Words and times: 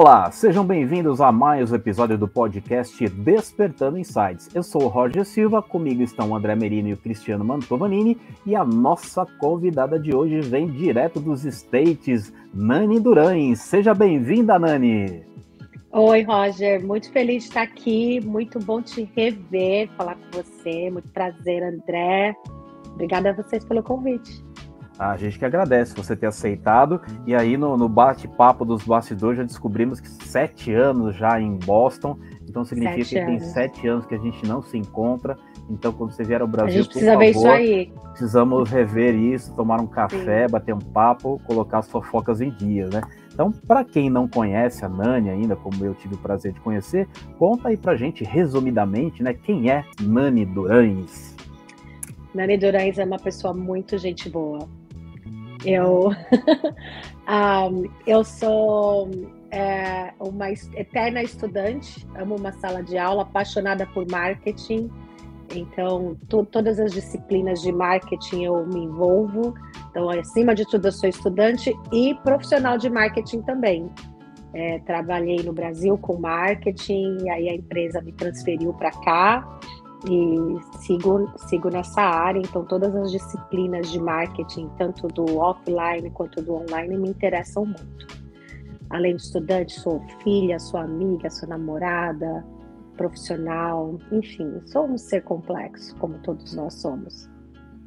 Olá, 0.00 0.30
sejam 0.30 0.64
bem-vindos 0.64 1.20
a 1.20 1.32
mais 1.32 1.72
um 1.72 1.74
episódio 1.74 2.16
do 2.16 2.28
podcast 2.28 3.08
Despertando 3.08 3.98
Insights. 3.98 4.48
Eu 4.54 4.62
sou 4.62 4.84
o 4.84 4.86
Roger 4.86 5.24
Silva, 5.24 5.60
comigo 5.60 6.04
estão 6.04 6.30
o 6.30 6.36
André 6.36 6.54
Merino 6.54 6.90
e 6.90 6.92
o 6.92 6.96
Cristiano 6.96 7.44
Mantovanini, 7.44 8.16
e 8.46 8.54
a 8.54 8.64
nossa 8.64 9.26
convidada 9.26 9.98
de 9.98 10.14
hoje 10.14 10.40
vem 10.40 10.68
direto 10.68 11.18
dos 11.18 11.44
States, 11.44 12.32
Nani 12.54 13.00
Durães. 13.00 13.58
Seja 13.58 13.92
bem-vinda, 13.92 14.56
Nani! 14.56 15.26
Oi, 15.90 16.22
Roger, 16.22 16.86
muito 16.86 17.10
feliz 17.10 17.42
de 17.42 17.48
estar 17.48 17.62
aqui, 17.62 18.20
muito 18.20 18.60
bom 18.60 18.80
te 18.80 19.10
rever, 19.16 19.90
falar 19.96 20.14
com 20.14 20.40
você, 20.40 20.92
muito 20.92 21.08
prazer, 21.08 21.60
André. 21.60 22.36
Obrigada 22.92 23.30
a 23.30 23.32
vocês 23.32 23.64
pelo 23.64 23.82
convite. 23.82 24.46
A 24.98 25.16
gente 25.16 25.38
que 25.38 25.44
agradece 25.44 25.94
você 25.94 26.16
ter 26.16 26.26
aceitado. 26.26 27.00
E 27.24 27.34
aí, 27.34 27.56
no, 27.56 27.76
no 27.76 27.88
bate-papo 27.88 28.64
dos 28.64 28.82
bastidores, 28.82 29.38
já 29.38 29.44
descobrimos 29.44 30.00
que 30.00 30.08
sete 30.08 30.72
anos 30.72 31.14
já 31.14 31.40
em 31.40 31.56
Boston. 31.56 32.18
Então 32.48 32.64
significa 32.64 33.04
sete 33.04 33.14
que 33.14 33.18
anos. 33.20 33.42
tem 33.42 33.52
sete 33.52 33.88
anos 33.88 34.06
que 34.06 34.14
a 34.14 34.18
gente 34.18 34.46
não 34.46 34.60
se 34.60 34.76
encontra. 34.76 35.36
Então, 35.70 35.92
quando 35.92 36.12
você 36.12 36.24
vier 36.24 36.40
ao 36.40 36.48
Brasil, 36.48 36.84
precisa 36.84 37.12
favor, 37.12 37.18
ver 37.20 37.30
isso 37.30 37.46
aí. 37.46 37.92
precisamos 38.10 38.70
rever 38.70 39.14
isso, 39.14 39.54
tomar 39.54 39.80
um 39.80 39.86
café, 39.86 40.46
Sim. 40.46 40.52
bater 40.52 40.74
um 40.74 40.78
papo, 40.78 41.40
colocar 41.46 41.78
as 41.78 41.90
fofocas 41.90 42.40
em 42.40 42.50
dia, 42.50 42.88
né? 42.88 43.02
Então, 43.32 43.52
para 43.52 43.84
quem 43.84 44.08
não 44.08 44.26
conhece 44.26 44.84
a 44.84 44.88
Nani 44.88 45.28
ainda, 45.28 45.54
como 45.54 45.84
eu 45.84 45.94
tive 45.94 46.14
o 46.14 46.18
prazer 46.18 46.52
de 46.52 46.60
conhecer, 46.60 47.06
conta 47.38 47.68
aí 47.68 47.76
pra 47.76 47.94
gente, 47.96 48.24
resumidamente, 48.24 49.22
né, 49.22 49.34
quem 49.34 49.70
é 49.70 49.84
Nani 50.00 50.44
Durães? 50.46 51.36
Nani 52.34 52.56
Durães 52.56 52.98
é 52.98 53.04
uma 53.04 53.18
pessoa 53.18 53.52
muito 53.54 53.96
gente 53.98 54.28
boa. 54.28 54.66
Eu, 55.64 56.10
um, 57.28 57.90
eu 58.06 58.24
sou 58.24 59.10
é, 59.50 60.12
uma 60.20 60.50
eterna 60.50 61.22
estudante, 61.22 62.06
amo 62.16 62.36
uma 62.36 62.52
sala 62.52 62.82
de 62.82 62.98
aula, 62.98 63.22
apaixonada 63.22 63.86
por 63.86 64.06
marketing. 64.10 64.90
Então, 65.54 66.16
to, 66.28 66.44
todas 66.44 66.78
as 66.78 66.92
disciplinas 66.92 67.62
de 67.62 67.72
marketing 67.72 68.44
eu 68.44 68.66
me 68.66 68.84
envolvo. 68.84 69.54
Então, 69.90 70.10
acima 70.10 70.54
de 70.54 70.64
tudo, 70.66 70.88
eu 70.88 70.92
sou 70.92 71.08
estudante 71.08 71.74
e 71.92 72.14
profissional 72.22 72.76
de 72.76 72.90
marketing 72.90 73.40
também. 73.42 73.90
É, 74.54 74.78
trabalhei 74.80 75.42
no 75.42 75.52
Brasil 75.52 75.96
com 75.98 76.18
marketing, 76.18 77.28
aí 77.30 77.48
a 77.48 77.54
empresa 77.54 78.00
me 78.00 78.12
transferiu 78.12 78.72
para 78.72 78.90
cá 78.90 79.60
e 80.06 80.78
sigo, 80.78 81.28
sigo 81.48 81.68
nessa 81.70 82.00
área, 82.00 82.38
então 82.38 82.64
todas 82.64 82.94
as 82.94 83.10
disciplinas 83.10 83.90
de 83.90 84.00
marketing, 84.00 84.70
tanto 84.78 85.08
do 85.08 85.38
offline 85.38 86.10
quanto 86.10 86.40
do 86.42 86.54
online, 86.54 86.96
me 86.96 87.08
interessam 87.08 87.64
muito. 87.64 88.06
Além 88.90 89.16
de 89.16 89.22
estudante, 89.22 89.78
sou 89.80 90.00
filha, 90.22 90.58
sou 90.58 90.80
amiga, 90.80 91.28
sou 91.28 91.48
namorada, 91.48 92.44
profissional, 92.96 93.98
enfim, 94.10 94.60
sou 94.66 94.86
um 94.86 94.96
ser 94.96 95.22
complexo, 95.22 95.94
como 95.96 96.18
todos 96.18 96.54
nós 96.54 96.74
somos. 96.74 97.28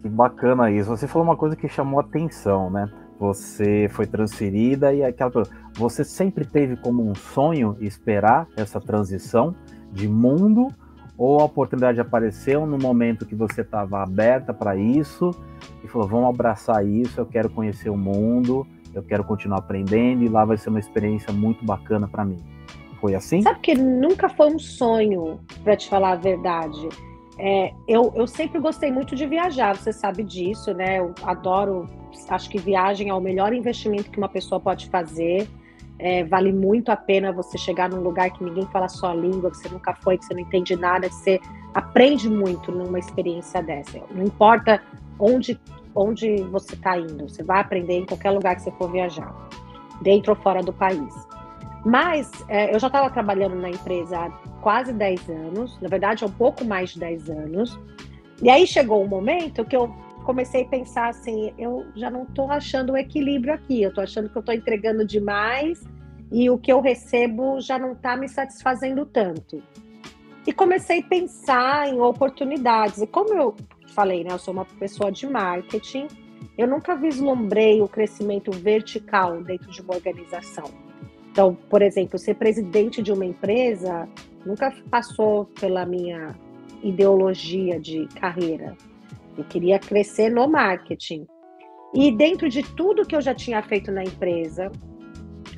Que 0.01 0.09
bacana 0.09 0.71
isso. 0.71 0.89
Você 0.89 1.07
falou 1.07 1.27
uma 1.27 1.37
coisa 1.37 1.55
que 1.55 1.67
chamou 1.67 1.99
atenção, 1.99 2.69
né? 2.69 2.89
Você 3.19 3.87
foi 3.91 4.07
transferida 4.07 4.93
e 4.93 5.03
aquela 5.03 5.31
você 5.75 6.03
sempre 6.03 6.43
teve 6.43 6.75
como 6.75 7.07
um 7.07 7.13
sonho 7.13 7.77
esperar 7.79 8.47
essa 8.57 8.81
transição 8.81 9.55
de 9.91 10.07
mundo 10.07 10.69
ou 11.21 11.39
a 11.39 11.43
oportunidade 11.43 12.01
apareceu 12.01 12.65
no 12.65 12.79
momento 12.79 13.27
que 13.27 13.35
você 13.35 13.61
estava 13.61 14.01
aberta 14.01 14.51
para 14.51 14.75
isso 14.75 15.29
e 15.83 15.87
falou: 15.87 16.07
vamos 16.07 16.29
abraçar 16.29 16.83
isso, 16.83 17.21
eu 17.21 17.27
quero 17.27 17.47
conhecer 17.47 17.91
o 17.91 17.95
mundo, 17.95 18.65
eu 18.91 19.03
quero 19.03 19.23
continuar 19.23 19.59
aprendendo 19.59 20.23
e 20.23 20.27
lá 20.27 20.43
vai 20.43 20.57
ser 20.57 20.69
uma 20.69 20.79
experiência 20.79 21.31
muito 21.31 21.63
bacana 21.63 22.07
para 22.07 22.25
mim. 22.25 22.39
Foi 22.99 23.13
assim? 23.13 23.43
Sabe 23.43 23.59
que 23.59 23.75
nunca 23.75 24.29
foi 24.29 24.47
um 24.47 24.57
sonho, 24.57 25.39
para 25.63 25.77
te 25.77 25.87
falar 25.87 26.13
a 26.13 26.15
verdade. 26.15 26.89
É, 27.37 27.71
eu, 27.87 28.11
eu 28.15 28.25
sempre 28.25 28.59
gostei 28.59 28.91
muito 28.91 29.15
de 29.15 29.27
viajar, 29.27 29.77
você 29.77 29.93
sabe 29.93 30.23
disso, 30.23 30.73
né? 30.73 30.97
Eu 30.97 31.13
adoro, 31.21 31.87
acho 32.29 32.49
que 32.49 32.57
viagem 32.57 33.09
é 33.09 33.13
o 33.13 33.21
melhor 33.21 33.53
investimento 33.53 34.09
que 34.09 34.17
uma 34.17 34.29
pessoa 34.29 34.59
pode 34.59 34.89
fazer. 34.89 35.47
É, 36.03 36.23
vale 36.23 36.51
muito 36.51 36.89
a 36.89 36.95
pena 36.95 37.31
você 37.31 37.59
chegar 37.59 37.87
num 37.87 38.01
lugar 38.01 38.31
que 38.31 38.43
ninguém 38.43 38.65
fala 38.73 38.89
sua 38.89 39.13
língua, 39.13 39.51
que 39.51 39.57
você 39.57 39.69
nunca 39.69 39.93
foi, 39.93 40.17
que 40.17 40.25
você 40.25 40.33
não 40.33 40.41
entende 40.41 40.75
nada, 40.75 41.07
que 41.07 41.13
você 41.13 41.39
aprende 41.75 42.27
muito 42.27 42.71
numa 42.71 42.97
experiência 42.97 43.61
dessa. 43.61 44.01
Não 44.09 44.23
importa 44.23 44.81
onde, 45.19 45.59
onde 45.93 46.37
você 46.45 46.73
está 46.73 46.97
indo, 46.97 47.29
você 47.29 47.43
vai 47.43 47.61
aprender 47.61 47.99
em 47.99 48.05
qualquer 48.07 48.31
lugar 48.31 48.55
que 48.55 48.63
você 48.63 48.71
for 48.71 48.91
viajar, 48.91 49.31
dentro 50.01 50.31
ou 50.31 50.35
fora 50.35 50.63
do 50.63 50.73
país. 50.73 51.13
Mas 51.85 52.31
é, 52.47 52.73
eu 52.73 52.79
já 52.79 52.87
estava 52.87 53.07
trabalhando 53.11 53.55
na 53.55 53.69
empresa 53.69 54.17
há 54.17 54.29
quase 54.61 54.91
10 54.93 55.29
anos, 55.29 55.79
na 55.79 55.87
verdade, 55.87 56.23
há 56.23 56.27
um 56.27 56.31
pouco 56.31 56.65
mais 56.65 56.91
de 56.91 56.99
10 56.99 57.29
anos. 57.29 57.79
E 58.41 58.49
aí 58.49 58.65
chegou 58.65 59.03
um 59.03 59.07
momento 59.07 59.63
que 59.63 59.75
eu 59.75 59.93
comecei 60.21 60.63
a 60.63 60.67
pensar 60.67 61.09
assim, 61.09 61.53
eu 61.57 61.85
já 61.95 62.09
não 62.09 62.23
estou 62.23 62.51
achando 62.51 62.93
o 62.93 62.97
equilíbrio 62.97 63.53
aqui, 63.53 63.81
eu 63.81 63.89
estou 63.89 64.03
achando 64.03 64.29
que 64.29 64.37
eu 64.37 64.41
estou 64.41 64.55
entregando 64.55 65.05
demais 65.05 65.83
e 66.31 66.49
o 66.49 66.57
que 66.57 66.71
eu 66.71 66.79
recebo 66.79 67.59
já 67.59 67.77
não 67.77 67.93
está 67.93 68.15
me 68.15 68.27
satisfazendo 68.29 69.05
tanto. 69.05 69.61
E 70.45 70.53
comecei 70.53 70.99
a 70.99 71.03
pensar 71.03 71.87
em 71.87 71.99
oportunidades. 71.99 73.01
E 73.01 73.07
como 73.07 73.33
eu 73.33 73.55
falei, 73.93 74.23
né, 74.23 74.31
eu 74.31 74.39
sou 74.39 74.53
uma 74.53 74.65
pessoa 74.65 75.11
de 75.11 75.27
marketing, 75.27 76.07
eu 76.57 76.67
nunca 76.67 76.95
vislumbrei 76.95 77.81
o 77.81 77.87
crescimento 77.87 78.51
vertical 78.51 79.43
dentro 79.43 79.69
de 79.69 79.81
uma 79.81 79.93
organização. 79.93 80.65
Então, 81.31 81.55
por 81.69 81.81
exemplo, 81.81 82.17
ser 82.17 82.35
presidente 82.35 83.01
de 83.01 83.11
uma 83.11 83.25
empresa 83.25 84.07
nunca 84.45 84.73
passou 84.89 85.45
pela 85.59 85.85
minha 85.85 86.35
ideologia 86.83 87.79
de 87.79 88.07
carreira. 88.19 88.75
Eu 89.37 89.43
queria 89.45 89.79
crescer 89.79 90.29
no 90.29 90.47
marketing. 90.47 91.25
E 91.93 92.11
dentro 92.11 92.47
de 92.49 92.63
tudo 92.75 93.05
que 93.05 93.15
eu 93.15 93.21
já 93.21 93.33
tinha 93.33 93.61
feito 93.61 93.91
na 93.91 94.03
empresa, 94.03 94.71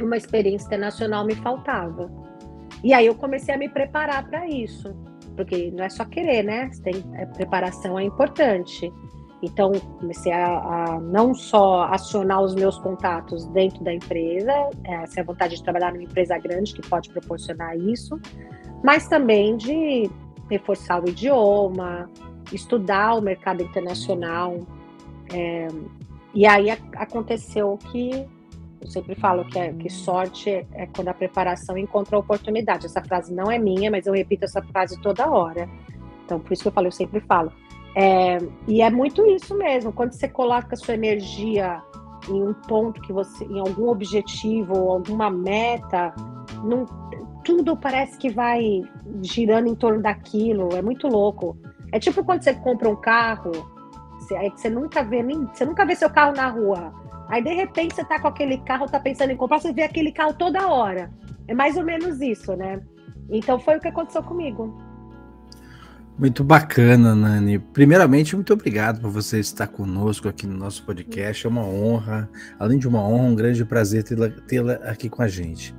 uma 0.01 0.17
experiência 0.17 0.65
internacional 0.65 1.25
me 1.25 1.35
faltava. 1.35 2.11
E 2.83 2.93
aí 2.93 3.05
eu 3.05 3.15
comecei 3.15 3.53
a 3.53 3.57
me 3.57 3.69
preparar 3.69 4.27
para 4.27 4.47
isso, 4.47 4.93
porque 5.35 5.71
não 5.71 5.83
é 5.83 5.89
só 5.89 6.05
querer, 6.05 6.43
né? 6.43 6.69
Tem, 6.83 6.95
a 7.15 7.21
é, 7.21 7.25
preparação 7.25 7.97
é 7.99 8.03
importante. 8.03 8.91
Então 9.41 9.71
comecei 9.99 10.31
a, 10.31 10.57
a, 10.57 10.99
não 10.99 11.33
só 11.33 11.83
acionar 11.83 12.41
os 12.41 12.55
meus 12.55 12.79
contatos 12.79 13.45
dentro 13.47 13.83
da 13.83 13.93
empresa, 13.93 14.69
essa 14.85 15.19
é 15.19 15.21
a 15.21 15.25
vontade 15.25 15.57
de 15.57 15.63
trabalhar 15.63 15.91
numa 15.91 16.03
empresa 16.03 16.37
grande 16.37 16.73
que 16.73 16.81
pode 16.87 17.09
proporcionar 17.09 17.77
isso, 17.77 18.17
mas 18.83 19.07
também 19.07 19.57
de 19.57 20.09
reforçar 20.49 21.03
o 21.03 21.09
idioma, 21.09 22.09
estudar 22.51 23.15
o 23.15 23.21
mercado 23.21 23.63
internacional. 23.63 24.61
É, 25.33 25.67
e 26.33 26.45
aí 26.45 26.71
aconteceu 26.95 27.77
que 27.91 28.27
eu 28.83 28.87
sempre 28.89 29.15
falo 29.15 29.45
que, 29.45 29.57
é, 29.57 29.71
que 29.71 29.89
sorte 29.89 30.49
é, 30.49 30.87
quando 30.93 31.07
a 31.07 31.13
preparação 31.13 31.77
encontra 31.77 32.17
a 32.17 32.19
oportunidade. 32.19 32.85
Essa 32.85 33.01
frase 33.01 33.33
não 33.33 33.49
é 33.49 33.57
minha, 33.57 33.89
mas 33.89 34.05
eu 34.05 34.13
repito 34.13 34.43
essa 34.43 34.61
frase 34.61 34.99
toda 35.01 35.29
hora. 35.29 35.69
Então, 36.25 36.39
por 36.39 36.51
isso 36.51 36.63
que 36.63 36.67
eu 36.67 36.73
falo, 36.73 36.87
eu 36.87 36.91
sempre 36.91 37.21
falo. 37.21 37.51
É, 37.95 38.39
e 38.67 38.81
é 38.81 38.89
muito 38.89 39.25
isso 39.25 39.55
mesmo. 39.55 39.93
Quando 39.93 40.11
você 40.11 40.27
coloca 40.27 40.73
a 40.73 40.77
sua 40.77 40.95
energia 40.95 41.81
em 42.27 42.43
um 42.43 42.53
ponto 42.53 43.01
que 43.01 43.13
você, 43.13 43.45
em 43.45 43.59
algum 43.59 43.89
objetivo 43.89 44.73
alguma 44.91 45.29
meta, 45.29 46.13
não, 46.63 46.85
tudo 47.43 47.77
parece 47.77 48.17
que 48.17 48.29
vai 48.29 48.81
girando 49.21 49.67
em 49.67 49.75
torno 49.75 50.01
daquilo. 50.01 50.75
É 50.75 50.81
muito 50.81 51.07
louco. 51.07 51.57
É 51.93 51.99
tipo 51.99 52.23
quando 52.25 52.41
você 52.41 52.55
compra 52.55 52.89
um 52.89 52.95
carro, 52.95 53.51
você, 54.17 54.49
que 54.49 54.59
você 54.59 54.67
nunca 54.67 55.03
vê 55.03 55.21
nem, 55.21 55.45
você 55.45 55.63
nunca 55.63 55.85
vê 55.85 55.95
seu 55.95 56.09
carro 56.09 56.33
na 56.35 56.47
rua. 56.47 56.91
Aí 57.29 57.43
de 57.43 57.53
repente 57.53 57.93
você 57.93 58.03
tá 58.03 58.19
com 58.19 58.27
aquele 58.27 58.57
carro, 58.57 58.87
tá 58.87 58.99
pensando 58.99 59.29
em 59.29 59.37
comprar, 59.37 59.59
você 59.59 59.71
vê 59.71 59.83
aquele 59.83 60.11
carro 60.11 60.33
toda 60.33 60.67
hora. 60.67 61.13
É 61.47 61.53
mais 61.53 61.77
ou 61.77 61.83
menos 61.83 62.19
isso, 62.19 62.55
né? 62.55 62.81
Então 63.29 63.59
foi 63.59 63.77
o 63.77 63.79
que 63.79 63.89
aconteceu 63.89 64.23
comigo. 64.23 64.75
Muito 66.17 66.43
bacana, 66.43 67.15
Nani. 67.15 67.57
Primeiramente, 67.57 68.35
muito 68.35 68.53
obrigado 68.53 69.01
por 69.01 69.09
você 69.09 69.39
estar 69.39 69.67
conosco 69.67 70.29
aqui 70.29 70.45
no 70.45 70.55
nosso 70.55 70.83
podcast. 70.83 71.45
É 71.45 71.49
uma 71.49 71.65
honra, 71.65 72.29
além 72.59 72.77
de 72.77 72.87
uma 72.87 73.01
honra, 73.01 73.23
um 73.23 73.35
grande 73.35 73.65
prazer 73.65 74.03
tê-la 74.03 74.73
aqui 74.83 75.09
com 75.09 75.23
a 75.23 75.27
gente. 75.27 75.75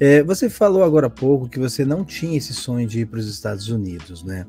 É, 0.00 0.22
você 0.22 0.48
falou 0.48 0.82
agora 0.82 1.08
há 1.08 1.10
pouco 1.10 1.48
que 1.48 1.58
você 1.58 1.84
não 1.84 2.04
tinha 2.04 2.38
esse 2.38 2.54
sonho 2.54 2.86
de 2.86 3.00
ir 3.00 3.06
para 3.06 3.18
os 3.18 3.28
Estados 3.28 3.68
Unidos, 3.68 4.24
né? 4.24 4.46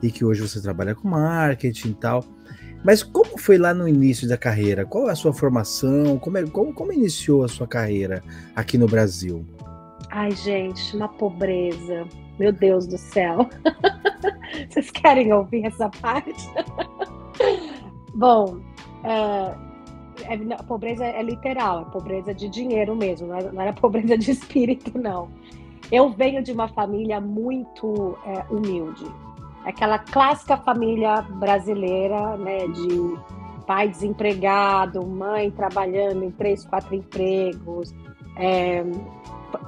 E 0.00 0.12
que 0.12 0.24
hoje 0.24 0.42
você 0.42 0.60
trabalha 0.60 0.94
com 0.94 1.08
marketing 1.08 1.90
e 1.90 1.94
tal. 1.94 2.24
Mas 2.84 3.02
como 3.02 3.36
foi 3.36 3.58
lá 3.58 3.74
no 3.74 3.88
início 3.88 4.28
da 4.28 4.36
carreira? 4.36 4.86
Qual 4.86 5.08
é 5.08 5.12
a 5.12 5.16
sua 5.16 5.32
formação? 5.32 6.18
Como, 6.18 6.38
é, 6.38 6.46
como, 6.46 6.72
como 6.72 6.92
iniciou 6.92 7.42
a 7.42 7.48
sua 7.48 7.66
carreira 7.66 8.22
aqui 8.54 8.78
no 8.78 8.86
Brasil? 8.86 9.44
Ai, 10.10 10.30
gente, 10.32 10.96
uma 10.96 11.08
pobreza. 11.08 12.06
Meu 12.38 12.52
Deus 12.52 12.86
do 12.86 12.96
céu. 12.96 13.48
Vocês 14.68 14.90
querem 14.90 15.32
ouvir 15.32 15.66
essa 15.66 15.88
parte? 15.88 16.48
Bom, 18.14 18.60
é, 19.04 19.54
é, 20.24 20.54
a 20.54 20.62
pobreza 20.62 21.04
é 21.04 21.22
literal, 21.22 21.82
é 21.82 21.84
pobreza 21.90 22.34
de 22.34 22.48
dinheiro 22.48 22.94
mesmo, 22.96 23.28
não 23.28 23.36
era, 23.36 23.52
não 23.52 23.62
era 23.62 23.72
pobreza 23.72 24.16
de 24.16 24.30
espírito, 24.30 24.98
não. 24.98 25.28
Eu 25.90 26.10
venho 26.10 26.42
de 26.42 26.52
uma 26.52 26.68
família 26.68 27.20
muito 27.20 28.16
é, 28.26 28.44
humilde. 28.52 29.06
Aquela 29.64 29.98
clássica 29.98 30.56
família 30.56 31.22
brasileira, 31.22 32.36
né, 32.36 32.66
de 32.68 33.18
pai 33.66 33.88
desempregado, 33.88 35.06
mãe 35.06 35.50
trabalhando 35.50 36.24
em 36.24 36.30
três, 36.30 36.64
quatro 36.64 36.94
empregos, 36.94 37.94
é, 38.36 38.82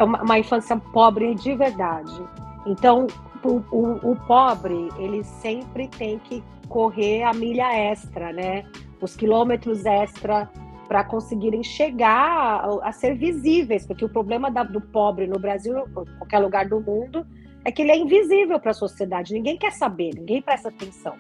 uma, 0.01 0.23
uma 0.23 0.39
infância 0.39 0.77
pobre 0.77 1.35
de 1.35 1.55
verdade. 1.55 2.23
Então, 2.67 3.07
o, 3.43 3.63
o, 3.75 4.13
o, 4.13 4.17
pobre, 4.27 4.89
ele 4.99 5.25
sempre 5.25 5.89
tem 5.89 6.19
que 6.19 6.43
correr 6.69 7.23
a 7.23 7.33
milha 7.33 7.73
extra, 7.75 8.33
né? 8.33 8.65
Os 9.01 9.17
quilômetros 9.17 9.87
extra 9.87 10.49
para 10.87 11.05
conseguirem 11.05 11.63
chegar 11.63 12.65
a, 12.65 12.89
a, 12.89 12.93
ser 12.93 13.15
visíveis, 13.15 13.87
porque 13.87 14.05
o 14.05 14.09
problema 14.09 14.51
da, 14.51 14.63
do 14.63 14.81
pobre 14.81 15.27
no 15.27 15.39
Brasil, 15.39 15.79
em 15.79 16.19
qualquer 16.19 16.41
lugar 16.41 16.69
do 16.69 16.81
mundo, 16.81 17.27
é 17.65 17.71
que 17.71 17.83
ele 17.83 17.93
é 17.93 17.97
invisível 17.97 18.59
para 18.59 18.73
a 18.73 18.75
sociedade. 18.75 19.33
Ninguém 19.33 19.57
quer 19.57 19.73
saber, 19.73 20.15
ninguém 20.15 20.43
presta 20.43 20.69
atenção. 20.69 21.17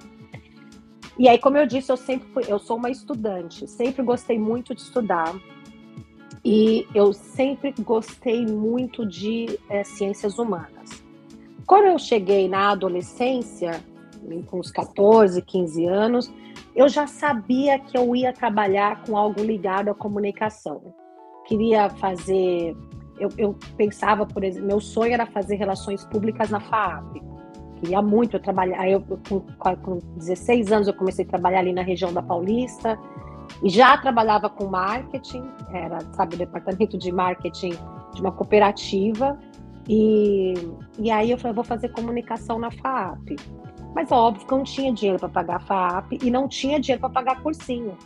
E 1.18 1.28
aí, 1.28 1.38
como 1.38 1.56
eu 1.56 1.66
disse, 1.66 1.92
eu 1.92 1.96
sempre 1.96 2.28
fui, 2.32 2.44
eu 2.48 2.58
sou 2.58 2.76
uma 2.76 2.90
estudante, 2.90 3.66
sempre 3.68 4.02
gostei 4.02 4.38
muito 4.38 4.74
de 4.74 4.80
estudar. 4.80 5.34
E 6.42 6.86
eu 6.94 7.12
sempre 7.12 7.74
gostei 7.80 8.46
muito 8.46 9.06
de 9.06 9.58
é, 9.68 9.84
ciências 9.84 10.38
humanas. 10.38 10.99
Quando 11.66 11.86
eu 11.86 11.98
cheguei 11.98 12.48
na 12.48 12.70
adolescência, 12.70 13.82
com 14.46 14.60
uns 14.60 14.70
14, 14.70 15.40
15 15.42 15.86
anos, 15.86 16.32
eu 16.74 16.88
já 16.88 17.06
sabia 17.06 17.78
que 17.78 17.96
eu 17.96 18.14
ia 18.14 18.32
trabalhar 18.32 19.02
com 19.04 19.16
algo 19.16 19.42
ligado 19.42 19.88
à 19.88 19.94
comunicação. 19.94 20.94
Queria 21.46 21.88
fazer. 21.90 22.76
Eu, 23.18 23.28
eu 23.36 23.56
pensava, 23.76 24.24
por 24.24 24.44
exemplo, 24.44 24.68
meu 24.68 24.80
sonho 24.80 25.12
era 25.12 25.26
fazer 25.26 25.56
relações 25.56 26.04
públicas 26.06 26.48
na 26.50 26.60
FAAP. 26.60 27.16
Queria 27.80 28.00
muito 28.00 28.38
trabalhar. 28.38 28.88
Eu, 28.88 29.02
com, 29.28 29.40
com 29.76 29.98
16 30.16 30.72
anos, 30.72 30.88
eu 30.88 30.94
comecei 30.94 31.24
a 31.24 31.28
trabalhar 31.28 31.60
ali 31.60 31.72
na 31.72 31.82
região 31.82 32.12
da 32.12 32.22
Paulista. 32.22 32.98
E 33.62 33.68
já 33.68 33.96
trabalhava 33.98 34.48
com 34.48 34.66
marketing, 34.66 35.42
era, 35.72 35.98
sabe, 36.12 36.36
o 36.36 36.38
departamento 36.38 36.96
de 36.96 37.10
marketing 37.10 37.72
de 38.14 38.20
uma 38.20 38.32
cooperativa. 38.32 39.38
E, 39.92 40.54
e 41.00 41.10
aí 41.10 41.32
eu 41.32 41.36
falei, 41.36 41.52
vou 41.52 41.64
fazer 41.64 41.88
comunicação 41.88 42.60
na 42.60 42.70
FAAP. 42.70 43.30
Mas 43.92 44.12
óbvio 44.12 44.46
que 44.46 44.52
eu 44.52 44.58
não 44.58 44.64
tinha 44.64 44.92
dinheiro 44.92 45.18
para 45.18 45.28
pagar 45.28 45.56
a 45.56 45.60
FAAP 45.60 46.12
e 46.22 46.30
não 46.30 46.46
tinha 46.46 46.78
dinheiro 46.78 47.00
para 47.00 47.10
pagar 47.10 47.42
cursinho. 47.42 47.98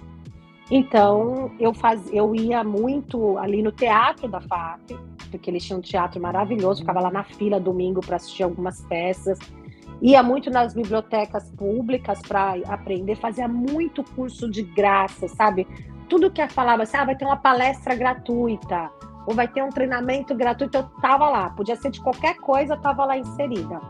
Então 0.70 1.52
eu 1.60 1.74
faz, 1.74 2.10
eu 2.10 2.34
ia 2.34 2.64
muito 2.64 3.36
ali 3.36 3.60
no 3.60 3.70
teatro 3.70 4.26
da 4.26 4.40
FAAP, 4.40 4.92
porque 5.30 5.50
eles 5.50 5.62
tinham 5.62 5.78
um 5.78 5.82
teatro 5.82 6.18
maravilhoso, 6.18 6.80
ficava 6.80 7.00
lá 7.00 7.10
na 7.10 7.22
fila 7.22 7.60
domingo 7.60 8.00
para 8.00 8.16
assistir 8.16 8.44
algumas 8.44 8.80
peças. 8.86 9.38
Ia 10.00 10.22
muito 10.22 10.48
nas 10.48 10.72
bibliotecas 10.72 11.50
públicas 11.50 12.18
para 12.26 12.54
aprender, 12.66 13.14
fazia 13.16 13.46
muito 13.46 14.02
curso 14.02 14.50
de 14.50 14.62
graça, 14.62 15.28
sabe? 15.28 15.66
Tudo 16.08 16.30
que 16.30 16.48
falava 16.48 16.84
assim, 16.84 16.96
ah, 16.96 17.04
vai 17.04 17.14
ter 17.14 17.26
uma 17.26 17.36
palestra 17.36 17.94
gratuita, 17.94 18.90
ou 19.26 19.34
vai 19.34 19.48
ter 19.48 19.62
um 19.62 19.70
treinamento 19.70 20.34
gratuito, 20.34 20.76
eu 20.76 20.82
tava 21.00 21.28
lá. 21.28 21.50
Podia 21.50 21.76
ser 21.76 21.90
de 21.90 22.00
qualquer 22.00 22.36
coisa, 22.36 22.74
eu 22.74 22.80
tava 22.80 23.04
lá 23.04 23.16
inserida. 23.16 23.80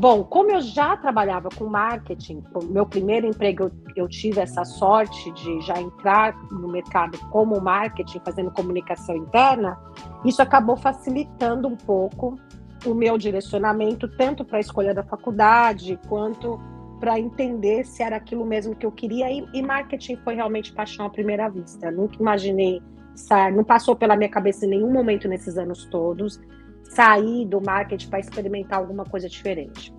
Bom, 0.00 0.22
como 0.22 0.52
eu 0.52 0.60
já 0.60 0.96
trabalhava 0.96 1.48
com 1.48 1.66
marketing, 1.66 2.40
meu 2.70 2.86
primeiro 2.86 3.26
emprego 3.26 3.64
eu, 3.64 3.72
eu, 3.96 4.08
tive 4.08 4.40
essa 4.40 4.64
sorte 4.64 5.32
de 5.32 5.60
já 5.62 5.80
entrar 5.80 6.36
no 6.52 6.68
mercado 6.68 7.18
como 7.30 7.60
marketing, 7.60 8.20
fazendo 8.24 8.52
comunicação 8.52 9.16
interna, 9.16 9.76
isso 10.24 10.40
acabou 10.40 10.76
facilitando 10.76 11.66
um 11.66 11.74
pouco 11.74 12.38
o 12.86 12.94
meu 12.94 13.18
direcionamento, 13.18 14.06
tanto 14.16 14.44
para 14.44 14.58
a 14.58 14.60
escolha 14.60 14.94
da 14.94 15.02
faculdade, 15.02 15.98
quanto 16.08 16.60
para 17.00 17.18
entender 17.18 17.84
se 17.84 18.00
era 18.00 18.16
aquilo 18.16 18.44
mesmo 18.44 18.76
que 18.76 18.86
eu 18.86 18.92
queria. 18.92 19.28
E, 19.32 19.44
e 19.52 19.62
marketing 19.62 20.16
foi 20.18 20.34
realmente 20.34 20.72
paixão 20.72 21.06
à 21.06 21.10
primeira 21.10 21.48
vista. 21.48 21.90
nunca 21.90 22.16
imaginei 22.20 22.80
sair, 23.18 23.52
não 23.52 23.64
passou 23.64 23.96
pela 23.96 24.16
minha 24.16 24.28
cabeça 24.28 24.66
em 24.66 24.70
nenhum 24.70 24.90
momento 24.90 25.28
nesses 25.28 25.58
anos 25.58 25.84
todos 25.86 26.40
sair 26.88 27.44
do 27.44 27.60
marketing 27.60 28.08
para 28.08 28.20
experimentar 28.20 28.78
alguma 28.78 29.04
coisa 29.04 29.28
diferente. 29.28 29.94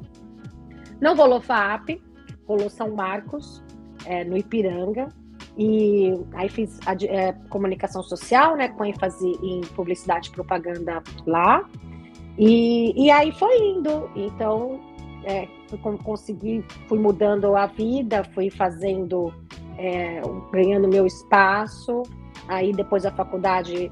Não 1.00 1.16
rolou 1.16 1.40
FAP, 1.40 2.02
rolou 2.48 2.70
São 2.70 2.92
Marcos, 2.92 3.64
é, 4.06 4.24
no 4.24 4.36
Ipiranga, 4.36 5.08
e 5.58 6.20
aí 6.34 6.50
fiz 6.50 6.80
a, 6.86 6.94
é, 7.06 7.34
comunicação 7.50 8.02
social, 8.02 8.56
né, 8.56 8.70
com 8.70 8.86
ênfase 8.86 9.28
em 9.44 9.62
publicidade 9.76 10.30
e 10.30 10.32
propaganda 10.32 11.02
lá, 11.26 11.64
e, 12.38 13.06
e 13.06 13.12
aí 13.12 13.32
foi 13.34 13.58
indo, 13.58 14.10
então 14.16 14.80
é, 15.24 15.48
fui, 15.68 15.98
consegui, 16.04 16.66
fui 16.88 16.98
mudando 16.98 17.56
a 17.56 17.66
vida, 17.66 18.24
fui 18.34 18.50
fazendo, 18.50 19.34
é, 19.78 20.22
ganhando 20.52 20.88
meu 20.88 21.06
espaço, 21.06 22.04
Aí 22.50 22.74
depois 22.74 23.04
da 23.04 23.12
faculdade 23.12 23.92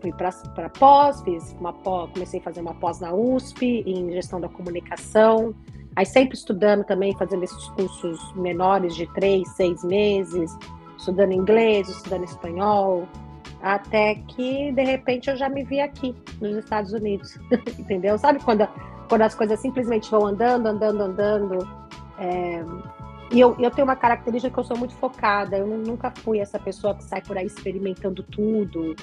fui 0.00 0.12
para 0.12 0.70
pós, 0.70 1.20
fiz 1.22 1.52
uma 1.58 1.72
pós, 1.72 2.08
comecei 2.12 2.38
a 2.38 2.42
fazer 2.42 2.60
uma 2.60 2.74
pós 2.74 3.00
na 3.00 3.12
USP 3.12 3.82
em 3.84 4.12
gestão 4.12 4.40
da 4.40 4.48
comunicação. 4.48 5.52
Aí 5.96 6.06
sempre 6.06 6.36
estudando 6.36 6.84
também, 6.84 7.16
fazendo 7.16 7.42
esses 7.42 7.68
cursos 7.70 8.32
menores 8.34 8.94
de 8.94 9.12
três, 9.12 9.48
seis 9.56 9.82
meses, 9.82 10.56
estudando 10.96 11.32
inglês, 11.32 11.88
estudando 11.88 12.24
espanhol, 12.24 13.08
até 13.60 14.14
que 14.14 14.70
de 14.70 14.84
repente 14.84 15.28
eu 15.28 15.36
já 15.36 15.48
me 15.48 15.64
vi 15.64 15.80
aqui 15.80 16.14
nos 16.40 16.58
Estados 16.58 16.92
Unidos, 16.92 17.36
entendeu? 17.76 18.16
Sabe 18.18 18.38
quando, 18.44 18.68
quando 19.08 19.22
as 19.22 19.34
coisas 19.34 19.58
simplesmente 19.58 20.08
vão 20.08 20.26
andando, 20.26 20.66
andando, 20.66 21.02
andando. 21.02 21.68
É, 22.18 22.64
e 23.30 23.40
eu, 23.40 23.56
eu 23.58 23.70
tenho 23.70 23.86
uma 23.86 23.96
característica 23.96 24.52
que 24.52 24.58
eu 24.58 24.64
sou 24.64 24.76
muito 24.76 24.94
focada. 24.94 25.56
Eu 25.56 25.66
nunca 25.66 26.12
fui 26.22 26.38
essa 26.38 26.58
pessoa 26.58 26.94
que 26.94 27.04
sai 27.04 27.20
por 27.20 27.36
aí 27.36 27.46
experimentando 27.46 28.22
tudo. 28.22 28.94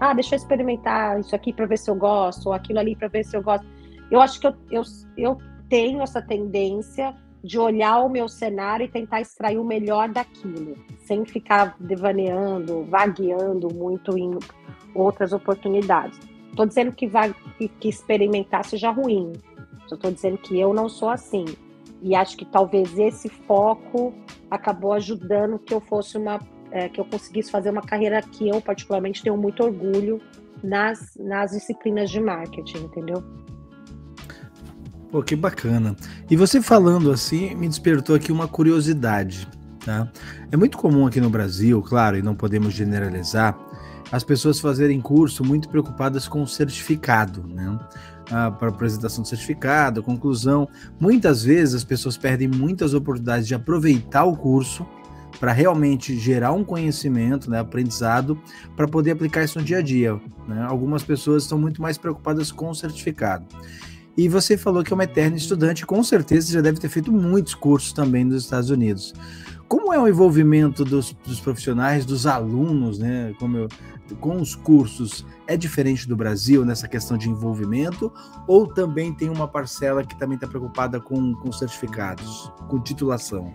Ah, 0.00 0.14
deixa 0.14 0.34
eu 0.34 0.38
experimentar 0.38 1.20
isso 1.20 1.34
aqui 1.34 1.52
para 1.52 1.66
ver 1.66 1.78
se 1.78 1.90
eu 1.90 1.94
gosto, 1.94 2.46
ou 2.46 2.52
aquilo 2.52 2.78
ali 2.78 2.96
para 2.96 3.08
ver 3.08 3.24
se 3.24 3.36
eu 3.36 3.42
gosto. 3.42 3.66
Eu 4.10 4.20
acho 4.20 4.40
que 4.40 4.46
eu, 4.46 4.54
eu, 4.70 4.82
eu 5.16 5.38
tenho 5.68 6.02
essa 6.02 6.22
tendência 6.22 7.14
de 7.42 7.58
olhar 7.58 8.00
o 8.00 8.08
meu 8.08 8.28
cenário 8.28 8.84
e 8.84 8.88
tentar 8.88 9.20
extrair 9.20 9.58
o 9.58 9.64
melhor 9.64 10.08
daquilo, 10.08 10.76
sem 11.04 11.24
ficar 11.24 11.76
devaneando, 11.78 12.84
vagueando 12.84 13.72
muito 13.72 14.16
em 14.18 14.38
outras 14.94 15.32
oportunidades. 15.32 16.18
Estou 16.50 16.66
dizendo 16.66 16.92
que, 16.92 17.08
que, 17.58 17.68
que 17.68 17.88
experimentar 17.88 18.64
seja 18.64 18.90
ruim. 18.90 19.32
Estou 19.90 20.10
dizendo 20.10 20.38
que 20.38 20.58
eu 20.58 20.72
não 20.72 20.88
sou 20.88 21.08
assim. 21.08 21.44
E 22.02 22.14
acho 22.14 22.36
que 22.36 22.44
talvez 22.44 22.98
esse 22.98 23.28
foco 23.28 24.14
acabou 24.50 24.92
ajudando 24.92 25.58
que 25.58 25.72
eu 25.72 25.80
fosse 25.80 26.16
uma 26.16 26.40
é, 26.70 26.88
que 26.88 27.00
eu 27.00 27.04
conseguisse 27.04 27.50
fazer 27.50 27.70
uma 27.70 27.82
carreira 27.82 28.20
que 28.20 28.48
eu 28.48 28.60
particularmente 28.60 29.22
tenho 29.22 29.36
muito 29.36 29.62
orgulho 29.62 30.20
nas, 30.62 31.16
nas 31.18 31.52
disciplinas 31.52 32.10
de 32.10 32.20
marketing, 32.20 32.78
entendeu? 32.78 33.22
Pô, 35.10 35.22
que 35.22 35.36
bacana. 35.36 35.94
E 36.30 36.36
você 36.36 36.60
falando 36.60 37.10
assim, 37.10 37.54
me 37.54 37.68
despertou 37.68 38.16
aqui 38.16 38.32
uma 38.32 38.48
curiosidade, 38.48 39.48
tá? 39.84 40.10
É 40.50 40.56
muito 40.56 40.76
comum 40.76 41.06
aqui 41.06 41.20
no 41.20 41.30
Brasil, 41.30 41.80
claro, 41.82 42.16
e 42.16 42.22
não 42.22 42.34
podemos 42.34 42.74
generalizar, 42.74 43.56
as 44.10 44.24
pessoas 44.24 44.60
fazerem 44.60 45.00
curso 45.00 45.44
muito 45.44 45.68
preocupadas 45.68 46.28
com 46.28 46.42
o 46.42 46.46
certificado, 46.46 47.46
né? 47.46 47.78
Para 48.26 48.68
apresentação 48.68 49.22
do 49.22 49.28
certificado, 49.28 50.02
conclusão. 50.02 50.68
Muitas 50.98 51.42
vezes 51.44 51.74
as 51.74 51.84
pessoas 51.84 52.16
perdem 52.16 52.48
muitas 52.48 52.94
oportunidades 52.94 53.46
de 53.46 53.54
aproveitar 53.54 54.24
o 54.24 54.36
curso 54.36 54.86
para 55.38 55.52
realmente 55.52 56.18
gerar 56.18 56.52
um 56.52 56.64
conhecimento, 56.64 57.50
né, 57.50 57.58
aprendizado, 57.58 58.40
para 58.74 58.88
poder 58.88 59.12
aplicar 59.12 59.44
isso 59.44 59.58
no 59.58 59.64
dia 59.64 59.78
a 59.78 59.82
dia. 59.82 60.18
Né? 60.48 60.64
Algumas 60.66 61.02
pessoas 61.02 61.42
estão 61.42 61.58
muito 61.58 61.80
mais 61.80 61.98
preocupadas 61.98 62.50
com 62.50 62.70
o 62.70 62.74
certificado. 62.74 63.44
E 64.16 64.28
você 64.28 64.56
falou 64.56 64.82
que 64.82 64.92
é 64.92 64.94
uma 64.94 65.04
eterna 65.04 65.36
estudante, 65.36 65.84
com 65.84 66.02
certeza 66.02 66.52
já 66.52 66.62
deve 66.62 66.80
ter 66.80 66.88
feito 66.88 67.12
muitos 67.12 67.54
cursos 67.54 67.92
também 67.92 68.24
nos 68.24 68.44
Estados 68.44 68.70
Unidos. 68.70 69.12
Como 69.68 69.92
é 69.92 69.98
o 69.98 70.08
envolvimento 70.08 70.84
dos, 70.84 71.14
dos 71.26 71.38
profissionais, 71.38 72.06
dos 72.06 72.26
alunos, 72.26 72.98
né, 72.98 73.34
como 73.38 73.58
eu, 73.58 73.68
com 74.14 74.36
os 74.36 74.54
cursos? 74.54 75.26
É 75.46 75.56
diferente 75.56 76.08
do 76.08 76.16
Brasil 76.16 76.64
nessa 76.64 76.86
questão 76.86 77.16
de 77.16 77.28
envolvimento? 77.28 78.12
Ou 78.46 78.66
também 78.66 79.12
tem 79.12 79.28
uma 79.28 79.48
parcela 79.48 80.04
que 80.04 80.16
também 80.18 80.36
está 80.36 80.46
preocupada 80.46 81.00
com, 81.00 81.34
com 81.34 81.52
certificados, 81.52 82.52
com 82.68 82.80
titulação? 82.80 83.52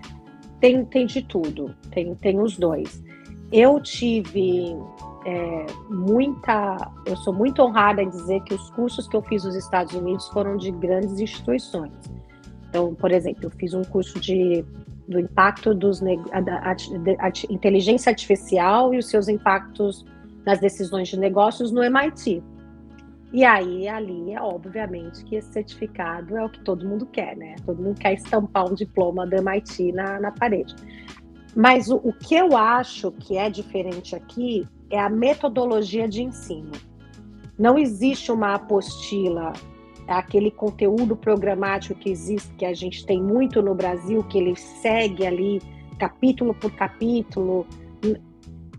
Tem, 0.60 0.86
tem 0.86 1.05
de 1.05 1.22
tudo, 1.22 1.74
tem, 1.91 2.13
tem 2.15 2.39
os 2.39 2.58
dois. 2.58 3.03
Eu 3.51 3.81
tive 3.81 4.75
é, 5.25 5.65
muita. 5.89 6.91
Eu 7.05 7.17
sou 7.17 7.34
muito 7.34 7.62
honrada 7.62 8.01
em 8.01 8.10
dizer 8.10 8.41
que 8.43 8.53
os 8.53 8.70
cursos 8.72 9.08
que 9.08 9.15
eu 9.15 9.22
fiz 9.24 9.43
nos 9.43 9.55
Estados 9.55 9.93
Unidos 9.93 10.27
foram 10.29 10.58
de 10.58 10.72
grandes 10.72 11.20
instituições. 11.20 11.91
Então, 12.70 12.96
por 12.96 13.12
exemplo, 13.12 13.46
eu 13.46 13.51
fiz 13.51 13.74
um 13.74 13.84
curso 13.84 14.20
de 14.20 14.63
do 15.08 15.20
impacto 15.20 15.75
dos, 15.75 16.00
da 16.00 16.75
inteligência 17.50 18.10
artificial 18.10 18.93
e 18.93 18.98
os 18.98 19.10
seus 19.10 19.27
impactos 19.27 20.05
nas 20.45 20.60
decisões 20.60 21.07
de 21.07 21.19
negócios 21.19 21.71
no 21.71 21.83
MIT. 21.83 22.43
E 23.33 23.45
aí, 23.45 23.88
ali, 23.88 24.33
é 24.33 24.41
obviamente 24.41 25.24
que 25.24 25.36
esse 25.36 25.51
certificado 25.53 26.36
é 26.36 26.43
o 26.43 26.50
que 26.50 26.60
todo 26.62 26.88
mundo 26.88 27.05
quer, 27.05 27.38
né? 27.38 27.55
Todo 27.65 27.81
mundo 27.81 27.98
quer 27.98 28.13
estampar 28.13 28.69
um 28.69 28.74
diploma 28.74 29.25
do 29.25 29.36
MIT 29.36 29.93
na, 29.93 30.19
na 30.19 30.31
parede. 30.31 30.75
Mas 31.55 31.89
o, 31.89 31.95
o 31.98 32.13
que 32.13 32.36
eu 32.36 32.57
acho 32.57 33.12
que 33.13 33.38
é 33.38 33.50
diferente 33.50 34.15
aqui 34.15 34.67
é 34.89 35.00
a 35.00 35.10
metodologia 35.10 36.07
de 36.07 36.24
ensino. 36.24 36.71
Não 37.57 37.77
existe 37.77 38.31
uma 38.31 38.55
apostila, 38.55 39.53
aquele 40.07 40.51
conteúdo 40.51 41.15
programático 41.15 41.98
que 41.98 42.10
existe, 42.10 42.53
que 42.55 42.65
a 42.65 42.74
gente 42.74 43.05
tem 43.05 43.21
muito 43.21 43.62
no 43.62 43.74
Brasil, 43.74 44.24
que 44.24 44.38
ele 44.38 44.55
segue 44.55 45.25
ali 45.25 45.62
capítulo 45.98 46.53
por 46.53 46.71
capítulo. 46.71 47.65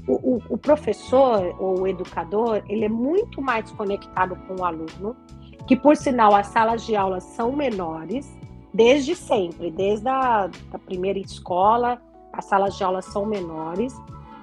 O, 0.06 0.14
o, 0.14 0.42
o 0.50 0.59
professor 0.59 1.54
ou 1.59 1.80
o 1.80 1.87
educador, 1.87 2.62
ele 2.68 2.85
é 2.85 2.88
muito 2.88 3.40
mais 3.40 3.71
conectado 3.71 4.37
com 4.47 4.61
o 4.61 4.64
aluno, 4.64 5.16
que 5.66 5.76
por 5.76 5.97
sinal 5.97 6.35
as 6.35 6.49
salas 6.49 6.85
de 6.85 6.97
aula 6.97 7.21
são 7.21 7.52
menores, 7.52 8.28
desde 8.75 9.14
sempre, 9.14 9.71
desde 9.71 10.09
a 10.09 10.49
da 10.71 10.78
primeira 10.78 11.18
escola, 11.18 12.02
as 12.32 12.44
salas 12.47 12.76
de 12.76 12.82
aula 12.82 13.00
são 13.00 13.26
menores, 13.26 13.94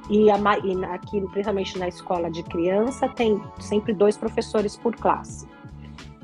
e, 0.09 0.31
a, 0.31 0.37
e 0.63 0.85
aqui, 0.85 1.21
principalmente 1.21 1.77
na 1.77 1.87
escola 1.87 2.31
de 2.31 2.41
criança, 2.43 3.07
tem 3.09 3.41
sempre 3.59 3.93
dois 3.93 4.17
professores 4.17 4.75
por 4.75 4.95
classe. 4.95 5.47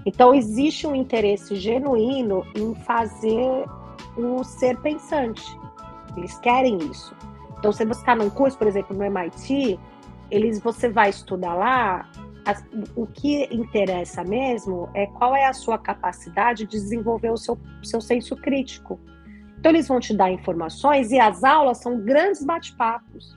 Então, 0.06 0.34
existe 0.34 0.88
um 0.88 0.96
interesse 0.96 1.56
genuíno 1.56 2.46
em 2.56 2.74
fazer 2.76 3.66
o 4.18 4.44
ser 4.44 4.78
pensante. 4.82 5.44
Eles 6.16 6.38
querem 6.40 6.78
isso. 6.78 7.16
Então, 7.66 7.74
se 7.74 7.84
você 7.84 8.00
está 8.00 8.16
num 8.16 8.30
curso, 8.30 8.56
por 8.56 8.68
exemplo, 8.68 8.96
no 8.96 9.04
MIT, 9.04 9.80
eles, 10.30 10.60
você 10.60 10.88
vai 10.88 11.10
estudar 11.10 11.56
lá, 11.56 12.08
as, 12.46 12.64
o 12.96 13.08
que 13.08 13.46
interessa 13.46 14.24
mesmo 14.24 14.88
é 14.94 15.08
qual 15.08 15.36
é 15.36 15.48
a 15.48 15.54
sua 15.54 15.80
capacidade 15.80 16.66
de 16.66 16.78
desenvolver 16.78 17.32
o 17.32 17.38
seu, 17.38 17.58
seu 17.82 18.00
senso 18.00 18.36
crítico. 18.36 19.00
Então, 19.58 19.72
eles 19.72 19.88
vão 19.88 20.00
te 20.00 20.16
dar 20.16 20.32
informações 20.32 21.12
e 21.12 21.20
as 21.20 21.44
aulas 21.44 21.80
são 21.80 22.00
grandes 22.00 22.46
bate-papos. 22.46 23.36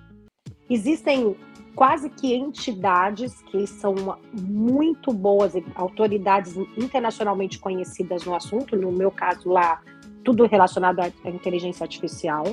Existem 0.68 1.34
quase 1.74 2.10
que 2.10 2.34
entidades 2.34 3.40
que 3.50 3.66
são 3.66 3.94
muito 4.34 5.10
boas, 5.10 5.54
autoridades 5.74 6.54
internacionalmente 6.76 7.58
conhecidas 7.58 8.26
no 8.26 8.34
assunto, 8.34 8.76
no 8.76 8.92
meu 8.92 9.10
caso 9.10 9.48
lá, 9.48 9.80
tudo 10.22 10.44
relacionado 10.44 11.00
à 11.00 11.08
inteligência 11.30 11.82
artificial. 11.82 12.44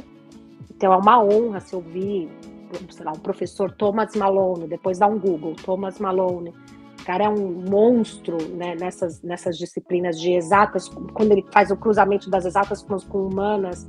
Então 0.76 0.94
é 0.94 0.98
uma 0.98 1.24
honra 1.24 1.60
se 1.60 1.76
ouvir, 1.76 2.30
sei 2.90 3.06
lá, 3.06 3.12
o 3.14 3.20
professor 3.20 3.72
Thomas 3.72 4.16
Malone, 4.16 4.68
depois 4.68 5.00
dá 5.00 5.08
um 5.08 5.20
Google, 5.20 5.56
Thomas 5.56 6.00
Malone. 6.00 6.54
O 7.02 7.06
cara 7.06 7.26
é 7.26 7.30
um 7.30 7.64
monstro 7.70 8.38
né, 8.56 8.76
nessas, 8.76 9.22
nessas 9.22 9.58
disciplinas 9.58 10.20
de 10.20 10.34
exatas, 10.34 10.90
quando 11.14 11.32
ele 11.32 11.46
faz 11.52 11.70
o 11.72 11.78
cruzamento 11.78 12.30
das 12.30 12.46
exatas 12.46 12.82
com, 12.82 12.98
com 12.98 13.28
humanas. 13.28 13.88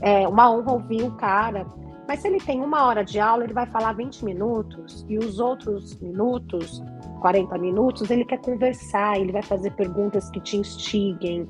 É 0.00 0.26
uma 0.28 0.50
honra 0.50 0.72
ouvir 0.72 1.02
o 1.02 1.12
cara 1.12 1.66
mas 2.08 2.20
se 2.20 2.28
ele 2.28 2.38
tem 2.38 2.62
uma 2.62 2.86
hora 2.86 3.04
de 3.04 3.20
aula, 3.20 3.44
ele 3.44 3.52
vai 3.52 3.66
falar 3.66 3.92
20 3.92 4.24
minutos 4.24 5.04
e 5.10 5.18
os 5.18 5.38
outros 5.38 5.94
minutos, 5.98 6.82
40 7.20 7.58
minutos, 7.58 8.08
ele 8.08 8.24
quer 8.24 8.40
conversar, 8.40 9.20
ele 9.20 9.30
vai 9.30 9.42
fazer 9.42 9.72
perguntas 9.72 10.30
que 10.30 10.40
te 10.40 10.56
instiguem, 10.56 11.46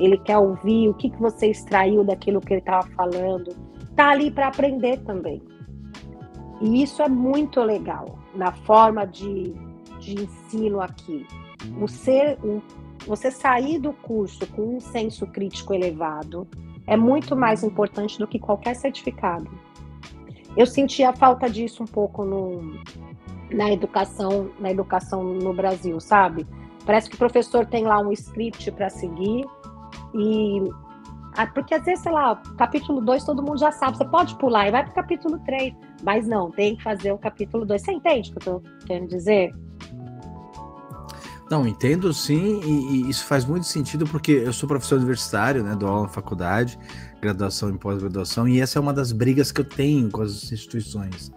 ele 0.00 0.18
quer 0.18 0.36
ouvir 0.36 0.88
o 0.88 0.94
que, 0.94 1.10
que 1.10 1.16
você 1.20 1.52
extraiu 1.52 2.02
daquilo 2.02 2.40
que 2.40 2.54
ele 2.54 2.60
estava 2.60 2.88
falando. 2.96 3.54
Tá 4.00 4.12
ali 4.12 4.30
para 4.30 4.48
aprender 4.48 4.96
também. 5.00 5.42
E 6.58 6.82
isso 6.82 7.02
é 7.02 7.08
muito 7.10 7.60
legal 7.60 8.18
na 8.34 8.50
forma 8.50 9.06
de, 9.06 9.52
de 9.98 10.22
ensino 10.22 10.80
aqui. 10.80 11.26
O 11.78 11.86
ser, 11.86 12.38
o, 12.42 12.62
você 13.06 13.30
sair 13.30 13.78
do 13.78 13.92
curso 13.92 14.46
com 14.52 14.76
um 14.76 14.80
senso 14.80 15.26
crítico 15.26 15.74
elevado 15.74 16.48
é 16.86 16.96
muito 16.96 17.36
mais 17.36 17.62
importante 17.62 18.18
do 18.18 18.26
que 18.26 18.38
qualquer 18.38 18.74
certificado. 18.74 19.50
Eu 20.56 20.64
senti 20.64 21.04
a 21.04 21.12
falta 21.12 21.50
disso 21.50 21.82
um 21.82 21.86
pouco 21.86 22.24
no, 22.24 22.80
na 23.50 23.70
educação, 23.70 24.50
na 24.58 24.70
educação 24.70 25.22
no 25.22 25.52
Brasil, 25.52 26.00
sabe? 26.00 26.46
Parece 26.86 27.10
que 27.10 27.16
o 27.16 27.18
professor 27.18 27.66
tem 27.66 27.84
lá 27.84 28.00
um 28.00 28.10
script 28.12 28.72
para 28.72 28.88
seguir 28.88 29.44
e 30.14 30.70
porque 31.54 31.74
às 31.74 31.84
vezes, 31.84 32.02
sei 32.02 32.12
lá, 32.12 32.36
capítulo 32.58 33.00
2 33.00 33.24
todo 33.24 33.42
mundo 33.42 33.58
já 33.58 33.70
sabe, 33.72 33.96
você 33.96 34.04
pode 34.04 34.34
pular 34.36 34.68
e 34.68 34.70
vai 34.70 34.82
para 34.82 34.92
o 34.92 34.94
capítulo 34.94 35.38
3, 35.40 35.74
mas 36.02 36.26
não, 36.26 36.50
tem 36.50 36.76
que 36.76 36.82
fazer 36.82 37.12
o 37.12 37.18
capítulo 37.18 37.64
2. 37.64 37.82
Você 37.82 37.92
entende 37.92 38.30
o 38.30 38.32
que 38.32 38.48
eu 38.48 38.56
estou 38.56 38.72
querendo 38.86 39.08
dizer? 39.08 39.54
Não, 41.50 41.66
entendo 41.66 42.12
sim, 42.14 42.60
e, 42.64 43.02
e, 43.06 43.10
isso 43.10 43.24
faz 43.24 43.44
muito 43.44 43.66
sentido 43.66 44.06
porque 44.06 44.30
eu 44.30 44.52
sou 44.52 44.68
professor 44.68 44.98
universitário, 44.98 45.64
né, 45.64 45.74
dou 45.74 45.88
aula 45.88 46.02
na 46.02 46.08
faculdade, 46.08 46.78
graduação 47.20 47.70
e 47.70 47.76
pós-graduação, 47.76 48.46
e 48.46 48.60
essa 48.60 48.78
é 48.78 48.80
uma 48.80 48.92
das 48.92 49.10
brigas 49.10 49.50
que 49.50 49.60
eu 49.60 49.64
tenho 49.64 50.08
com 50.10 50.22
as 50.22 50.52
instituições. 50.52 51.32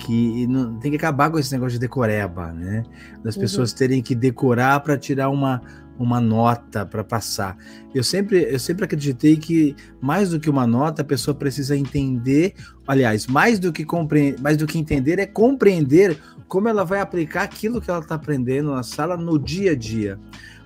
Que 0.00 0.44
não, 0.48 0.76
tem 0.80 0.90
que 0.90 0.96
acabar 0.96 1.30
com 1.30 1.38
esse 1.38 1.52
negócio 1.52 1.74
de 1.74 1.78
decoreba, 1.78 2.52
né? 2.52 2.82
Das 3.22 3.36
uhum. 3.36 3.42
pessoas 3.42 3.72
terem 3.72 4.02
que 4.02 4.12
decorar 4.12 4.80
para 4.80 4.98
tirar 4.98 5.28
uma, 5.28 5.62
uma 5.98 6.20
nota 6.20 6.84
para 6.84 7.04
passar. 7.04 7.56
Eu 7.94 8.02
sempre, 8.02 8.42
eu 8.42 8.58
sempre 8.58 8.84
acreditei 8.84 9.36
que 9.36 9.76
mais 10.00 10.30
do 10.30 10.40
que 10.40 10.50
uma 10.50 10.66
nota, 10.66 11.02
a 11.02 11.04
pessoa 11.04 11.34
precisa 11.34 11.76
entender, 11.76 12.54
aliás, 12.86 13.26
mais 13.26 13.58
do 13.58 13.72
que 13.72 13.84
compreender, 13.84 14.40
mais 14.40 14.56
do 14.56 14.66
que 14.66 14.78
entender 14.78 15.18
é 15.18 15.26
compreender 15.26 16.18
como 16.48 16.68
ela 16.68 16.84
vai 16.84 17.00
aplicar 17.00 17.42
aquilo 17.42 17.80
que 17.80 17.90
ela 17.90 18.00
está 18.00 18.14
aprendendo 18.14 18.72
na 18.72 18.82
sala 18.82 19.16
no 19.16 19.38
dia 19.38 19.72
a 19.72 19.76
dia. 19.76 20.18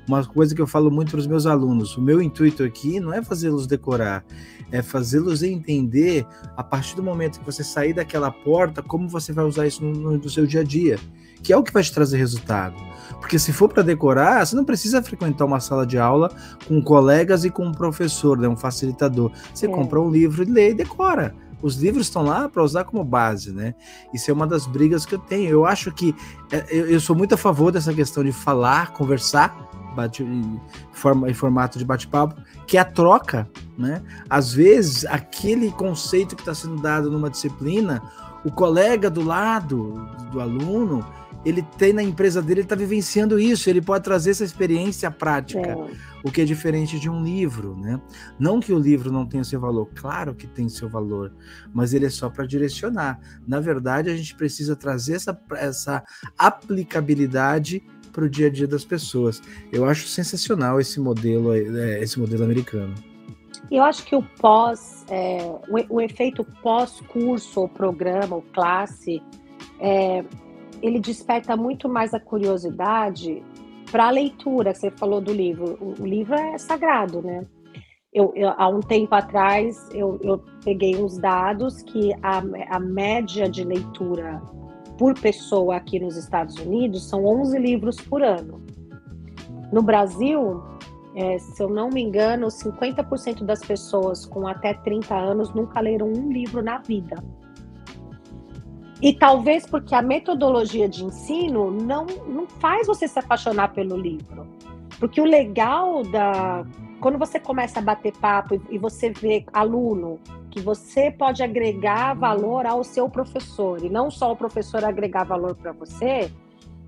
Uma 0.08 0.24
coisa 0.24 0.54
que 0.54 0.60
eu 0.60 0.66
falo 0.66 0.90
muito 0.90 1.10
para 1.10 1.20
os 1.20 1.26
meus 1.26 1.44
alunos: 1.44 1.96
o 1.96 2.00
meu 2.00 2.22
intuito 2.22 2.64
aqui 2.64 2.98
não 2.98 3.12
é 3.12 3.22
fazê-los 3.22 3.66
decorar, 3.66 4.24
é 4.72 4.80
fazê-los 4.80 5.42
entender 5.42 6.26
a 6.56 6.64
partir 6.64 6.96
do 6.96 7.02
momento 7.02 7.38
que 7.38 7.44
você 7.44 7.62
sair 7.62 7.92
daquela 7.92 8.30
porta, 8.30 8.82
como 8.82 9.06
você 9.06 9.32
vai 9.32 9.44
usar 9.44 9.66
isso 9.66 9.84
no, 9.84 10.16
no 10.16 10.30
seu 10.30 10.46
dia 10.46 10.62
a 10.62 10.64
dia, 10.64 10.98
que 11.42 11.52
é 11.52 11.56
o 11.56 11.62
que 11.62 11.72
vai 11.72 11.82
te 11.82 11.92
trazer 11.92 12.16
resultado. 12.16 12.74
Porque 13.20 13.38
se 13.38 13.52
for 13.52 13.68
para 13.68 13.82
decorar, 13.82 14.46
você 14.46 14.56
não 14.56 14.64
precisa 14.64 15.02
frequentar 15.02 15.44
uma 15.44 15.60
sala 15.60 15.86
de 15.86 15.98
aula 15.98 16.30
com 16.66 16.80
colegas 16.80 17.44
e 17.44 17.50
com 17.50 17.66
um 17.66 17.72
professor, 17.72 18.38
né, 18.38 18.48
um 18.48 18.56
facilitador. 18.56 19.30
Você 19.52 19.66
é. 19.66 19.68
compra 19.68 20.00
um 20.00 20.10
livro, 20.10 20.44
lê 20.50 20.70
e 20.70 20.74
decora 20.74 21.34
os 21.62 21.76
livros 21.76 22.06
estão 22.06 22.22
lá 22.22 22.48
para 22.48 22.62
usar 22.62 22.84
como 22.84 23.02
base, 23.02 23.52
né? 23.52 23.74
Isso 24.14 24.30
é 24.30 24.34
uma 24.34 24.46
das 24.46 24.66
brigas 24.66 25.04
que 25.04 25.14
eu 25.14 25.18
tenho. 25.18 25.50
Eu 25.50 25.66
acho 25.66 25.90
que 25.90 26.14
é, 26.52 26.64
eu 26.70 27.00
sou 27.00 27.16
muito 27.16 27.34
a 27.34 27.36
favor 27.36 27.72
dessa 27.72 27.92
questão 27.92 28.22
de 28.22 28.32
falar, 28.32 28.92
conversar, 28.92 29.68
bate, 29.94 30.22
em, 30.22 30.60
forma, 30.92 31.30
em 31.30 31.34
formato 31.34 31.78
de 31.78 31.84
bate-papo, 31.84 32.40
que 32.66 32.76
é 32.76 32.80
a 32.80 32.84
troca, 32.84 33.48
né? 33.76 34.02
Às 34.28 34.52
vezes, 34.52 35.04
aquele 35.06 35.70
conceito 35.70 36.36
que 36.36 36.42
está 36.42 36.54
sendo 36.54 36.80
dado 36.80 37.10
numa 37.10 37.30
disciplina, 37.30 38.02
o 38.44 38.50
colega 38.50 39.10
do 39.10 39.22
lado 39.22 40.08
do 40.30 40.40
aluno 40.40 41.04
ele 41.44 41.62
tem 41.62 41.92
na 41.92 42.02
empresa 42.02 42.42
dele, 42.42 42.60
ele 42.60 42.66
está 42.66 42.74
vivenciando 42.74 43.38
isso, 43.38 43.70
ele 43.70 43.80
pode 43.80 44.04
trazer 44.04 44.30
essa 44.30 44.44
experiência 44.44 45.10
prática, 45.10 45.70
é. 45.70 45.86
o 46.24 46.30
que 46.30 46.40
é 46.40 46.44
diferente 46.44 46.98
de 46.98 47.08
um 47.08 47.22
livro, 47.22 47.76
né? 47.76 48.00
Não 48.38 48.60
que 48.60 48.72
o 48.72 48.78
livro 48.78 49.12
não 49.12 49.24
tenha 49.24 49.44
seu 49.44 49.60
valor, 49.60 49.88
claro 49.94 50.34
que 50.34 50.46
tem 50.46 50.68
seu 50.68 50.88
valor, 50.88 51.32
mas 51.72 51.94
ele 51.94 52.06
é 52.06 52.10
só 52.10 52.28
para 52.28 52.44
direcionar. 52.44 53.20
Na 53.46 53.60
verdade, 53.60 54.10
a 54.10 54.16
gente 54.16 54.34
precisa 54.34 54.74
trazer 54.74 55.14
essa, 55.14 55.40
essa 55.52 56.04
aplicabilidade 56.36 57.82
para 58.18 58.26
o 58.26 58.28
dia 58.28 58.48
a 58.48 58.50
dia 58.50 58.66
das 58.66 58.84
pessoas. 58.84 59.40
Eu 59.72 59.84
acho 59.84 60.08
sensacional 60.08 60.80
esse 60.80 60.98
modelo, 60.98 61.54
é, 61.54 62.02
esse 62.02 62.18
modelo 62.18 62.42
americano. 62.42 62.92
Eu 63.70 63.84
acho 63.84 64.04
que 64.04 64.16
o 64.16 64.22
pós, 64.40 65.04
é, 65.08 65.38
o, 65.68 65.96
o, 65.96 66.00
efeito 66.00 66.44
pós-curso, 66.60 67.60
ou 67.60 67.68
programa, 67.68 68.34
ou 68.36 68.42
classe, 68.52 69.22
é, 69.78 70.24
ele 70.82 70.98
desperta 70.98 71.56
muito 71.56 71.88
mais 71.88 72.12
a 72.12 72.18
curiosidade 72.18 73.40
para 73.88 74.08
a 74.08 74.10
leitura. 74.10 74.74
Você 74.74 74.90
falou 74.90 75.20
do 75.20 75.32
livro. 75.32 75.78
O, 75.80 76.04
livro 76.04 76.34
é 76.34 76.58
sagrado, 76.58 77.22
né? 77.22 77.46
Eu, 78.12 78.32
eu, 78.34 78.48
há 78.56 78.68
um 78.68 78.80
tempo 78.80 79.14
atrás, 79.14 79.88
eu, 79.92 80.18
eu 80.22 80.42
peguei 80.64 80.96
uns 80.96 81.18
dados 81.18 81.82
que 81.82 82.12
a, 82.20 82.42
a, 82.70 82.80
média 82.80 83.48
de 83.48 83.62
leitura 83.62 84.42
por 84.98 85.18
pessoa 85.18 85.76
aqui 85.76 86.00
nos 86.00 86.16
Estados 86.16 86.56
Unidos 86.56 87.08
são 87.08 87.24
11 87.24 87.58
livros 87.58 87.96
por 87.96 88.22
ano. 88.22 88.60
No 89.72 89.80
Brasil, 89.80 90.62
é, 91.14 91.38
se 91.38 91.62
eu 91.62 91.68
não 91.68 91.88
me 91.88 92.02
engano, 92.02 92.48
50% 92.48 93.44
das 93.44 93.60
pessoas 93.60 94.26
com 94.26 94.46
até 94.46 94.74
30 94.74 95.14
anos 95.14 95.54
nunca 95.54 95.80
leram 95.80 96.08
um 96.08 96.30
livro 96.30 96.62
na 96.62 96.78
vida. 96.78 97.16
E 99.00 99.12
talvez 99.12 99.64
porque 99.64 99.94
a 99.94 100.02
metodologia 100.02 100.88
de 100.88 101.04
ensino 101.04 101.70
não, 101.70 102.04
não 102.26 102.48
faz 102.48 102.86
você 102.86 103.06
se 103.06 103.18
apaixonar 103.18 103.72
pelo 103.72 103.96
livro. 103.96 104.46
Porque 104.98 105.20
o 105.20 105.24
legal 105.24 106.02
da. 106.02 106.66
Quando 107.00 107.18
você 107.18 107.38
começa 107.38 107.78
a 107.78 107.82
bater 107.82 108.12
papo 108.16 108.60
e, 108.70 108.78
você 108.78 109.10
vê 109.10 109.44
aluno 109.52 110.18
que 110.50 110.60
você 110.60 111.10
pode 111.10 111.42
agregar 111.42 112.14
valor 112.14 112.66
ao 112.66 112.82
seu 112.82 113.08
professor 113.08 113.84
e 113.84 113.88
não 113.88 114.10
só 114.10 114.32
o 114.32 114.36
professor 114.36 114.84
agregar 114.84 115.24
valor 115.24 115.54
para 115.54 115.72
você, 115.72 116.32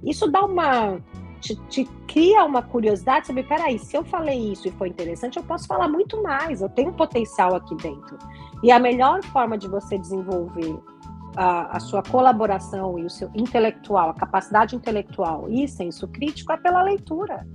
isso 0.02 0.30
dá 0.30 0.44
uma. 0.44 0.98
Te, 1.40 1.56
te, 1.68 1.84
cria 2.06 2.44
uma 2.44 2.62
curiosidade, 2.62 3.28
sabe? 3.28 3.42
Peraí, 3.42 3.78
se 3.78 3.96
eu 3.96 4.04
falei 4.04 4.52
isso 4.52 4.68
e 4.68 4.70
foi 4.72 4.88
interessante, 4.88 5.38
eu 5.38 5.44
posso 5.44 5.66
falar 5.66 5.88
muito 5.88 6.22
mais, 6.22 6.60
eu 6.60 6.68
tenho 6.68 6.92
potencial 6.92 7.54
aqui 7.54 7.74
dentro. 7.76 8.18
E 8.62 8.70
a 8.70 8.78
melhor 8.78 9.22
forma 9.24 9.56
de 9.56 9.66
você 9.66 9.96
desenvolver 9.96 10.78
a, 11.36 11.76
a, 11.76 11.80
sua 11.80 12.02
colaboração 12.02 12.98
e 12.98 13.04
o 13.04 13.10
seu 13.10 13.30
intelectual, 13.34 14.10
a 14.10 14.14
capacidade 14.14 14.76
intelectual 14.76 15.46
e 15.48 15.66
senso 15.66 16.06
crítico 16.08 16.52
é 16.52 16.58
pela 16.58 16.82
leitura. 16.82 17.46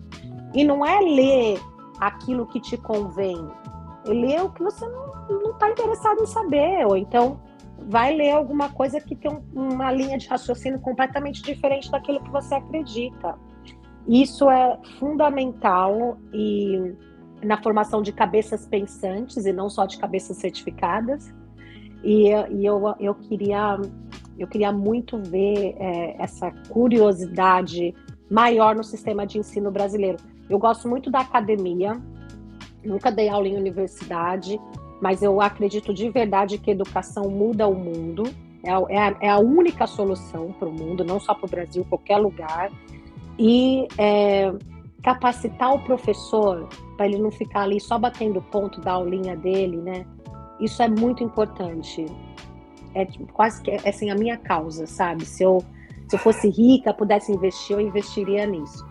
E 0.53 0.63
não 0.63 0.83
é 0.83 0.99
ler 1.01 1.59
aquilo 1.99 2.45
que 2.45 2.59
te 2.59 2.77
convém, 2.77 3.37
ler 4.05 4.41
o 4.43 4.49
que 4.49 4.63
você 4.63 4.85
não 4.87 5.51
está 5.51 5.69
interessado 5.69 6.21
em 6.21 6.25
saber, 6.25 6.85
ou 6.85 6.95
então 6.95 7.39
vai 7.87 8.15
ler 8.15 8.31
alguma 8.31 8.69
coisa 8.69 8.99
que 8.99 9.15
tem 9.15 9.31
uma 9.53 9.91
linha 9.91 10.17
de 10.17 10.27
raciocínio 10.27 10.79
completamente 10.79 11.41
diferente 11.41 11.91
daquilo 11.91 12.21
que 12.21 12.29
você 12.29 12.55
acredita. 12.55 13.37
Isso 14.07 14.49
é 14.49 14.77
fundamental 14.99 16.17
e 16.31 16.95
na 17.43 17.61
formação 17.61 18.01
de 18.01 18.11
cabeças 18.11 18.65
pensantes 18.67 19.45
e 19.45 19.51
não 19.51 19.69
só 19.69 19.85
de 19.85 19.97
cabeças 19.97 20.37
certificadas. 20.37 21.33
E, 22.03 22.29
e 22.29 22.65
eu, 22.65 22.95
eu, 22.99 23.15
queria, 23.15 23.79
eu 24.37 24.47
queria 24.47 24.71
muito 24.71 25.17
ver 25.23 25.75
é, 25.79 26.21
essa 26.21 26.51
curiosidade 26.69 27.93
maior 28.29 28.75
no 28.75 28.83
sistema 28.83 29.25
de 29.25 29.39
ensino 29.39 29.71
brasileiro. 29.71 30.17
Eu 30.49 30.59
gosto 30.59 30.87
muito 30.87 31.09
da 31.09 31.19
academia, 31.19 32.01
nunca 32.83 33.11
dei 33.11 33.29
aula 33.29 33.47
em 33.47 33.57
universidade, 33.57 34.59
mas 35.01 35.21
eu 35.21 35.41
acredito 35.41 35.93
de 35.93 36.09
verdade 36.09 36.57
que 36.57 36.71
educação 36.71 37.29
muda 37.29 37.67
o 37.67 37.75
mundo. 37.75 38.23
É, 38.63 38.71
é, 38.95 38.99
a, 38.99 39.17
é 39.21 39.29
a 39.29 39.37
única 39.37 39.85
solução 39.85 40.51
para 40.57 40.67
o 40.67 40.71
mundo, 40.71 41.03
não 41.03 41.19
só 41.19 41.33
para 41.33 41.45
o 41.45 41.49
Brasil, 41.49 41.85
qualquer 41.89 42.17
lugar. 42.17 42.71
E 43.37 43.87
é, 43.97 44.53
capacitar 45.03 45.73
o 45.73 45.79
professor 45.79 46.67
para 46.95 47.05
ele 47.05 47.17
não 47.17 47.31
ficar 47.31 47.61
ali 47.61 47.79
só 47.79 47.99
batendo 47.99 48.41
ponto 48.41 48.79
da 48.81 48.93
aulinha 48.93 49.35
dele, 49.35 49.77
né? 49.77 50.05
Isso 50.59 50.81
é 50.81 50.87
muito 50.87 51.23
importante. 51.23 52.05
É 52.93 53.05
quase 53.33 53.61
que 53.61 53.71
é 53.71 53.89
assim 53.89 54.09
a 54.09 54.15
minha 54.15 54.37
causa, 54.37 54.87
sabe? 54.87 55.25
Se 55.25 55.43
eu 55.43 55.63
se 56.07 56.15
eu 56.15 56.19
fosse 56.19 56.49
rica, 56.49 56.93
pudesse 56.93 57.31
investir, 57.31 57.75
eu 57.75 57.81
investiria 57.81 58.45
nisso. 58.45 58.85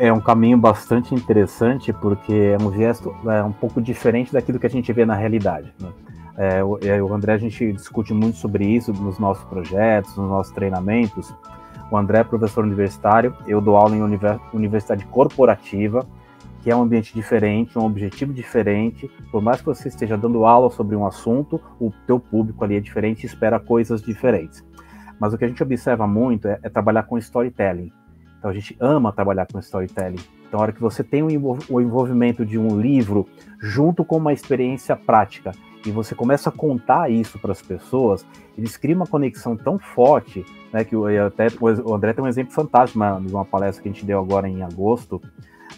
É 0.00 0.12
um 0.12 0.20
caminho 0.20 0.58
bastante 0.58 1.14
interessante 1.14 1.92
porque 1.92 2.32
é 2.32 2.56
um 2.60 2.72
gesto 2.72 3.14
é 3.26 3.42
um 3.44 3.52
pouco 3.52 3.80
diferente 3.80 4.32
daquilo 4.32 4.58
que 4.58 4.66
a 4.66 4.70
gente 4.70 4.92
vê 4.92 5.06
na 5.06 5.14
realidade. 5.14 5.72
Né? 5.80 5.88
É, 6.36 6.64
o, 6.64 6.78
é, 6.82 7.02
o 7.02 7.12
André, 7.14 7.34
a 7.34 7.38
gente 7.38 7.72
discute 7.72 8.12
muito 8.12 8.38
sobre 8.38 8.64
isso 8.64 8.92
nos 8.92 9.18
nossos 9.18 9.44
projetos, 9.44 10.16
nos 10.16 10.28
nossos 10.28 10.52
treinamentos. 10.52 11.32
O 11.90 11.96
André 11.96 12.18
é 12.18 12.24
professor 12.24 12.64
universitário, 12.64 13.34
eu 13.46 13.60
dou 13.60 13.76
aula 13.76 13.96
em 13.96 14.02
universidade 14.52 15.04
corporativa, 15.06 16.06
que 16.62 16.70
é 16.70 16.76
um 16.76 16.82
ambiente 16.82 17.14
diferente, 17.14 17.78
um 17.78 17.84
objetivo 17.84 18.32
diferente. 18.32 19.10
Por 19.30 19.40
mais 19.40 19.60
que 19.60 19.66
você 19.66 19.88
esteja 19.88 20.16
dando 20.16 20.44
aula 20.44 20.70
sobre 20.70 20.96
um 20.96 21.06
assunto, 21.06 21.60
o 21.80 21.92
teu 22.06 22.20
público 22.20 22.62
ali 22.64 22.76
é 22.76 22.80
diferente 22.80 23.22
e 23.22 23.26
espera 23.26 23.58
coisas 23.58 24.02
diferentes. 24.02 24.64
Mas 25.18 25.32
o 25.32 25.38
que 25.38 25.44
a 25.44 25.48
gente 25.48 25.62
observa 25.62 26.06
muito 26.06 26.46
é, 26.46 26.58
é 26.62 26.68
trabalhar 26.68 27.04
com 27.04 27.16
storytelling. 27.18 27.92
Então 28.38 28.50
a 28.50 28.54
gente 28.54 28.76
ama 28.80 29.12
trabalhar 29.12 29.46
com 29.46 29.58
storytelling. 29.58 30.18
Então, 30.48 30.60
a 30.60 30.62
hora 30.62 30.72
que 30.72 30.80
você 30.80 31.04
tem 31.04 31.22
o 31.22 31.80
envolvimento 31.80 32.44
de 32.44 32.58
um 32.58 32.80
livro 32.80 33.26
junto 33.60 34.02
com 34.02 34.16
uma 34.16 34.32
experiência 34.32 34.96
prática 34.96 35.52
e 35.84 35.90
você 35.90 36.14
começa 36.14 36.48
a 36.48 36.52
contar 36.52 37.10
isso 37.10 37.38
para 37.38 37.52
as 37.52 37.60
pessoas, 37.60 38.26
eles 38.56 38.76
criam 38.76 38.96
uma 38.96 39.06
conexão 39.06 39.56
tão 39.56 39.78
forte, 39.78 40.44
né? 40.72 40.84
Que 40.84 40.96
até 41.18 41.48
o 41.60 41.94
André 41.94 42.14
tem 42.14 42.24
um 42.24 42.28
exemplo 42.28 42.52
fantástico 42.52 42.98
de 43.20 43.32
uma 43.32 43.44
palestra 43.44 43.82
que 43.82 43.88
a 43.88 43.92
gente 43.92 44.06
deu 44.06 44.18
agora 44.18 44.48
em 44.48 44.62
agosto, 44.62 45.20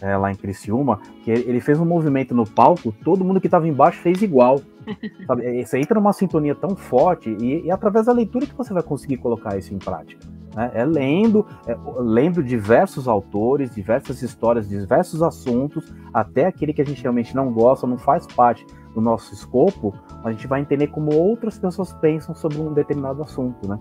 é, 0.01 0.17
lá 0.17 0.31
em 0.31 0.37
Criciúma, 0.37 1.01
que 1.25 1.31
ele 1.31 1.61
fez 1.61 1.81
um 1.81 1.85
movimento 1.85 2.35
no 2.35 2.49
palco, 2.49 2.93
todo 3.05 3.25
mundo 3.25 3.41
que 3.41 3.49
estava 3.49 3.67
embaixo 3.67 4.01
fez 4.01 4.23
igual. 4.23 4.61
Sabe? 5.27 5.65
Você 5.65 5.79
entra 5.79 5.99
numa 5.99 6.13
sintonia 6.13 6.55
tão 6.55 6.77
forte 6.77 7.37
e, 7.41 7.67
e 7.67 7.71
através 7.71 8.07
da 8.07 8.13
leitura 8.13 8.47
que 8.47 8.55
você 8.55 8.73
vai 8.73 8.83
conseguir 8.83 9.17
colocar 9.17 9.59
isso 9.59 9.75
em 9.75 9.79
prática. 9.79 10.27
Né? 10.55 10.71
É 10.75 10.85
lendo, 10.85 11.47
é, 11.67 11.77
lendo 11.99 12.43
diversos 12.43 13.07
autores, 13.07 13.75
diversas 13.75 14.23
histórias, 14.23 14.69
diversos 14.69 15.23
assuntos, 15.23 15.93
até 16.13 16.47
aquele 16.47 16.73
que 16.73 16.83
a 16.83 16.87
gente 16.87 17.03
realmente 17.03 17.35
não 17.35 17.53
gosta, 17.53 17.87
não 17.87 17.99
faz 17.99 18.27
parte 18.27 18.67
do 18.95 19.01
nosso 19.01 19.33
escopo, 19.33 19.95
a 20.25 20.33
gente 20.33 20.47
vai 20.47 20.61
entender 20.61 20.89
como 20.89 21.15
outras 21.15 21.59
pessoas 21.59 21.93
pensam 21.93 22.35
sobre 22.35 22.59
um 22.59 22.73
determinado 22.73 23.23
assunto, 23.23 23.69
né? 23.69 23.79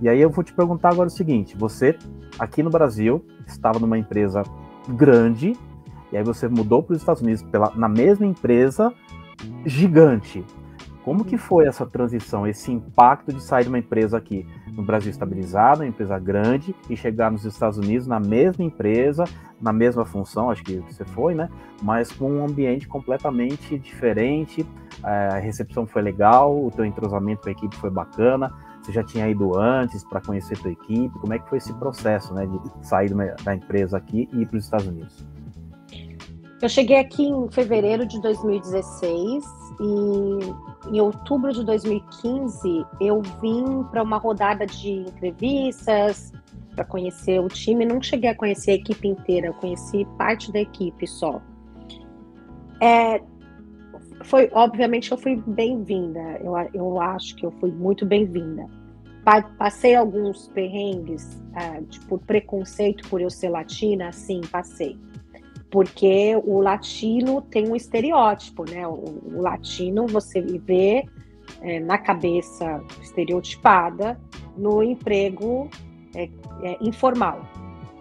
E 0.00 0.08
aí 0.08 0.20
eu 0.20 0.30
vou 0.30 0.44
te 0.44 0.52
perguntar 0.52 0.90
agora 0.90 1.08
o 1.08 1.10
seguinte: 1.10 1.56
você 1.56 1.96
aqui 2.38 2.62
no 2.62 2.70
Brasil 2.70 3.24
estava 3.46 3.78
numa 3.78 3.98
empresa 3.98 4.42
grande 4.88 5.56
e 6.12 6.16
aí 6.16 6.22
você 6.22 6.48
mudou 6.48 6.82
para 6.82 6.92
os 6.92 7.00
Estados 7.00 7.22
Unidos 7.22 7.42
pela, 7.42 7.72
na 7.74 7.88
mesma 7.88 8.26
empresa 8.26 8.92
gigante. 9.64 10.44
Como 11.06 11.24
que 11.24 11.38
foi 11.38 11.68
essa 11.68 11.86
transição, 11.86 12.48
esse 12.48 12.72
impacto 12.72 13.32
de 13.32 13.40
sair 13.40 13.62
de 13.62 13.68
uma 13.68 13.78
empresa 13.78 14.18
aqui 14.18 14.44
no 14.72 14.82
Brasil 14.82 15.08
estabilizada, 15.08 15.84
uma 15.84 15.86
empresa 15.86 16.18
grande, 16.18 16.74
e 16.90 16.96
chegar 16.96 17.30
nos 17.30 17.44
Estados 17.44 17.78
Unidos 17.78 18.08
na 18.08 18.18
mesma 18.18 18.64
empresa, 18.64 19.22
na 19.60 19.72
mesma 19.72 20.04
função, 20.04 20.50
acho 20.50 20.64
que 20.64 20.78
você 20.78 21.04
foi, 21.04 21.32
né? 21.32 21.48
Mas 21.80 22.10
com 22.10 22.28
um 22.28 22.44
ambiente 22.44 22.88
completamente 22.88 23.78
diferente. 23.78 24.66
É, 25.04 25.28
a 25.28 25.38
recepção 25.38 25.86
foi 25.86 26.02
legal, 26.02 26.52
o 26.52 26.72
teu 26.72 26.84
entrosamento 26.84 27.42
com 27.42 27.50
a 27.50 27.52
equipe 27.52 27.76
foi 27.76 27.88
bacana. 27.88 28.52
Você 28.82 28.90
já 28.90 29.04
tinha 29.04 29.28
ido 29.28 29.56
antes 29.56 30.02
para 30.02 30.20
conhecer 30.20 30.58
a 30.58 30.60
tua 30.60 30.72
equipe? 30.72 31.16
Como 31.20 31.32
é 31.32 31.38
que 31.38 31.48
foi 31.48 31.58
esse 31.58 31.72
processo, 31.74 32.34
né, 32.34 32.46
de 32.46 32.84
sair 32.84 33.14
da 33.44 33.54
empresa 33.54 33.96
aqui 33.96 34.28
e 34.32 34.42
ir 34.42 34.46
para 34.46 34.56
os 34.56 34.64
Estados 34.64 34.88
Unidos? 34.88 35.35
Eu 36.60 36.70
cheguei 36.70 36.96
aqui 36.96 37.22
em 37.22 37.50
fevereiro 37.50 38.06
de 38.06 38.18
2016 38.22 39.44
e 39.78 40.90
em 40.90 41.00
outubro 41.00 41.52
de 41.52 41.62
2015 41.62 42.86
eu 42.98 43.20
vim 43.42 43.82
para 43.90 44.02
uma 44.02 44.16
rodada 44.16 44.64
de 44.64 44.90
entrevistas 44.90 46.32
para 46.74 46.82
conhecer 46.84 47.40
o 47.40 47.48
time. 47.48 47.84
Não 47.84 48.00
cheguei 48.00 48.30
a 48.30 48.34
conhecer 48.34 48.70
a 48.70 48.74
equipe 48.74 49.06
inteira, 49.06 49.48
eu 49.48 49.54
conheci 49.54 50.06
parte 50.16 50.50
da 50.50 50.58
equipe 50.58 51.06
só. 51.06 51.42
É, 52.80 53.20
foi 54.24 54.48
obviamente 54.54 55.12
eu 55.12 55.18
fui 55.18 55.36
bem-vinda. 55.46 56.40
Eu, 56.42 56.54
eu 56.72 57.00
acho 57.02 57.36
que 57.36 57.44
eu 57.44 57.50
fui 57.52 57.70
muito 57.70 58.06
bem-vinda. 58.06 58.66
Passei 59.58 59.94
alguns 59.94 60.48
perrengues, 60.48 61.42
é, 61.54 61.82
tipo 61.82 62.16
preconceito 62.16 63.06
por 63.10 63.20
eu 63.20 63.28
ser 63.28 63.50
latina, 63.50 64.10
sim, 64.12 64.40
passei 64.50 64.96
porque 65.70 66.40
o 66.44 66.60
latino 66.60 67.42
tem 67.42 67.68
um 67.68 67.76
estereótipo, 67.76 68.64
né? 68.70 68.86
O, 68.86 69.20
o 69.36 69.42
latino 69.42 70.06
você 70.06 70.40
vê 70.40 71.04
é, 71.60 71.80
na 71.80 71.98
cabeça 71.98 72.82
estereotipada 73.02 74.18
no 74.56 74.82
emprego 74.82 75.68
é, 76.14 76.28
é, 76.62 76.76
informal. 76.80 77.40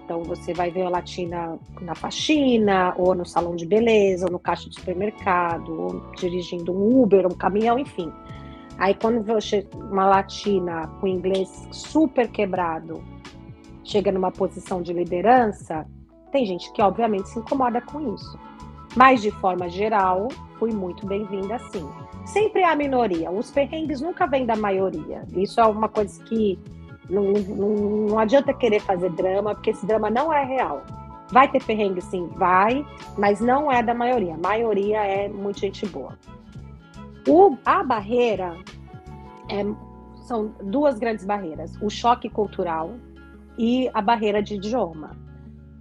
Então 0.03 0.23
você 0.23 0.53
vai 0.53 0.69
ver 0.69 0.83
a 0.83 0.89
latina 0.89 1.57
na 1.81 1.95
faxina, 1.95 2.93
ou 2.95 3.15
no 3.15 3.25
salão 3.25 3.55
de 3.55 3.65
beleza, 3.65 4.25
ou 4.25 4.31
no 4.31 4.39
caixa 4.39 4.69
de 4.69 4.75
supermercado, 4.75 5.81
ou 5.81 6.11
dirigindo 6.15 6.71
um 6.71 7.01
Uber, 7.01 7.25
um 7.25 7.35
caminhão, 7.35 7.79
enfim. 7.79 8.11
Aí 8.77 8.93
quando 8.93 9.23
você, 9.23 9.67
uma 9.73 10.05
latina 10.05 10.87
com 10.99 11.07
inglês 11.07 11.67
super 11.71 12.29
quebrado 12.29 13.03
chega 13.83 14.11
numa 14.11 14.31
posição 14.31 14.81
de 14.81 14.93
liderança, 14.93 15.87
tem 16.31 16.45
gente 16.45 16.71
que, 16.71 16.81
obviamente, 16.81 17.29
se 17.29 17.39
incomoda 17.39 17.81
com 17.81 18.13
isso. 18.13 18.37
Mas, 18.95 19.21
de 19.21 19.31
forma 19.31 19.69
geral, 19.69 20.29
fui 20.57 20.71
muito 20.71 21.05
bem-vinda, 21.05 21.59
sim. 21.71 21.87
Sempre 22.25 22.63
a 22.63 22.75
minoria. 22.75 23.29
Os 23.31 23.51
perrengues 23.51 24.01
nunca 24.01 24.25
vêm 24.25 24.45
da 24.45 24.55
maioria. 24.55 25.23
Isso 25.35 25.59
é 25.59 25.65
uma 25.65 25.89
coisa 25.89 26.23
que 26.23 26.57
não, 27.09 27.33
não, 27.33 27.69
não 28.07 28.19
adianta 28.19 28.53
querer 28.53 28.79
fazer 28.79 29.09
drama, 29.11 29.53
porque 29.53 29.71
esse 29.71 29.85
drama 29.85 30.09
não 30.09 30.31
é 30.31 30.43
real. 30.43 30.83
Vai 31.31 31.49
ter 31.49 31.63
perrengue, 31.63 32.01
sim, 32.01 32.27
vai, 32.35 32.85
mas 33.17 33.41
não 33.41 33.71
é 33.71 33.81
da 33.81 33.93
maioria. 33.93 34.35
A 34.35 34.37
maioria 34.37 35.03
é 35.03 35.27
muito 35.27 35.59
gente 35.59 35.85
boa. 35.87 36.17
O, 37.27 37.57
a 37.65 37.83
barreira 37.83 38.55
é, 39.49 39.65
são 40.21 40.53
duas 40.61 40.99
grandes 40.99 41.25
barreiras: 41.25 41.75
o 41.81 41.89
choque 41.89 42.29
cultural 42.29 42.91
e 43.57 43.89
a 43.93 44.01
barreira 44.01 44.41
de 44.41 44.55
idioma. 44.55 45.17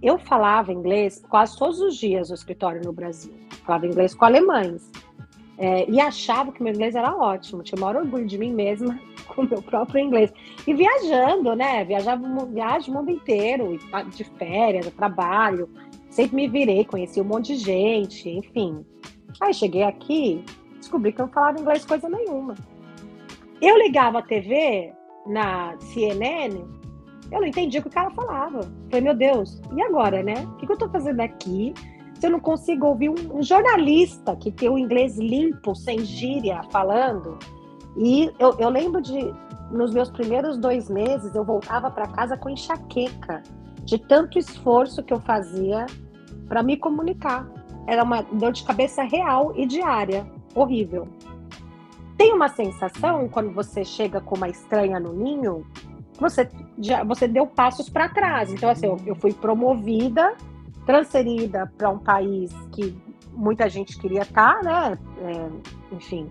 Eu 0.05 0.19
falava 0.19 0.71
inglês 0.71 1.25
quase 1.27 1.57
todos 1.57 1.79
os 1.79 1.97
dias 1.97 2.29
no 2.29 2.35
escritório 2.35 2.79
no 2.85 2.93
Brasil. 2.93 3.33
Falava 3.65 3.87
inglês 3.87 4.13
com 4.13 4.23
alemães. 4.23 4.91
É, 5.57 5.89
e 5.89 5.99
achava 5.99 6.51
que 6.51 6.61
meu 6.61 6.71
inglês 6.71 6.93
era 6.93 7.11
ótimo. 7.15 7.63
Tinha 7.63 7.75
o 7.75 7.81
maior 7.81 8.03
orgulho 8.03 8.27
de 8.27 8.37
mim 8.37 8.53
mesma 8.53 8.99
com 9.25 9.41
o 9.41 9.49
meu 9.49 9.63
próprio 9.63 9.99
inglês. 9.99 10.31
E 10.67 10.75
viajando, 10.75 11.55
né? 11.55 11.83
Viajava 11.85 12.45
viagem 12.45 12.93
o 12.93 12.97
mundo 12.99 13.09
inteiro, 13.09 13.79
de 14.15 14.23
férias, 14.23 14.85
trabalho. 14.93 15.67
Sempre 16.11 16.35
me 16.35 16.47
virei, 16.47 16.85
conheci 16.85 17.19
um 17.19 17.23
monte 17.23 17.55
de 17.55 17.63
gente, 17.63 18.29
enfim. 18.29 18.85
Aí 19.41 19.55
cheguei 19.55 19.81
aqui, 19.81 20.45
descobri 20.77 21.13
que 21.13 21.19
eu 21.19 21.25
não 21.25 21.33
falava 21.33 21.59
inglês 21.59 21.83
coisa 21.83 22.07
nenhuma. 22.07 22.53
Eu 23.59 23.75
ligava 23.79 24.19
a 24.19 24.21
TV 24.21 24.93
na 25.25 25.75
CNN, 25.79 26.63
eu 27.31 27.39
não 27.39 27.47
entendia 27.47 27.79
o 27.79 27.83
que 27.83 27.89
o 27.89 27.91
cara 27.91 28.09
falava. 28.11 28.61
Falei, 28.89 29.01
meu 29.01 29.15
Deus, 29.15 29.61
e 29.75 29.81
agora, 29.81 30.21
né? 30.21 30.45
O 30.53 30.57
que, 30.57 30.71
eu 30.71 30.77
tô 30.77 30.89
fazendo 30.89 31.19
aqui? 31.21 31.73
Se 32.19 32.27
eu 32.27 32.31
não 32.31 32.39
consigo 32.39 32.85
ouvir 32.85 33.09
um, 33.09 33.37
um 33.37 33.43
jornalista 33.43 34.35
que 34.35 34.51
tem 34.51 34.69
o 34.69 34.77
inglês 34.77 35.17
limpo, 35.17 35.75
sem 35.75 35.99
gíria, 35.99 36.61
falando. 36.71 37.37
E 37.97 38.31
eu, 38.39 38.55
eu 38.59 38.69
lembro 38.69 39.01
de, 39.01 39.33
nos 39.71 39.93
meus 39.93 40.09
primeiros 40.09 40.57
dois 40.57 40.89
meses, 40.89 41.33
eu 41.33 41.43
voltava 41.43 41.89
para 41.89 42.07
casa 42.07 42.37
com 42.37 42.49
enxaqueca, 42.49 43.41
de 43.83 43.97
tanto 43.97 44.37
esforço 44.39 45.03
que 45.03 45.13
eu 45.13 45.19
fazia 45.21 45.85
para 46.47 46.63
me 46.63 46.77
comunicar. 46.77 47.47
Era 47.87 48.03
uma 48.03 48.21
dor 48.21 48.51
de 48.51 48.63
cabeça 48.63 49.03
real 49.03 49.53
e 49.55 49.65
diária, 49.65 50.25
horrível. 50.55 51.07
Tem 52.17 52.33
uma 52.33 52.47
sensação 52.47 53.27
quando 53.27 53.51
você 53.51 53.83
chega 53.83 54.21
com 54.21 54.35
uma 54.35 54.47
estranha 54.47 54.99
no 54.99 55.13
ninho, 55.13 55.65
você 56.19 56.49
já 56.79 57.03
você 57.03 57.27
deu 57.27 57.45
passos 57.47 57.89
para 57.89 58.09
trás. 58.09 58.51
Então 58.51 58.69
assim, 58.69 58.85
eu, 58.85 58.97
eu 59.05 59.15
fui 59.15 59.33
promovida, 59.33 60.33
transferida 60.85 61.71
para 61.77 61.89
um 61.89 61.99
país 61.99 62.51
que 62.71 62.95
muita 63.33 63.69
gente 63.69 63.97
queria 63.99 64.21
estar, 64.21 64.61
tá, 64.61 64.63
né? 64.63 64.97
É, 65.21 65.95
enfim. 65.95 66.29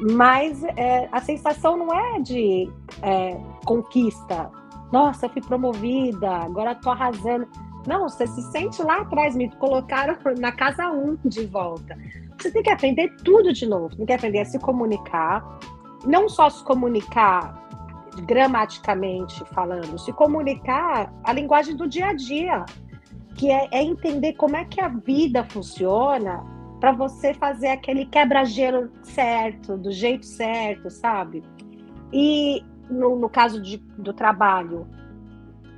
Mas 0.00 0.62
é, 0.76 1.08
a 1.10 1.20
sensação 1.20 1.76
não 1.76 1.92
é 1.92 2.20
de 2.20 2.70
é, 3.02 3.36
conquista. 3.64 4.50
Nossa, 4.92 5.26
eu 5.26 5.30
fui 5.30 5.42
promovida, 5.42 6.30
agora 6.30 6.72
estou 6.72 6.92
arrasando. 6.92 7.48
Não, 7.86 8.08
você 8.08 8.26
se 8.26 8.42
sente 8.52 8.82
lá 8.82 9.00
atrás, 9.00 9.34
me 9.34 9.50
colocaram 9.56 10.16
na 10.38 10.52
casa 10.52 10.88
1 10.88 11.10
um 11.10 11.18
de 11.24 11.46
volta. 11.46 11.96
Você 12.38 12.52
tem 12.52 12.62
que 12.62 12.70
aprender 12.70 13.14
tudo 13.24 13.52
de 13.52 13.66
novo. 13.66 13.96
Tem 13.96 14.06
que 14.06 14.12
aprender 14.12 14.40
a 14.40 14.44
se 14.44 14.58
comunicar. 14.60 15.58
Não 16.06 16.28
só 16.28 16.48
se 16.48 16.62
comunicar 16.62 17.67
gramaticamente 18.20 19.44
falando, 19.46 19.98
se 19.98 20.12
comunicar 20.12 21.12
a 21.24 21.32
linguagem 21.32 21.76
do 21.76 21.88
dia 21.88 22.08
a 22.08 22.12
dia, 22.12 22.64
que 23.34 23.50
é, 23.50 23.68
é 23.72 23.82
entender 23.82 24.34
como 24.34 24.56
é 24.56 24.64
que 24.64 24.80
a 24.80 24.88
vida 24.88 25.44
funciona 25.44 26.44
para 26.80 26.92
você 26.92 27.34
fazer 27.34 27.68
aquele 27.68 28.06
quebra-gelo 28.06 28.90
certo, 29.02 29.76
do 29.76 29.90
jeito 29.90 30.26
certo, 30.26 30.90
sabe? 30.90 31.42
E 32.12 32.64
no, 32.88 33.16
no 33.16 33.28
caso 33.28 33.60
de, 33.60 33.78
do 33.98 34.12
trabalho, 34.12 34.86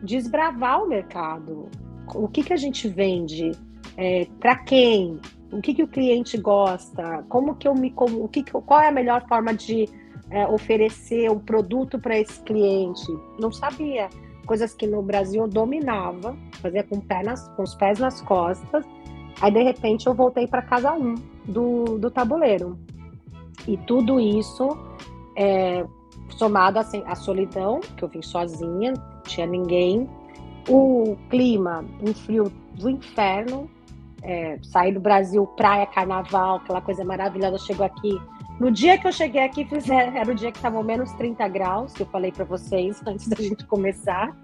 desbravar 0.03 0.83
o 0.83 0.89
mercado. 0.89 1.69
O 2.15 2.29
que, 2.29 2.43
que 2.43 2.53
a 2.53 2.57
gente 2.57 2.89
vende? 2.89 3.53
É, 3.97 4.27
para 4.39 4.57
quem? 4.57 5.19
o 5.53 5.61
que, 5.61 5.75
que 5.75 5.83
o 5.83 5.89
cliente 5.89 6.39
gosta, 6.39 7.25
como 7.29 7.57
que 7.57 7.67
eu 7.67 7.75
me 7.75 7.93
o 7.97 8.29
que, 8.29 8.43
qual 8.45 8.81
é 8.81 8.89
a 8.89 8.93
melhor 8.93 9.27
forma 9.27 9.53
de 9.53 9.89
é, 10.31 10.47
oferecer 10.47 11.31
um 11.31 11.39
produto 11.39 11.99
para 11.99 12.19
esse 12.19 12.41
cliente. 12.43 13.07
Não 13.39 13.53
sabia. 13.53 14.09
Coisas 14.47 14.75
que 14.75 14.87
no 14.87 15.03
Brasil 15.03 15.43
eu 15.43 15.49
dominava, 15.49 16.37
fazia 16.61 16.83
com, 16.85 17.01
com 17.57 17.63
os 17.63 17.75
pés 17.75 17.99
nas 17.99 18.21
costas. 18.23 18.85
Aí, 19.41 19.51
de 19.53 19.63
repente, 19.63 20.07
eu 20.07 20.15
voltei 20.15 20.47
para 20.47 20.63
casa 20.63 20.93
1 20.93 21.03
um 21.03 21.15
do, 21.45 21.99
do 21.99 22.11
tabuleiro. 22.11 22.79
E 23.67 23.77
tudo 23.77 24.19
isso, 24.19 24.69
é, 25.37 25.85
somado 26.31 26.79
assim, 26.79 27.03
à 27.07 27.15
solidão, 27.15 27.81
que 27.97 28.03
eu 28.03 28.09
vim 28.09 28.23
sozinha, 28.23 28.93
não 28.93 29.23
tinha 29.23 29.47
ninguém, 29.47 30.09
o 30.69 31.17
clima, 31.29 31.85
um 32.03 32.15
frio 32.15 32.53
do 32.75 32.89
inferno, 32.89 33.71
é, 34.23 34.59
sair 34.63 34.93
do 34.93 35.01
Brasil, 35.01 35.47
praia, 35.47 35.87
carnaval, 35.87 36.57
aquela 36.57 36.81
coisa 36.81 37.05
maravilhosa, 37.05 37.59
chegou 37.59 37.85
aqui. 37.85 38.21
No 38.61 38.71
dia 38.71 38.99
que 38.99 39.09
eu 39.09 39.13
cheguei 39.13 39.43
aqui, 39.43 39.67
é, 39.91 40.19
era 40.19 40.31
o 40.31 40.35
dia 40.35 40.53
que 40.53 40.59
estavam 40.59 40.83
menos 40.83 41.11
30 41.15 41.49
graus, 41.49 41.95
que 41.95 42.03
eu 42.03 42.07
falei 42.07 42.31
para 42.31 42.45
vocês 42.45 43.01
antes 43.07 43.27
da 43.27 43.37
gente 43.43 43.67
começar. 43.67 44.37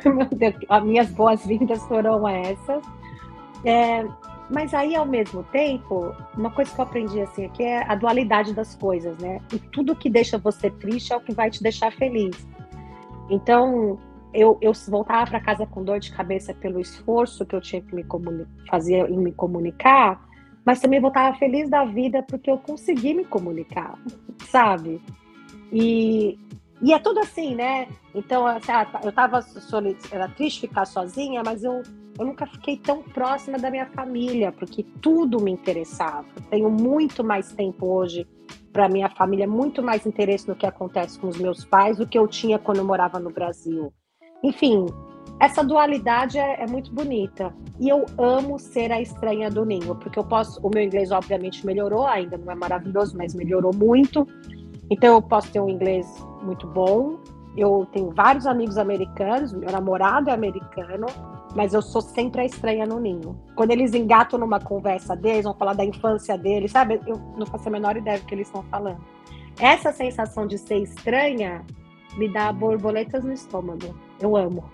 Deus, 0.34 0.54
as 0.66 0.82
minhas 0.82 1.10
boas-vindas 1.10 1.82
foram 1.82 2.26
essas. 2.26 2.82
É, 3.62 4.02
mas 4.50 4.72
aí, 4.72 4.96
ao 4.96 5.04
mesmo 5.04 5.42
tempo, 5.44 6.14
uma 6.34 6.50
coisa 6.50 6.74
que 6.74 6.80
eu 6.80 6.84
aprendi 6.84 7.20
assim 7.20 7.44
aqui 7.44 7.62
é 7.62 7.84
a 7.86 7.94
dualidade 7.94 8.54
das 8.54 8.74
coisas, 8.74 9.16
né? 9.18 9.42
E 9.52 9.58
tudo 9.58 9.94
que 9.94 10.08
deixa 10.08 10.38
você 10.38 10.70
triste 10.70 11.12
é 11.12 11.16
o 11.16 11.20
que 11.20 11.34
vai 11.34 11.50
te 11.50 11.62
deixar 11.62 11.92
feliz. 11.92 12.46
Então, 13.28 13.98
eu, 14.32 14.56
eu 14.62 14.72
voltava 14.88 15.30
para 15.30 15.40
casa 15.40 15.66
com 15.66 15.84
dor 15.84 16.00
de 16.00 16.10
cabeça 16.12 16.54
pelo 16.54 16.80
esforço 16.80 17.44
que 17.44 17.54
eu 17.54 17.60
tinha 17.60 17.82
que 17.82 17.94
me 17.94 18.04
fazer 18.70 19.10
em 19.10 19.18
me 19.18 19.32
comunicar, 19.32 20.20
mas 20.64 20.80
também 20.80 21.00
voltava 21.00 21.36
feliz 21.36 21.68
da 21.68 21.84
vida 21.84 22.22
porque 22.22 22.50
eu 22.50 22.58
consegui 22.58 23.14
me 23.14 23.24
comunicar, 23.24 23.98
sabe? 24.50 25.00
E, 25.72 26.38
e 26.80 26.92
é 26.92 26.98
tudo 26.98 27.20
assim, 27.20 27.54
né? 27.54 27.88
Então, 28.14 28.46
assim, 28.46 28.72
ah, 28.72 29.00
eu 29.02 29.12
tava 29.12 29.44
era 30.10 30.28
triste 30.28 30.62
ficar 30.62 30.84
sozinha, 30.84 31.42
mas 31.44 31.64
eu, 31.64 31.82
eu 32.18 32.24
nunca 32.24 32.46
fiquei 32.46 32.76
tão 32.76 33.02
próxima 33.02 33.58
da 33.58 33.70
minha 33.70 33.86
família, 33.86 34.52
porque 34.52 34.84
tudo 35.02 35.40
me 35.40 35.50
interessava. 35.50 36.26
Tenho 36.50 36.70
muito 36.70 37.24
mais 37.24 37.52
tempo 37.52 37.86
hoje 37.86 38.26
para 38.72 38.88
minha 38.88 39.08
família, 39.08 39.46
muito 39.46 39.82
mais 39.82 40.04
interesse 40.04 40.48
no 40.48 40.56
que 40.56 40.66
acontece 40.66 41.18
com 41.18 41.28
os 41.28 41.38
meus 41.38 41.64
pais 41.64 41.98
do 41.98 42.06
que 42.06 42.18
eu 42.18 42.26
tinha 42.26 42.58
quando 42.58 42.78
eu 42.78 42.84
morava 42.84 43.20
no 43.20 43.30
Brasil. 43.30 43.92
Enfim, 44.42 44.86
essa 45.40 45.62
dualidade 45.64 46.38
é, 46.38 46.62
é, 46.62 46.66
muito 46.66 46.92
bonita. 46.92 47.52
E 47.78 47.88
eu 47.88 48.04
amo 48.18 48.58
ser 48.58 48.92
a 48.92 49.00
estranha 49.00 49.50
do 49.50 49.64
ninho, 49.64 49.94
porque 49.96 50.18
eu 50.18 50.24
posso. 50.24 50.60
O 50.62 50.70
meu 50.72 50.82
inglês, 50.82 51.10
obviamente, 51.10 51.66
melhorou, 51.66 52.06
ainda 52.06 52.38
não 52.38 52.52
é 52.52 52.54
maravilhoso, 52.54 53.16
mas 53.16 53.34
melhorou 53.34 53.74
muito. 53.74 54.26
Então, 54.90 55.14
eu 55.14 55.22
posso 55.22 55.50
ter 55.50 55.60
um 55.60 55.68
inglês 55.68 56.06
muito 56.42 56.66
bom. 56.68 57.18
Eu 57.56 57.86
tenho 57.92 58.10
vários 58.10 58.46
amigos 58.46 58.76
americanos, 58.76 59.52
meu 59.52 59.70
namorado 59.70 60.28
é 60.28 60.32
americano, 60.32 61.06
mas 61.54 61.72
eu 61.72 61.80
sou 61.80 62.00
sempre 62.00 62.40
a 62.40 62.44
estranha 62.44 62.84
no 62.84 62.98
ninho. 62.98 63.38
Quando 63.54 63.70
eles 63.70 63.94
engatam 63.94 64.40
numa 64.40 64.58
conversa 64.58 65.14
deles, 65.14 65.44
vão 65.44 65.54
falar 65.54 65.74
da 65.74 65.84
infância 65.84 66.36
deles, 66.36 66.72
sabe? 66.72 67.00
Eu 67.06 67.16
não 67.36 67.46
faço 67.46 67.68
a 67.68 67.72
menor 67.72 67.96
ideia 67.96 68.18
do 68.18 68.26
que 68.26 68.34
eles 68.34 68.48
estão 68.48 68.64
falando. 68.64 68.98
Essa 69.60 69.92
sensação 69.92 70.48
de 70.48 70.58
ser 70.58 70.78
estranha 70.78 71.64
me 72.16 72.28
dá 72.28 72.52
borboletas 72.52 73.22
no 73.22 73.32
estômago. 73.32 73.94
Eu 74.20 74.36
amo. 74.36 74.73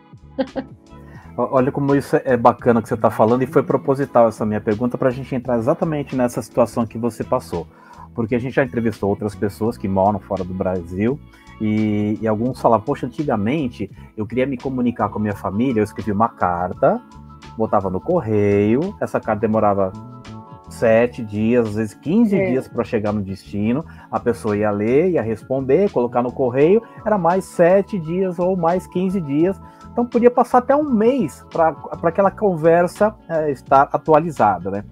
Olha 1.37 1.73
como 1.73 1.95
isso 1.95 2.17
é 2.25 2.37
bacana 2.37 2.83
que 2.83 2.89
você 2.89 2.95
está 2.95 3.11
falando, 3.11 3.43
e 3.43 3.47
foi 3.47 3.63
proposital 3.63 4.29
essa 4.29 4.45
minha 4.45 4.61
pergunta 4.61 4.99
para 4.99 5.09
a 5.09 5.13
gente 5.13 5.35
entrar 5.35 5.59
exatamente 5.59 6.15
nessa 6.15 6.43
situação 6.43 6.87
que 6.87 6.99
você 6.99 7.25
passou. 7.25 7.67
Porque 8.15 8.35
a 8.35 8.39
gente 8.39 8.55
já 8.55 8.65
entrevistou 8.65 9.09
outras 9.09 9.35
pessoas 9.35 9.79
que 9.79 9.89
moram 9.89 10.19
fora 10.19 10.45
do 10.45 10.53
Brasil, 10.53 11.19
e, 11.61 12.19
e 12.21 12.27
alguns 12.27 12.61
falavam, 12.61 12.85
poxa, 12.85 13.07
antigamente 13.07 13.91
eu 14.17 14.27
queria 14.27 14.47
me 14.47 14.57
comunicar 14.57 15.09
com 15.09 15.19
a 15.19 15.23
minha 15.23 15.37
família, 15.37 15.81
eu 15.81 15.85
escrevia 15.85 16.15
uma 16.15 16.29
carta, 16.29 17.01
botava 17.57 17.91
no 17.91 18.01
correio, 18.01 18.97
essa 19.01 19.21
carta 19.21 19.41
demorava 19.41 19.93
sete 20.71 21.23
dias, 21.23 21.69
às 21.69 21.75
vezes 21.75 21.95
15 21.95 22.37
é. 22.37 22.51
dias 22.51 22.69
para 22.69 22.85
chegar 22.85 23.13
no 23.13 23.21
destino. 23.21 23.85
A 24.11 24.19
pessoa 24.19 24.57
ia 24.57 24.71
ler, 24.71 25.11
ia 25.11 25.23
responder, 25.23 25.91
colocar 25.91 26.23
no 26.23 26.33
correio, 26.33 26.83
era 27.05 27.19
mais 27.19 27.45
sete 27.45 27.99
dias 27.99 28.39
ou 28.39 28.57
mais 28.57 28.87
15 28.87 29.21
dias. 29.21 29.61
Então 29.93 30.07
podia 30.07 30.31
passar 30.31 30.59
até 30.59 30.75
um 30.75 30.89
mês 30.89 31.45
para 31.51 31.77
aquela 32.03 32.31
conversa 32.31 33.15
é, 33.29 33.51
estar 33.51 33.89
atualizada, 33.93 34.71
né? 34.71 34.85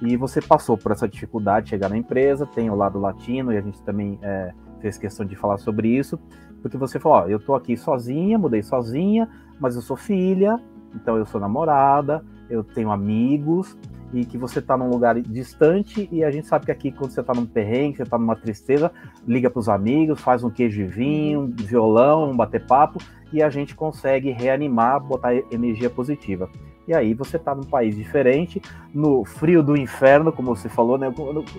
E 0.00 0.16
você 0.16 0.40
passou 0.40 0.76
por 0.76 0.92
essa 0.92 1.08
dificuldade 1.08 1.64
de 1.64 1.70
chegar 1.70 1.88
na 1.88 1.96
empresa, 1.96 2.46
tem 2.46 2.70
o 2.70 2.74
lado 2.74 2.98
latino, 2.98 3.52
e 3.52 3.56
a 3.56 3.60
gente 3.60 3.82
também 3.82 4.18
é, 4.22 4.52
fez 4.80 4.98
questão 4.98 5.24
de 5.24 5.34
falar 5.34 5.56
sobre 5.58 5.88
isso, 5.88 6.18
porque 6.60 6.76
você 6.76 6.98
falou: 7.00 7.18
ó, 7.18 7.26
eu 7.26 7.38
tô 7.38 7.54
aqui 7.54 7.76
sozinha, 7.76 8.38
mudei 8.38 8.62
sozinha, 8.62 9.28
mas 9.58 9.76
eu 9.76 9.82
sou 9.82 9.96
filha, 9.96 10.60
então 10.94 11.16
eu 11.16 11.24
sou 11.24 11.40
namorada, 11.40 12.24
eu 12.50 12.62
tenho 12.62 12.90
amigos, 12.90 13.76
e 14.14 14.24
que 14.24 14.38
você 14.38 14.60
está 14.60 14.76
num 14.76 14.88
lugar 14.88 15.20
distante 15.20 16.08
e 16.12 16.22
a 16.22 16.30
gente 16.30 16.46
sabe 16.46 16.66
que 16.66 16.72
aqui 16.72 16.92
quando 16.92 17.10
você 17.10 17.20
está 17.20 17.34
num 17.34 17.46
perrengue, 17.46 17.96
você 17.96 18.02
está 18.04 18.16
numa 18.16 18.36
tristeza, 18.36 18.92
liga 19.26 19.50
para 19.50 19.58
os 19.58 19.68
amigos, 19.68 20.20
faz 20.20 20.44
um 20.44 20.50
queijo 20.50 20.76
de 20.76 20.86
vinho, 20.86 21.40
um 21.40 21.50
violão, 21.50 22.30
um 22.30 22.36
bater 22.36 22.64
papo 22.64 23.00
e 23.34 23.42
a 23.42 23.50
gente 23.50 23.74
consegue 23.74 24.30
reanimar, 24.30 25.00
botar 25.00 25.34
energia 25.50 25.90
positiva. 25.90 26.48
E 26.86 26.94
aí 26.94 27.14
você 27.14 27.36
está 27.36 27.54
num 27.54 27.64
país 27.64 27.96
diferente, 27.96 28.60
no 28.92 29.24
frio 29.24 29.62
do 29.62 29.74
inferno, 29.74 30.30
como 30.30 30.54
você 30.54 30.68
falou, 30.68 30.98
né? 30.98 31.12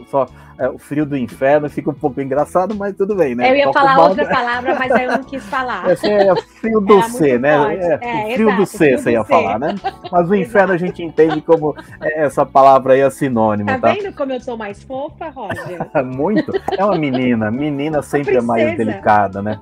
Só 0.08 0.28
é, 0.58 0.70
o 0.70 0.78
frio 0.78 1.04
do 1.04 1.18
inferno 1.18 1.68
fica 1.68 1.90
um 1.90 1.96
pouco 1.96 2.22
engraçado, 2.22 2.76
mas 2.76 2.96
tudo 2.96 3.16
bem, 3.16 3.34
né? 3.34 3.50
Eu 3.50 3.56
ia 3.56 3.74
falar 3.74 4.08
outra 4.08 4.26
palavra, 4.26 4.76
mas 4.78 4.92
eu 4.92 5.12
não 5.12 5.24
quis 5.24 5.44
falar. 5.46 5.90
Esse 5.90 6.08
é 6.08 6.36
frio 6.36 6.80
do 6.80 7.02
C, 7.02 7.40
né? 7.40 7.76
É, 7.76 7.94
é, 8.02 8.34
frio 8.36 8.50
exato, 8.50 8.62
do 8.62 8.66
C, 8.68 8.98
você 8.98 9.12
ia 9.14 9.24
C. 9.24 9.28
falar, 9.28 9.60
né? 9.60 9.76
Mas 10.12 10.30
o 10.30 10.36
inferno 10.36 10.74
a 10.74 10.78
gente 10.78 11.02
entende 11.02 11.42
como 11.42 11.76
é, 12.00 12.24
essa 12.24 12.46
palavra 12.46 12.94
aí 12.94 13.00
é 13.00 13.10
sinônimo. 13.10 13.68
Tá, 13.68 13.80
tá 13.80 13.94
vendo 13.94 14.14
como 14.14 14.32
eu 14.32 14.40
sou 14.40 14.56
mais 14.56 14.84
fofa, 14.84 15.30
Roger? 15.30 15.80
Muito. 16.06 16.52
É 16.78 16.86
uma 16.86 16.98
menina. 16.98 17.50
Menina 17.50 18.04
sempre 18.04 18.36
é 18.38 18.42
mais 18.42 18.78
delicada, 18.78 19.42
né? 19.42 19.60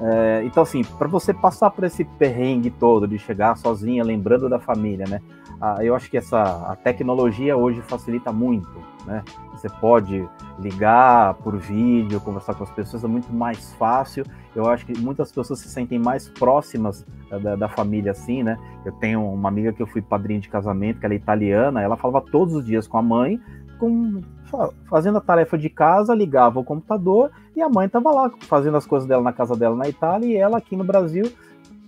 É, 0.00 0.42
então, 0.44 0.62
assim, 0.62 0.82
para 0.82 1.08
você 1.08 1.32
passar 1.32 1.70
por 1.70 1.84
esse 1.84 2.04
perrengue 2.04 2.70
todo 2.70 3.06
de 3.06 3.18
chegar 3.18 3.56
sozinha, 3.56 4.02
lembrando 4.02 4.48
da 4.48 4.58
família, 4.58 5.06
né? 5.08 5.20
Ah, 5.60 5.78
eu 5.80 5.94
acho 5.94 6.10
que 6.10 6.16
essa 6.16 6.40
a 6.42 6.74
tecnologia 6.74 7.56
hoje 7.56 7.80
facilita 7.82 8.32
muito 8.32 8.92
né? 9.06 9.22
Você 9.52 9.68
pode 9.68 10.28
ligar 10.58 11.34
por 11.34 11.56
vídeo, 11.56 12.20
conversar 12.20 12.54
com 12.54 12.64
as 12.64 12.70
pessoas, 12.70 13.04
é 13.04 13.08
muito 13.08 13.32
mais 13.32 13.72
fácil. 13.74 14.24
Eu 14.54 14.68
acho 14.68 14.86
que 14.86 14.98
muitas 14.98 15.32
pessoas 15.32 15.60
se 15.60 15.68
sentem 15.68 15.98
mais 15.98 16.28
próximas 16.28 17.06
da, 17.42 17.56
da, 17.56 17.68
família 17.68 18.12
assim, 18.12 18.42
né? 18.42 18.58
Eu 18.84 18.92
tenho 18.92 19.24
uma 19.24 19.48
amiga 19.48 19.72
que 19.72 19.82
eu 19.82 19.86
fui 19.86 20.02
padrinho 20.02 20.40
de 20.40 20.48
casamento, 20.48 21.00
que 21.00 21.06
ela 21.06 21.14
é 21.14 21.16
italiana, 21.16 21.80
ela 21.80 21.96
falava 21.96 22.24
todos 22.30 22.54
os 22.54 22.64
dias 22.64 22.86
com 22.86 22.98
a 22.98 23.02
mãe, 23.02 23.40
com, 23.78 24.20
fazendo 24.88 25.18
a 25.18 25.20
tarefa 25.20 25.56
de 25.56 25.68
casa, 25.68 26.14
ligava 26.14 26.60
o 26.60 26.64
computador 26.64 27.30
e 27.56 27.62
a 27.62 27.68
mãe 27.68 27.86
estava 27.86 28.10
lá 28.10 28.30
fazendo 28.40 28.76
as 28.76 28.86
coisas 28.86 29.08
dela 29.08 29.22
na 29.22 29.32
casa 29.32 29.56
dela 29.56 29.76
na 29.76 29.88
Itália 29.88 30.26
e 30.26 30.36
ela 30.36 30.58
aqui 30.58 30.76
no 30.76 30.84
Brasil 30.84 31.30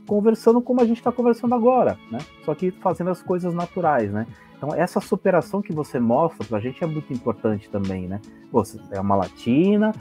conversando 0.07 0.61
como 0.61 0.81
a 0.81 0.85
gente 0.85 0.99
está 0.99 1.11
conversando 1.11 1.55
agora, 1.55 1.97
né? 2.11 2.19
Só 2.45 2.55
que 2.55 2.71
fazendo 2.71 3.11
as 3.11 3.23
coisas 3.23 3.55
naturais, 3.55 4.13
né? 4.13 4.27
Então, 4.57 4.75
essa 4.75 5.01
superação 5.01 5.61
que 5.61 5.73
você 5.73 5.99
mostra 5.99 6.47
para 6.47 6.59
a 6.59 6.61
gente 6.61 6.83
é 6.83 6.87
muito 6.87 7.13
importante 7.13 7.69
também, 7.69 8.07
né? 8.07 8.21
Você 8.53 8.79
é 8.91 9.01
uma 9.01 9.17
latina, 9.17 9.93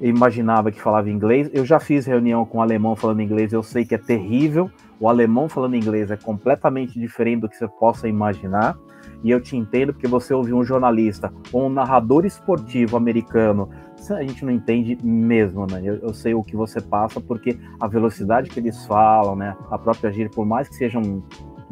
imaginava 0.00 0.70
que 0.70 0.80
falava 0.80 1.10
inglês. 1.10 1.50
Eu 1.52 1.64
já 1.64 1.80
fiz 1.80 2.06
reunião 2.06 2.44
com 2.44 2.58
um 2.58 2.62
alemão 2.62 2.94
falando 2.96 3.22
inglês, 3.22 3.52
eu 3.52 3.62
sei 3.62 3.84
que 3.84 3.94
é 3.94 3.98
terrível. 3.98 4.70
O 5.00 5.08
alemão 5.08 5.48
falando 5.48 5.74
inglês 5.74 6.10
é 6.10 6.16
completamente 6.16 6.98
diferente 6.98 7.40
do 7.40 7.48
que 7.48 7.56
você 7.56 7.66
possa 7.66 8.08
imaginar. 8.08 8.76
E 9.24 9.30
eu 9.30 9.40
te 9.40 9.56
entendo 9.56 9.94
porque 9.94 10.06
você 10.06 10.34
ouviu 10.34 10.58
um 10.58 10.62
jornalista 10.62 11.32
ou 11.50 11.64
um 11.64 11.70
narrador 11.70 12.26
esportivo 12.26 12.94
americano, 12.94 13.70
a 14.10 14.22
gente 14.22 14.44
não 14.44 14.52
entende 14.52 14.98
mesmo, 15.02 15.66
né? 15.66 15.80
Eu, 15.82 15.94
eu, 15.96 16.12
sei 16.12 16.34
o 16.34 16.42
que 16.42 16.54
você 16.54 16.78
passa 16.78 17.22
porque 17.22 17.58
a 17.80 17.88
velocidade 17.88 18.50
que 18.50 18.60
eles 18.60 18.84
falam, 18.84 19.34
né? 19.34 19.56
A 19.70 19.78
própria 19.78 20.12
gíria, 20.12 20.30
por 20.30 20.44
mais 20.44 20.68
que 20.68 20.74
seja 20.74 20.98
um, 20.98 21.22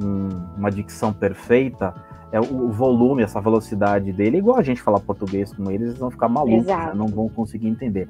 um, 0.03 0.29
uma 0.57 0.71
dicção 0.71 1.13
perfeita, 1.13 1.95
é 2.33 2.41
o, 2.41 2.71
volume, 2.71 3.23
essa 3.23 3.39
velocidade 3.39 4.11
dele, 4.11 4.39
igual 4.39 4.59
a 4.59 4.63
gente 4.63 4.81
falar 4.81 5.01
português 5.01 5.53
com 5.53 5.71
eles, 5.71 5.89
eles 5.89 5.99
vão 5.99 6.11
ficar 6.11 6.31
malucos, 6.31 6.65
né? 6.65 6.93
não 6.95 7.07
vão 7.07 7.29
conseguir 7.29 7.69
entender. 7.69 8.07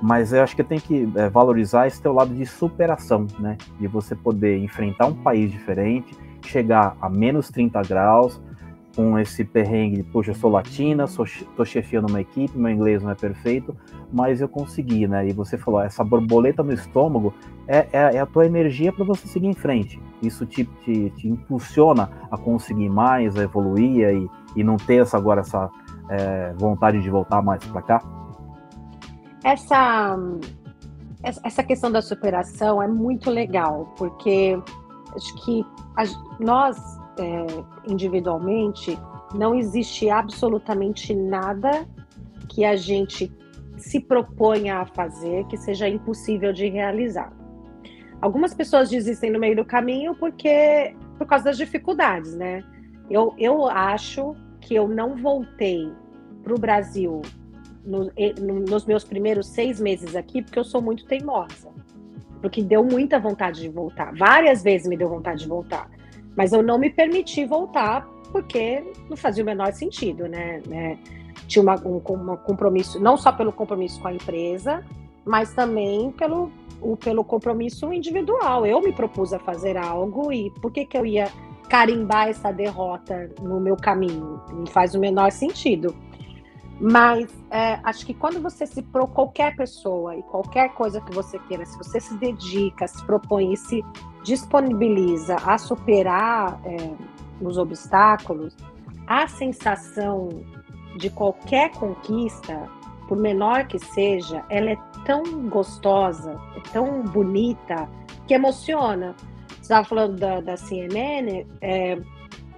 Mas 0.00 0.32
eu 0.32 0.42
acho 0.42 0.56
que 0.56 0.64
tem 0.64 0.80
que 0.80 1.06
é, 1.14 1.28
valorizar 1.28 1.86
esse 1.86 2.00
teu 2.00 2.14
lado 2.14 2.34
de 2.34 2.46
superação, 2.46 3.26
né? 3.38 3.58
De 3.78 3.86
você 3.86 4.16
poder 4.16 4.56
enfrentar 4.56 5.06
um 5.06 5.14
país 5.14 5.52
diferente, 5.52 6.16
chegar 6.46 6.96
a 6.98 7.10
menos 7.10 7.50
30 7.50 7.82
graus, 7.82 8.40
com 8.94 9.18
esse 9.18 9.44
perrengue, 9.44 10.02
poxa, 10.02 10.32
eu 10.32 10.34
sou 10.34 10.50
latina, 10.50 11.06
sou, 11.06 11.24
tô 11.56 11.64
chefiando 11.64 12.08
uma 12.08 12.20
equipe, 12.20 12.58
meu 12.58 12.70
inglês 12.70 13.02
não 13.02 13.10
é 13.10 13.14
perfeito, 13.14 13.76
mas 14.12 14.40
eu 14.40 14.48
consegui, 14.48 15.06
né? 15.06 15.28
E 15.28 15.32
você 15.32 15.56
falou, 15.56 15.80
essa 15.80 16.02
borboleta 16.02 16.62
no 16.62 16.72
estômago 16.72 17.32
é, 17.68 17.86
é, 17.92 18.16
é 18.16 18.20
a 18.20 18.26
tua 18.26 18.46
energia 18.46 18.92
para 18.92 19.04
você 19.04 19.28
seguir 19.28 19.46
em 19.46 19.54
frente. 19.54 20.00
Isso 20.20 20.44
te, 20.44 20.64
te, 20.84 21.10
te, 21.10 21.28
impulsiona 21.28 22.10
a 22.30 22.36
conseguir 22.36 22.88
mais, 22.88 23.36
a 23.36 23.42
evoluir 23.42 24.08
e, 24.08 24.30
e 24.56 24.64
não 24.64 24.76
ter 24.76 25.02
essa, 25.02 25.16
agora 25.16 25.40
essa 25.42 25.70
é, 26.08 26.52
vontade 26.58 27.00
de 27.00 27.08
voltar 27.08 27.40
mais 27.42 27.64
para 27.64 27.82
cá? 27.82 28.02
Essa, 29.44 30.18
essa 31.22 31.62
questão 31.62 31.92
da 31.92 32.02
superação 32.02 32.82
é 32.82 32.88
muito 32.88 33.30
legal, 33.30 33.94
porque 33.96 34.60
acho 35.14 35.44
que 35.44 35.64
a, 35.96 36.04
nós 36.42 36.99
é, 37.20 37.46
individualmente, 37.86 38.98
não 39.34 39.54
existe 39.54 40.10
absolutamente 40.10 41.14
nada 41.14 41.86
que 42.48 42.64
a 42.64 42.74
gente 42.76 43.32
se 43.76 44.00
proponha 44.00 44.78
a 44.78 44.86
fazer 44.86 45.46
que 45.46 45.56
seja 45.56 45.88
impossível 45.88 46.52
de 46.52 46.68
realizar. 46.68 47.32
Algumas 48.20 48.52
pessoas 48.52 48.90
desistem 48.90 49.30
no 49.30 49.38
meio 49.38 49.56
do 49.56 49.64
caminho 49.64 50.14
porque 50.14 50.94
por 51.16 51.26
causa 51.26 51.46
das 51.46 51.56
dificuldades, 51.56 52.34
né? 52.34 52.62
Eu, 53.08 53.34
eu 53.38 53.66
acho 53.66 54.34
que 54.60 54.74
eu 54.74 54.86
não 54.86 55.16
voltei 55.16 55.90
para 56.42 56.54
o 56.54 56.58
Brasil 56.58 57.22
no, 57.84 58.04
no, 58.40 58.60
nos 58.60 58.84
meus 58.84 59.04
primeiros 59.04 59.46
seis 59.48 59.80
meses 59.80 60.14
aqui 60.14 60.42
porque 60.42 60.58
eu 60.58 60.64
sou 60.64 60.82
muito 60.82 61.06
teimosa. 61.06 61.70
Porque 62.40 62.62
deu 62.62 62.84
muita 62.84 63.18
vontade 63.18 63.60
de 63.60 63.68
voltar. 63.68 64.14
Várias 64.14 64.62
vezes 64.62 64.86
me 64.86 64.96
deu 64.96 65.08
vontade 65.08 65.40
de 65.40 65.48
voltar. 65.48 65.90
Mas 66.36 66.52
eu 66.52 66.62
não 66.62 66.78
me 66.78 66.90
permiti 66.90 67.44
voltar 67.44 68.06
porque 68.32 68.84
não 69.08 69.16
fazia 69.16 69.42
o 69.42 69.46
menor 69.46 69.72
sentido, 69.72 70.28
né? 70.28 70.62
né? 70.66 70.98
Tinha 71.46 71.62
uma, 71.62 71.74
um, 71.84 71.96
um 71.96 72.36
compromisso, 72.36 73.00
não 73.00 73.16
só 73.16 73.32
pelo 73.32 73.52
compromisso 73.52 74.00
com 74.00 74.08
a 74.08 74.14
empresa, 74.14 74.84
mas 75.24 75.52
também 75.52 76.10
pelo, 76.12 76.50
o, 76.80 76.96
pelo 76.96 77.24
compromisso 77.24 77.92
individual. 77.92 78.64
Eu 78.64 78.80
me 78.80 78.92
propus 78.92 79.32
a 79.32 79.38
fazer 79.38 79.76
algo 79.76 80.32
e 80.32 80.50
por 80.60 80.70
que, 80.70 80.86
que 80.86 80.96
eu 80.96 81.04
ia 81.04 81.28
carimbar 81.68 82.28
essa 82.28 82.52
derrota 82.52 83.30
no 83.40 83.60
meu 83.60 83.76
caminho? 83.76 84.40
Não 84.50 84.66
faz 84.66 84.94
o 84.94 85.00
menor 85.00 85.30
sentido. 85.32 85.94
Mas 86.80 87.28
é, 87.50 87.78
acho 87.84 88.06
que 88.06 88.14
quando 88.14 88.40
você 88.40 88.66
se 88.66 88.80
pro 88.80 89.06
qualquer 89.06 89.54
pessoa 89.54 90.16
e 90.16 90.22
qualquer 90.22 90.72
coisa 90.72 90.98
que 91.00 91.14
você 91.14 91.38
queira, 91.40 91.66
se 91.66 91.76
você 91.76 92.00
se 92.00 92.16
dedica, 92.16 92.88
se 92.88 93.04
propõe 93.04 93.52
e 93.52 93.56
se 93.56 93.84
disponibiliza 94.24 95.36
a 95.36 95.58
superar 95.58 96.58
é, 96.64 96.94
os 97.38 97.58
obstáculos, 97.58 98.56
a 99.06 99.28
sensação 99.28 100.30
de 100.96 101.10
qualquer 101.10 101.70
conquista, 101.72 102.66
por 103.06 103.18
menor 103.18 103.66
que 103.66 103.78
seja, 103.78 104.42
ela 104.48 104.70
é 104.70 104.78
tão 105.04 105.48
gostosa, 105.48 106.40
é 106.56 106.60
tão 106.72 107.02
bonita, 107.02 107.88
que 108.26 108.32
emociona. 108.32 109.14
Você 109.48 109.62
estava 109.62 109.84
falando 109.84 110.18
da, 110.18 110.40
da 110.40 110.56
CNN, 110.56 111.44
é, 111.60 112.00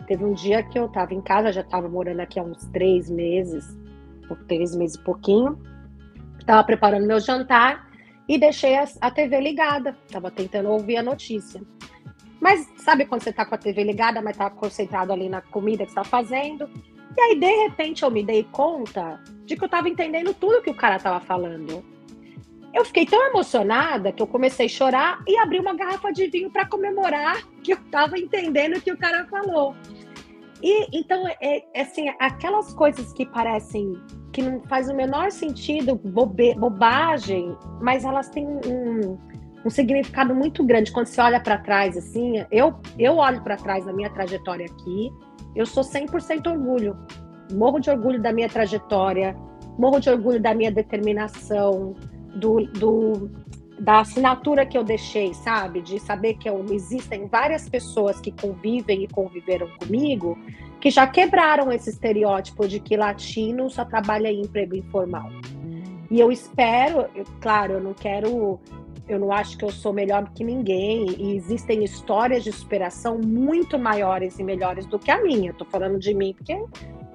teve 0.07 0.25
um 0.25 0.33
dia 0.33 0.63
que 0.63 0.79
eu 0.79 0.87
estava 0.87 1.13
em 1.13 1.21
casa, 1.21 1.53
já 1.53 1.63
estava 1.63 1.89
morando 1.89 2.21
aqui 2.21 2.39
há 2.39 2.43
uns 2.43 2.67
três 2.67 3.11
meses, 3.11 3.82
três 4.47 4.75
meses 4.75 4.97
e 4.97 5.03
pouquinho. 5.03 5.61
Estava 6.39 6.65
preparando 6.65 7.07
meu 7.07 7.21
jantar 7.21 7.89
e 8.29 8.39
deixei 8.39 8.77
a, 8.77 8.85
a 9.01 9.11
TV 9.11 9.41
ligada. 9.41 9.97
Estava 10.07 10.31
tentando 10.31 10.71
ouvir 10.71 10.97
a 10.97 11.03
notícia. 11.03 11.61
Mas 12.41 12.69
sabe 12.77 13.07
quando 13.07 13.23
você 13.23 13.31
está 13.31 13.45
com 13.45 13.55
a 13.55 13.59
TV 13.59 13.85
ligada, 13.85 14.21
mas 14.21 14.33
está 14.33 14.51
concentrado 14.51 15.13
ali 15.13 15.29
na 15.29 15.41
comida 15.41 15.85
que 15.85 15.91
está 15.91 16.03
fazendo? 16.03 16.69
E 17.17 17.21
aí, 17.21 17.39
de 17.39 17.47
repente, 17.47 18.03
eu 18.03 18.11
me 18.11 18.25
dei 18.25 18.43
conta 18.51 19.21
de 19.45 19.55
que 19.55 19.63
eu 19.63 19.67
estava 19.67 19.89
entendendo 19.89 20.35
tudo 20.35 20.63
que 20.63 20.71
o 20.71 20.75
cara 20.75 20.97
estava 20.97 21.21
falando. 21.21 21.85
Eu 22.75 22.85
fiquei 22.85 23.05
tão 23.05 23.23
emocionada 23.27 24.11
que 24.11 24.23
eu 24.23 24.27
comecei 24.27 24.67
a 24.67 24.69
chorar 24.69 25.23
e 25.29 25.37
abri 25.39 25.61
uma 25.61 25.75
garrafa 25.75 26.11
de 26.11 26.27
vinho 26.27 26.51
para 26.51 26.67
comemorar 26.67 27.43
que 27.63 27.75
eu 27.75 27.77
estava 27.77 28.19
entendendo 28.19 28.77
o 28.77 28.81
que 28.81 28.91
o 28.91 28.97
cara 28.97 29.27
falou. 29.27 29.77
E 30.63 30.87
então, 30.93 31.27
é, 31.27 31.65
é, 31.75 31.81
assim, 31.81 32.09
aquelas 32.21 32.73
coisas 32.73 33.13
que 33.13 33.27
parecem 33.27 33.95
que 34.33 34.41
não 34.41 34.63
faz 34.63 34.89
o 34.89 34.95
menor 34.95 35.31
sentido, 35.31 35.97
bobe, 35.97 36.55
bobagem, 36.55 37.57
mas 37.81 38.05
elas 38.05 38.29
têm 38.29 38.47
um, 38.47 39.19
um 39.65 39.71
significado 39.71 40.35
muito 40.35 40.65
grande. 40.65 40.93
Quando 40.93 41.07
você 41.07 41.21
olha 41.21 41.41
para 41.41 41.59
trás, 41.59 41.97
assim, 41.97 42.45
eu, 42.51 42.75
eu 42.99 43.17
olho 43.17 43.43
para 43.43 43.57
trás 43.57 43.85
na 43.85 43.93
minha 43.93 44.09
trajetória 44.11 44.67
aqui, 44.67 45.11
eu 45.55 45.67
sou 45.67 45.83
100% 45.83 46.51
orgulho. 46.51 46.97
Morro 47.53 47.81
de 47.81 47.91
orgulho 47.91 48.23
da 48.23 48.33
minha 48.33 48.49
trajetória, 48.49 49.37
morro 49.79 49.99
de 49.99 50.09
orgulho 50.09 50.41
da 50.41 50.55
minha 50.55 50.71
determinação, 50.71 51.95
do, 52.37 52.65
do 52.67 53.31
da 53.79 54.01
assinatura 54.01 54.67
que 54.67 54.77
eu 54.77 54.85
deixei, 54.85 55.35
sabe? 55.35 55.81
De 55.81 55.99
saber 55.99 56.35
que 56.35 56.49
eu, 56.49 56.65
existem 56.71 57.27
várias 57.27 57.69
pessoas 57.69 58.21
que 58.21 58.31
convivem 58.31 59.05
e 59.05 59.09
conviveram 59.09 59.69
comigo 59.79 60.39
que 60.81 60.91
já 60.91 61.07
quebraram 61.07 61.71
esse 61.71 61.91
estereótipo 61.91 62.67
de 62.67 62.81
que 62.81 62.97
latino 62.97 63.71
só 63.71 63.85
trabalha 63.85 64.29
em 64.29 64.43
emprego 64.43 64.75
informal. 64.75 65.31
E 66.11 66.19
eu 66.19 66.33
espero, 66.33 67.07
eu, 67.15 67.25
claro, 67.41 67.75
eu 67.75 67.81
não 67.81 67.95
quero, 67.95 68.61
eu 69.09 69.19
não 69.19 69.31
acho 69.31 69.57
que 69.57 69.65
eu 69.65 69.71
sou 69.71 69.93
melhor 69.93 70.29
que 70.35 70.43
ninguém, 70.43 71.07
e 71.19 71.37
existem 71.37 71.85
histórias 71.85 72.43
de 72.43 72.51
superação 72.51 73.19
muito 73.19 73.79
maiores 73.79 74.39
e 74.41 74.45
melhores 74.45 74.85
do 74.85 74.99
que 74.99 75.11
a 75.11 75.23
minha. 75.23 75.53
Estou 75.53 75.67
falando 75.69 76.01
de 76.01 76.13
mim 76.13 76.35
porque 76.35 76.61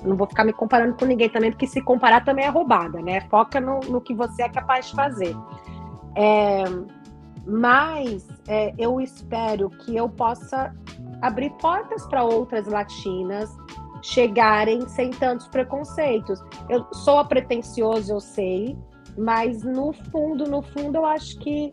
não 0.04 0.16
vou 0.16 0.28
ficar 0.28 0.46
me 0.46 0.54
comparando 0.54 0.96
com 0.96 1.06
ninguém 1.06 1.30
também, 1.30 1.52
porque 1.52 1.68
se 1.68 1.82
comparar 1.82 2.24
também 2.24 2.46
é 2.46 2.50
roubada, 2.50 3.02
né? 3.02 3.22
Foca 3.30 3.60
no, 3.60 3.82
no 3.82 4.00
que 4.00 4.14
você 4.14 4.44
é 4.44 4.50
capaz 4.50 4.88
de 4.88 4.96
fazer. 4.96 5.36
É, 6.18 6.64
mas 7.46 8.28
é, 8.48 8.74
eu 8.76 9.00
espero 9.00 9.70
que 9.70 9.96
eu 9.96 10.10
possa 10.10 10.76
abrir 11.22 11.52
portas 11.62 12.06
para 12.08 12.24
outras 12.24 12.66
latinas 12.66 13.56
chegarem 14.02 14.88
sem 14.88 15.12
tantos 15.12 15.48
preconceitos. 15.48 16.44
Eu 16.68 16.86
sou 16.92 17.20
a 17.20 17.28
eu 18.10 18.20
sei, 18.20 18.76
mas 19.16 19.64
no 19.64 19.94
fundo, 19.94 20.46
no 20.46 20.64
fundo, 20.64 20.98
eu 20.98 21.06
acho 21.06 21.38
que 21.40 21.72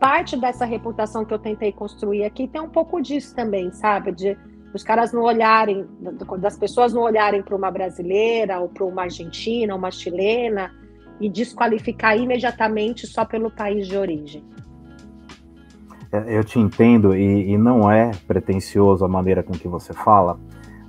parte 0.00 0.36
dessa 0.38 0.64
reputação 0.64 1.24
que 1.24 1.34
eu 1.34 1.38
tentei 1.38 1.72
construir 1.72 2.24
aqui 2.24 2.48
tem 2.48 2.60
um 2.60 2.68
pouco 2.68 3.00
disso 3.00 3.34
também, 3.34 3.70
sabe? 3.72 4.12
De 4.12 4.38
os 4.74 4.82
caras 4.82 5.12
não 5.12 5.22
olharem, 5.22 5.86
das 6.38 6.58
pessoas 6.58 6.92
não 6.92 7.02
olharem 7.02 7.42
para 7.42 7.56
uma 7.56 7.70
brasileira 7.70 8.58
ou 8.58 8.68
para 8.68 8.84
uma 8.84 9.02
argentina, 9.02 9.74
uma 9.74 9.90
chilena 9.90 10.70
e 11.20 11.28
desqualificar 11.28 12.16
imediatamente 12.16 13.06
só 13.06 13.24
pelo 13.24 13.50
país 13.50 13.86
de 13.86 13.96
origem. 13.96 14.44
Eu 16.26 16.44
te 16.44 16.58
entendo 16.58 17.14
e, 17.14 17.50
e, 17.50 17.58
não 17.58 17.90
é 17.90 18.12
pretensioso 18.26 19.04
a 19.04 19.08
maneira 19.08 19.42
com 19.42 19.52
que 19.52 19.68
você 19.68 19.92
fala, 19.92 20.38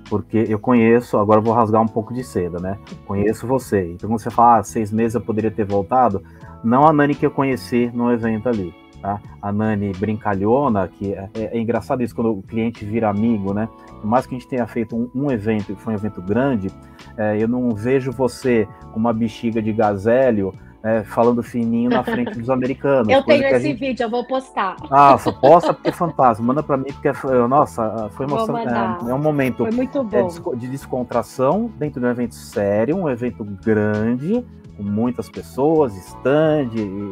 porque 0.10 0.46
eu 0.48 0.60
conheço, 0.60 1.18
agora 1.18 1.42
vou 1.42 1.54
rasgar 1.54 1.82
um 1.82 1.88
pouco 1.88 2.14
de 2.14 2.24
seda, 2.24 2.60
né? 2.60 2.78
Conheço 3.06 3.46
você. 3.46 3.92
Então, 3.92 4.10
quando 4.10 4.20
você 4.20 4.30
fala, 4.30 4.60
ah, 4.60 4.64
seis 4.64 4.92
meses 4.92 5.16
eu 5.16 5.22
poderia 5.22 5.52
ter 5.52 5.66
voltado, 5.66 6.24
não 6.64 6.88
a 6.88 6.94
Nani 6.94 7.16
que 7.16 7.26
eu 7.26 7.32
conheci 7.32 7.92
no 7.94 8.12
evento 8.12 8.48
ali. 8.48 8.74
Tá? 9.08 9.22
A 9.42 9.54
Nani 9.54 9.94
brincalhona, 9.98 10.86
que 10.86 11.14
é, 11.14 11.30
é, 11.34 11.58
engraçado 11.58 12.04
isso 12.04 12.14
quando 12.14 12.30
o 12.30 12.44
cliente 12.44 12.84
vira 12.84 13.08
amigo, 13.08 13.54
né? 13.54 13.70
Por 14.02 14.06
mais 14.06 14.26
que 14.26 14.36
a 14.36 14.38
gente 14.38 14.50
tenha 14.50 14.68
feito 14.68 14.98
um, 14.98 15.10
um 15.16 15.32
evento, 15.32 15.74
que 15.74 15.82
foi 15.82 15.94
um 15.94 15.96
evento 15.96 16.22
grande, 16.22 16.70
é, 17.16 17.42
eu 17.42 17.48
não 17.48 17.70
vejo 17.74 18.12
você 18.12 18.68
com 18.92 19.00
uma 19.00 19.14
bexiga 19.14 19.62
de 19.62 19.72
gazélio 19.72 20.54
é, 20.84 21.06
falando 21.06 21.42
fininho 21.42 21.90
na 21.90 22.04
frente 22.04 22.38
dos 22.38 22.50
americanos. 22.52 23.08
eu 23.08 23.24
tenho 23.24 23.46
esse 23.46 23.62
gente... 23.62 23.80
vídeo, 23.80 24.04
eu 24.04 24.10
vou 24.10 24.26
postar. 24.26 24.76
Ah, 24.92 25.18
só 25.18 25.32
posta 25.32 25.74
porque 25.74 25.88
é 25.88 25.94
fantástico. 25.94 26.46
Manda 26.46 26.62
para 26.62 26.76
mim 26.76 26.92
porque, 26.92 27.08
é, 27.08 27.48
nossa, 27.48 28.10
foi 28.10 28.26
emocionante. 28.26 29.06
É, 29.06 29.10
é, 29.10 29.14
um 29.14 29.20
momento 29.20 29.66
é, 29.66 30.58
de 30.58 30.68
descontração 30.68 31.72
dentro 31.80 32.02
de 32.02 32.06
um 32.06 32.10
evento 32.10 32.36
sério, 32.36 32.98
um 32.98 33.10
evento 33.10 33.46
grande, 33.64 34.46
com 34.76 34.84
muitas 34.84 35.30
pessoas, 35.30 35.96
stand, 35.96 36.72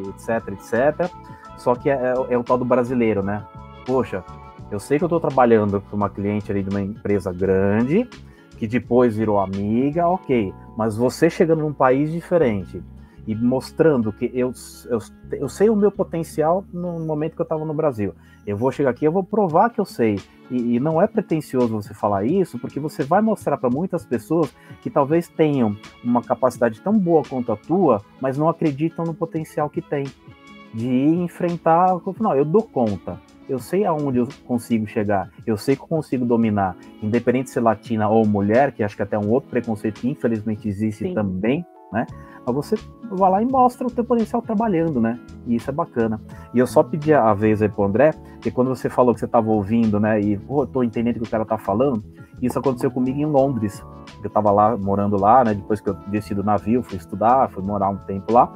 etc, 0.10 0.49
etc. 0.49 1.10
Só 1.58 1.76
que 1.76 1.89
é, 1.89 1.94
é, 1.94 2.34
é 2.34 2.38
o 2.38 2.44
tal 2.44 2.58
do 2.58 2.65
brasileiro, 2.65 3.24
né? 3.24 3.44
Poxa, 3.86 4.24
eu 4.72 4.80
sei 4.80 4.98
que 4.98 5.04
eu 5.04 5.08
estou 5.08 5.20
trabalhando 5.20 5.82
com 5.82 5.96
uma 5.96 6.10
cliente 6.10 6.52
ali 6.52 6.63
de 6.63 6.70
uma 6.70 6.82
empresa 6.82 7.32
grande, 7.32 8.08
que 8.58 8.68
depois 8.68 9.15
virou 9.15 9.39
amiga, 9.39 10.08
ok. 10.08 10.54
Mas 10.78 10.98
você 10.98 11.30
chegando 11.30 11.62
num 11.62 11.74
país 11.74 12.12
diferente, 12.12 12.82
e 13.28 13.36
mostrando 13.36 14.13
que 14.13 14.32
eu, 14.34 14.52
eu, 14.88 15.00
eu 15.32 15.50
sei 15.50 15.70
o 15.70 15.76
meu 15.76 15.91
potencial 15.91 16.63
no 16.72 17.00
momento 17.00 17.36
que 17.36 17.41
eu 17.41 17.46
estava 17.46 17.65
no 17.65 17.74
Brasil. 17.74 18.13
Eu 18.46 18.56
vou 18.56 18.72
chegar 18.72 18.91
aqui, 18.91 19.06
eu 19.06 19.12
vou 19.12 19.24
provar 19.24 19.72
que 19.72 19.82
eu 19.82 19.86
sei. 19.86 20.20
E, 20.52 20.76
e 20.76 20.80
não 20.80 21.02
é 21.02 21.08
pretensioso 21.08 21.70
você 21.70 21.94
falar 21.94 22.24
isso, 22.24 22.60
porque 22.60 22.80
você 22.80 23.04
vai 23.04 23.22
mostrar 23.22 23.58
para 23.58 23.70
muitas 23.70 24.06
pessoas 24.06 24.54
que 24.82 24.91
talvez 24.91 25.28
tenham 25.28 25.76
uma 26.04 26.22
capacidade 26.22 26.80
tão 26.82 26.98
boa 26.98 27.24
quanto 27.28 27.52
a 27.52 27.58
tua, 27.58 28.04
mas 28.22 28.38
não 28.38 28.48
acreditam 28.48 29.04
no 29.04 29.13
potencial 29.13 29.70
que 29.70 29.82
tem. 29.82 30.06
De 30.75 30.88
enfrentar, 30.88 31.95
não, 32.19 32.35
eu 32.35 32.43
dou 32.43 32.61
conta. 32.61 33.17
Eu 33.47 33.59
sei 33.59 33.85
aonde 33.85 34.17
eu 34.17 34.27
consigo 34.45 34.85
chegar, 34.88 35.29
eu 35.45 35.55
sei 35.55 35.75
que 35.75 35.83
eu 35.83 35.88
consigo 35.88 36.25
dominar, 36.25 36.75
independente 37.01 37.45
de 37.45 37.51
ser 37.51 37.61
latina 37.61 38.09
ou 38.09 38.25
mulher, 38.25 38.71
que 38.71 38.83
acho 38.83 38.95
que 38.95 39.03
até 39.03 39.15
é 39.15 39.19
um 39.19 39.29
outro 39.29 39.49
preconceito 39.49 40.01
que 40.01 40.09
infelizmente 40.09 40.67
existe 40.67 41.05
Sim. 41.05 41.13
também, 41.13 41.65
né? 41.93 42.05
Mas 42.45 42.55
você 42.55 42.75
vai 43.09 43.31
lá 43.31 43.41
e 43.41 43.45
mostra 43.45 43.88
o 43.88 43.91
teu 43.91 44.03
potencial 44.03 44.41
trabalhando, 44.41 44.99
né? 44.99 45.19
E 45.47 45.55
isso 45.55 45.69
é 45.69 45.73
bacana. 45.73 46.19
E 46.53 46.59
eu 46.59 46.67
só 46.67 46.83
pedi 46.83 47.13
a 47.13 47.33
vez 47.33 47.61
aí 47.61 47.69
pro 47.69 47.85
André, 47.85 48.11
que 48.41 48.51
quando 48.51 48.67
você 48.67 48.89
falou 48.89 49.13
que 49.13 49.19
você 49.19 49.25
estava 49.25 49.49
ouvindo, 49.49 49.99
né? 49.99 50.19
E 50.19 50.39
oh, 50.47 50.65
tô 50.65 50.83
entendendo 50.83 51.17
o 51.17 51.19
que 51.21 51.27
o 51.27 51.31
cara 51.31 51.45
tá 51.45 51.57
falando, 51.57 52.03
isso 52.41 52.59
aconteceu 52.59 52.91
comigo 52.91 53.17
em 53.17 53.25
Londres. 53.25 53.83
Eu 54.21 54.27
estava 54.27 54.51
lá, 54.51 54.75
morando 54.75 55.19
lá, 55.19 55.43
né? 55.43 55.53
Depois 55.53 55.79
que 55.79 55.89
eu 55.89 55.93
desci 56.07 56.35
do 56.35 56.43
navio, 56.43 56.83
fui 56.83 56.97
estudar, 56.97 57.49
fui 57.49 57.63
morar 57.63 57.89
um 57.89 57.97
tempo 57.97 58.33
lá. 58.33 58.51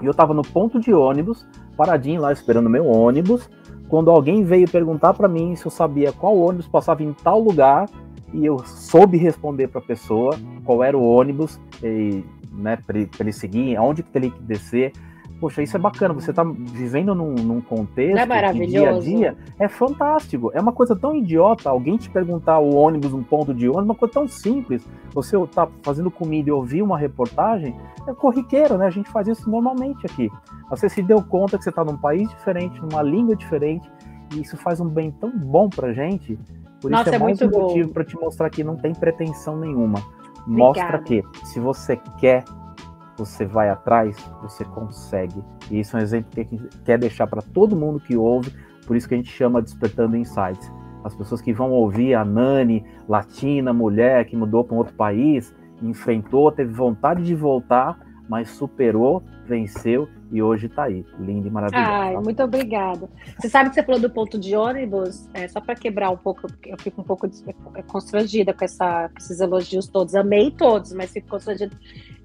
E 0.00 0.06
eu 0.06 0.10
estava 0.10 0.34
no 0.34 0.42
ponto 0.42 0.78
de 0.78 0.92
ônibus, 0.92 1.46
paradinho 1.76 2.20
lá, 2.20 2.32
esperando 2.32 2.68
meu 2.68 2.86
ônibus, 2.86 3.48
quando 3.88 4.10
alguém 4.10 4.42
veio 4.44 4.68
perguntar 4.68 5.14
para 5.14 5.28
mim 5.28 5.54
se 5.54 5.66
eu 5.66 5.70
sabia 5.70 6.12
qual 6.12 6.36
ônibus 6.36 6.66
passava 6.66 7.02
em 7.02 7.12
tal 7.12 7.40
lugar 7.40 7.88
e 8.32 8.44
eu 8.44 8.58
soube 8.64 9.16
responder 9.16 9.68
para 9.68 9.80
a 9.80 9.84
pessoa 9.84 10.36
qual 10.64 10.82
era 10.82 10.96
o 10.96 11.06
ônibus 11.06 11.60
e 11.82 12.24
né, 12.52 12.76
para 12.76 12.98
ele, 12.98 13.32
seguir, 13.32 13.76
aonde 13.76 14.02
que 14.02 14.16
ele 14.16 14.30
que 14.30 14.42
descer. 14.42 14.92
Poxa, 15.40 15.62
isso 15.62 15.76
é 15.76 15.80
bacana. 15.80 16.14
Você 16.14 16.30
está 16.30 16.42
vivendo 16.42 17.14
num, 17.14 17.34
num 17.34 17.60
contexto 17.60 18.18
é 18.18 18.52
que 18.52 18.66
dia 18.66 18.90
a 18.90 18.98
dia 18.98 19.36
é 19.58 19.68
fantástico. 19.68 20.50
É 20.54 20.60
uma 20.60 20.72
coisa 20.72 20.96
tão 20.96 21.14
idiota 21.14 21.68
alguém 21.68 21.96
te 21.96 22.08
perguntar 22.08 22.58
o 22.58 22.74
ônibus, 22.74 23.12
um 23.12 23.22
ponto 23.22 23.52
de 23.52 23.68
ônibus, 23.68 23.84
uma 23.84 23.94
coisa 23.94 24.14
tão 24.14 24.26
simples. 24.26 24.86
Você 25.12 25.36
está 25.36 25.68
fazendo 25.82 26.10
comida 26.10 26.48
e 26.48 26.52
ouvir 26.52 26.82
uma 26.82 26.98
reportagem, 26.98 27.76
é 28.06 28.14
corriqueiro, 28.14 28.78
né? 28.78 28.86
A 28.86 28.90
gente 28.90 29.10
faz 29.10 29.28
isso 29.28 29.50
normalmente 29.50 30.06
aqui. 30.06 30.30
Você 30.70 30.88
se 30.88 31.02
deu 31.02 31.22
conta 31.22 31.58
que 31.58 31.64
você 31.64 31.70
está 31.70 31.84
num 31.84 31.96
país 31.96 32.28
diferente, 32.28 32.80
numa 32.80 33.02
língua 33.02 33.36
diferente, 33.36 33.90
e 34.34 34.40
isso 34.40 34.56
faz 34.56 34.80
um 34.80 34.88
bem 34.88 35.10
tão 35.10 35.30
bom 35.30 35.68
pra 35.68 35.92
gente. 35.92 36.38
Por 36.80 36.90
Nossa, 36.90 37.10
isso 37.10 37.12
é, 37.12 37.16
é 37.16 37.18
mais 37.18 37.42
um 37.42 37.50
motivo 37.50 37.90
para 37.90 38.04
te 38.04 38.16
mostrar 38.16 38.48
que 38.50 38.64
não 38.64 38.76
tem 38.76 38.94
pretensão 38.94 39.56
nenhuma. 39.56 40.02
Mostra 40.46 40.98
que 41.00 41.22
se 41.44 41.58
você 41.58 41.96
quer, 42.18 42.44
você 43.16 43.44
vai 43.44 43.68
atrás, 43.68 44.16
você 44.42 44.64
consegue. 44.64 45.42
E 45.70 45.80
isso 45.80 45.96
é 45.96 46.00
um 46.00 46.02
exemplo 46.02 46.30
que 46.30 46.40
a 46.40 46.44
gente 46.44 46.68
quer 46.84 46.98
deixar 46.98 47.26
para 47.26 47.42
todo 47.42 47.76
mundo 47.76 48.00
que 48.00 48.16
ouve, 48.16 48.52
por 48.86 48.96
isso 48.96 49.08
que 49.08 49.14
a 49.14 49.16
gente 49.16 49.30
chama 49.30 49.62
Despertando 49.62 50.16
Insights. 50.16 50.70
As 51.04 51.14
pessoas 51.14 51.40
que 51.40 51.52
vão 51.52 51.70
ouvir 51.70 52.14
a 52.14 52.24
Nani, 52.24 52.84
latina, 53.08 53.72
mulher, 53.72 54.24
que 54.26 54.36
mudou 54.36 54.64
para 54.64 54.74
um 54.74 54.78
outro 54.78 54.94
país, 54.94 55.54
enfrentou, 55.82 56.50
teve 56.50 56.72
vontade 56.72 57.22
de 57.22 57.34
voltar, 57.34 57.98
mas 58.28 58.50
superou, 58.50 59.22
venceu 59.46 60.08
e 60.32 60.42
hoje 60.42 60.66
está 60.66 60.84
aí, 60.84 61.06
linda 61.18 61.46
e 61.46 61.50
maravilhosa. 61.50 61.88
Ai, 61.88 62.16
muito 62.16 62.42
obrigada. 62.42 63.08
Você 63.38 63.48
sabe 63.48 63.68
que 63.68 63.76
você 63.76 63.82
falou 63.82 64.00
do 64.00 64.10
ponto 64.10 64.38
de 64.38 64.56
ônibus, 64.56 65.28
é, 65.32 65.46
só 65.46 65.60
para 65.60 65.76
quebrar 65.76 66.10
um 66.10 66.16
pouco, 66.16 66.48
eu 66.64 66.76
fico 66.80 67.00
um 67.00 67.04
pouco 67.04 67.28
é, 67.74 67.82
constrangida 67.82 68.52
com, 68.52 68.64
essa, 68.64 69.08
com 69.08 69.18
esses 69.18 69.40
elogios 69.40 69.86
todos. 69.86 70.14
Amei 70.16 70.50
todos, 70.50 70.92
mas 70.92 71.12
fico 71.12 71.28
constrangida. 71.28 71.76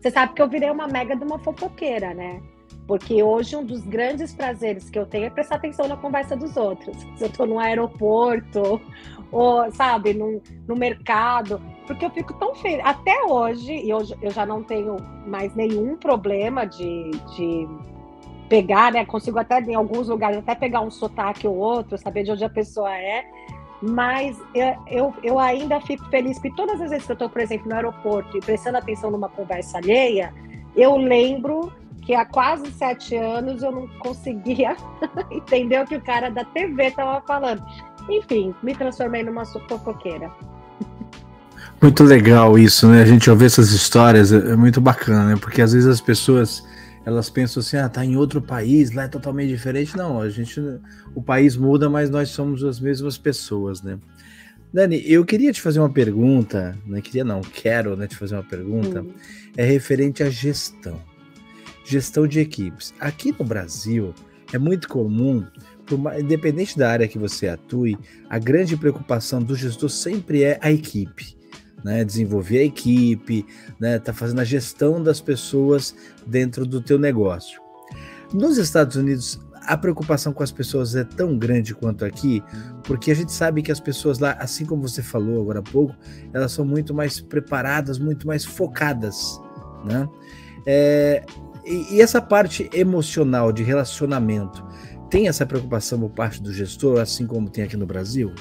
Você 0.02 0.10
sabe 0.10 0.34
que 0.34 0.42
eu 0.42 0.50
virei 0.50 0.70
uma 0.70 0.88
mega 0.88 1.16
de 1.16 1.24
uma 1.24 1.38
fofoqueira, 1.38 2.14
né? 2.14 2.42
Porque 2.88 3.22
hoje 3.22 3.56
um 3.56 3.64
dos 3.64 3.82
grandes 3.86 4.34
prazeres 4.34 4.90
que 4.90 4.98
eu 4.98 5.06
tenho 5.06 5.26
é 5.26 5.30
prestar 5.30 5.56
atenção 5.56 5.88
na 5.88 5.96
conversa 5.96 6.36
dos 6.36 6.58
outros. 6.58 6.98
Se 7.16 7.24
eu 7.24 7.28
estou 7.28 7.46
no 7.46 7.60
aeroporto, 7.60 8.82
ou, 9.32 9.72
sabe, 9.72 10.14
no, 10.14 10.42
no 10.68 10.76
mercado, 10.76 11.62
porque 11.86 12.04
eu 12.04 12.10
fico 12.10 12.34
tão 12.34 12.56
feliz. 12.56 12.82
Até 12.84 13.24
hoje, 13.24 13.74
e 13.74 13.94
hoje 13.94 14.16
eu 14.22 14.32
já 14.32 14.46
não 14.46 14.64
tenho 14.64 14.98
mais 15.26 15.56
nenhum 15.56 15.96
problema 15.96 16.66
de, 16.66 17.12
de 17.36 17.68
pegar, 18.50 18.92
né? 18.92 19.06
Consigo 19.06 19.40
até, 19.40 19.62
em 19.62 19.76
alguns 19.76 20.10
lugares, 20.10 20.40
até 20.40 20.56
pegar 20.56 20.82
um 20.82 20.92
sotaque 20.92 21.48
ou 21.48 21.56
outro, 21.56 21.98
saber 21.98 22.24
de 22.24 22.32
onde 22.32 22.44
a 22.44 22.50
pessoa 22.50 22.94
é. 22.94 23.24
Mas 23.82 24.38
eu, 24.88 25.14
eu, 25.24 25.40
ainda 25.40 25.82
fico 25.82 26.06
feliz, 26.10 26.38
porque 26.38 26.56
todas 26.56 26.80
as 26.80 26.92
vezes 26.92 27.06
que 27.06 27.12
eu 27.12 27.16
estou, 27.16 27.30
por 27.30 27.42
exemplo, 27.42 27.68
no 27.68 27.76
aeroporto 27.76 28.38
e 28.38 28.40
prestando 28.40 28.78
atenção 28.78 29.10
numa 29.10 29.28
conversa 29.28 29.80
alheia, 29.80 30.32
eu 30.76 30.96
lembro 30.98 31.74
que 32.04 32.14
há 32.14 32.26
quase 32.26 32.72
sete 32.72 33.16
anos 33.16 33.64
eu 33.64 33.72
não 33.72 33.88
conseguia 34.00 34.76
entender 35.32 35.82
o 35.82 35.86
que 35.86 35.96
o 35.96 36.02
cara 36.02 36.30
da 36.30 36.44
TV 36.44 36.88
estava 36.88 37.22
falando. 37.26 37.64
Enfim, 38.10 38.54
me 38.62 38.76
transformei 38.76 39.24
numa 39.24 39.46
fofoqueira. 39.46 40.32
Muito 41.82 42.04
legal 42.04 42.60
isso, 42.60 42.88
né? 42.88 43.02
A 43.02 43.06
gente 43.06 43.30
ouvir 43.30 43.46
essas 43.46 43.72
histórias 43.72 44.32
é, 44.32 44.52
é 44.52 44.56
muito 44.56 44.80
bacana, 44.80 45.26
né? 45.26 45.36
Porque 45.40 45.62
às 45.62 45.74
vezes 45.74 45.88
as 45.88 46.00
pessoas 46.00 46.64
elas 47.06 47.30
pensam 47.30 47.62
assim, 47.62 47.78
ah, 47.78 47.90
tá 47.90 48.06
em 48.06 48.16
outro 48.16 48.42
país, 48.42 48.92
lá 48.92 49.04
é 49.04 49.08
totalmente 49.08 49.50
diferente. 49.50 49.98
Não, 49.98 50.22
a 50.22 50.30
gente, 50.30 50.60
o 51.16 51.22
país 51.22 51.56
muda, 51.58 51.90
mas 51.90 52.10
nós 52.10 52.30
somos 52.30 52.64
as 52.64 52.80
mesmas 52.80 53.18
pessoas, 53.18 53.82
né? 53.82 53.98
Dani, 54.74 55.04
eu 55.06 55.26
queria 55.26 55.52
te 55.52 55.62
fazer 55.62 55.80
uma 55.80 55.90
pergunta, 55.90 56.78
não 56.86 56.94
né? 56.94 57.02
queria 57.02 57.26
não, 57.26 57.42
quero 57.42 57.98
né, 57.98 58.08
te 58.08 58.16
fazer 58.16 58.36
uma 58.36 58.44
pergunta, 58.44 59.02
hum. 59.02 59.12
é 59.58 59.66
referente 59.66 60.24
à 60.24 60.30
gestão, 60.30 61.02
gestão 61.84 62.26
de 62.26 62.40
equipes. 62.40 62.94
Aqui 62.98 63.36
no 63.38 63.44
Brasil 63.44 64.14
é 64.54 64.58
muito 64.58 64.88
comum, 64.88 65.46
independente 66.18 66.78
da 66.78 66.90
área 66.90 67.08
que 67.08 67.20
você 67.20 67.50
atue, 67.50 67.98
a 68.30 68.40
grande 68.40 68.78
preocupação 68.78 69.42
do 69.42 69.58
gestor 69.58 69.90
sempre 69.90 70.44
é 70.44 70.58
a 70.62 70.72
equipe 70.72 71.41
né, 71.84 72.04
desenvolver 72.04 72.60
a 72.60 72.64
equipe, 72.64 73.46
né, 73.80 74.00
tá 74.00 74.14
fazendo 74.14 74.40
a 74.40 74.44
gestão 74.44 75.02
das 75.02 75.22
pessoas 75.22 75.96
dentro 76.26 76.66
do 76.66 76.82
teu 76.82 77.00
negócio. 77.00 77.62
Nos 78.34 78.58
Estados 78.58 78.96
Unidos, 78.96 79.40
a 79.66 79.78
preocupação 79.78 80.34
com 80.34 80.44
as 80.44 80.52
pessoas 80.52 80.96
é 80.96 81.04
tão 81.04 81.38
grande 81.38 81.76
quanto 81.76 82.04
aqui, 82.06 82.44
porque 82.84 83.12
a 83.12 83.16
gente 83.16 83.32
sabe 83.32 83.62
que 83.62 83.72
as 83.72 83.80
pessoas 83.80 84.20
lá, 84.20 84.32
assim 84.40 84.66
como 84.66 84.88
você 84.88 85.04
falou 85.04 85.42
agora 85.42 85.60
há 85.60 85.64
pouco, 85.64 85.96
elas 86.34 86.52
são 86.52 86.66
muito 86.66 86.94
mais 86.94 87.20
preparadas, 87.20 88.00
muito 88.00 88.26
mais 88.26 88.44
focadas, 88.44 89.40
né? 89.86 90.08
É, 90.66 91.26
e, 91.66 91.96
e 91.96 92.02
essa 92.02 92.22
parte 92.22 92.70
emocional 92.74 93.52
de 93.52 93.64
relacionamento 93.64 94.66
tem 95.10 95.28
essa 95.28 95.46
preocupação 95.46 96.00
por 96.00 96.10
parte 96.12 96.42
do 96.42 96.54
gestor, 96.54 97.00
assim 97.00 97.28
como 97.28 97.50
tem 97.50 97.64
aqui 97.64 97.76
no 97.76 97.86
Brasil? 97.86 98.34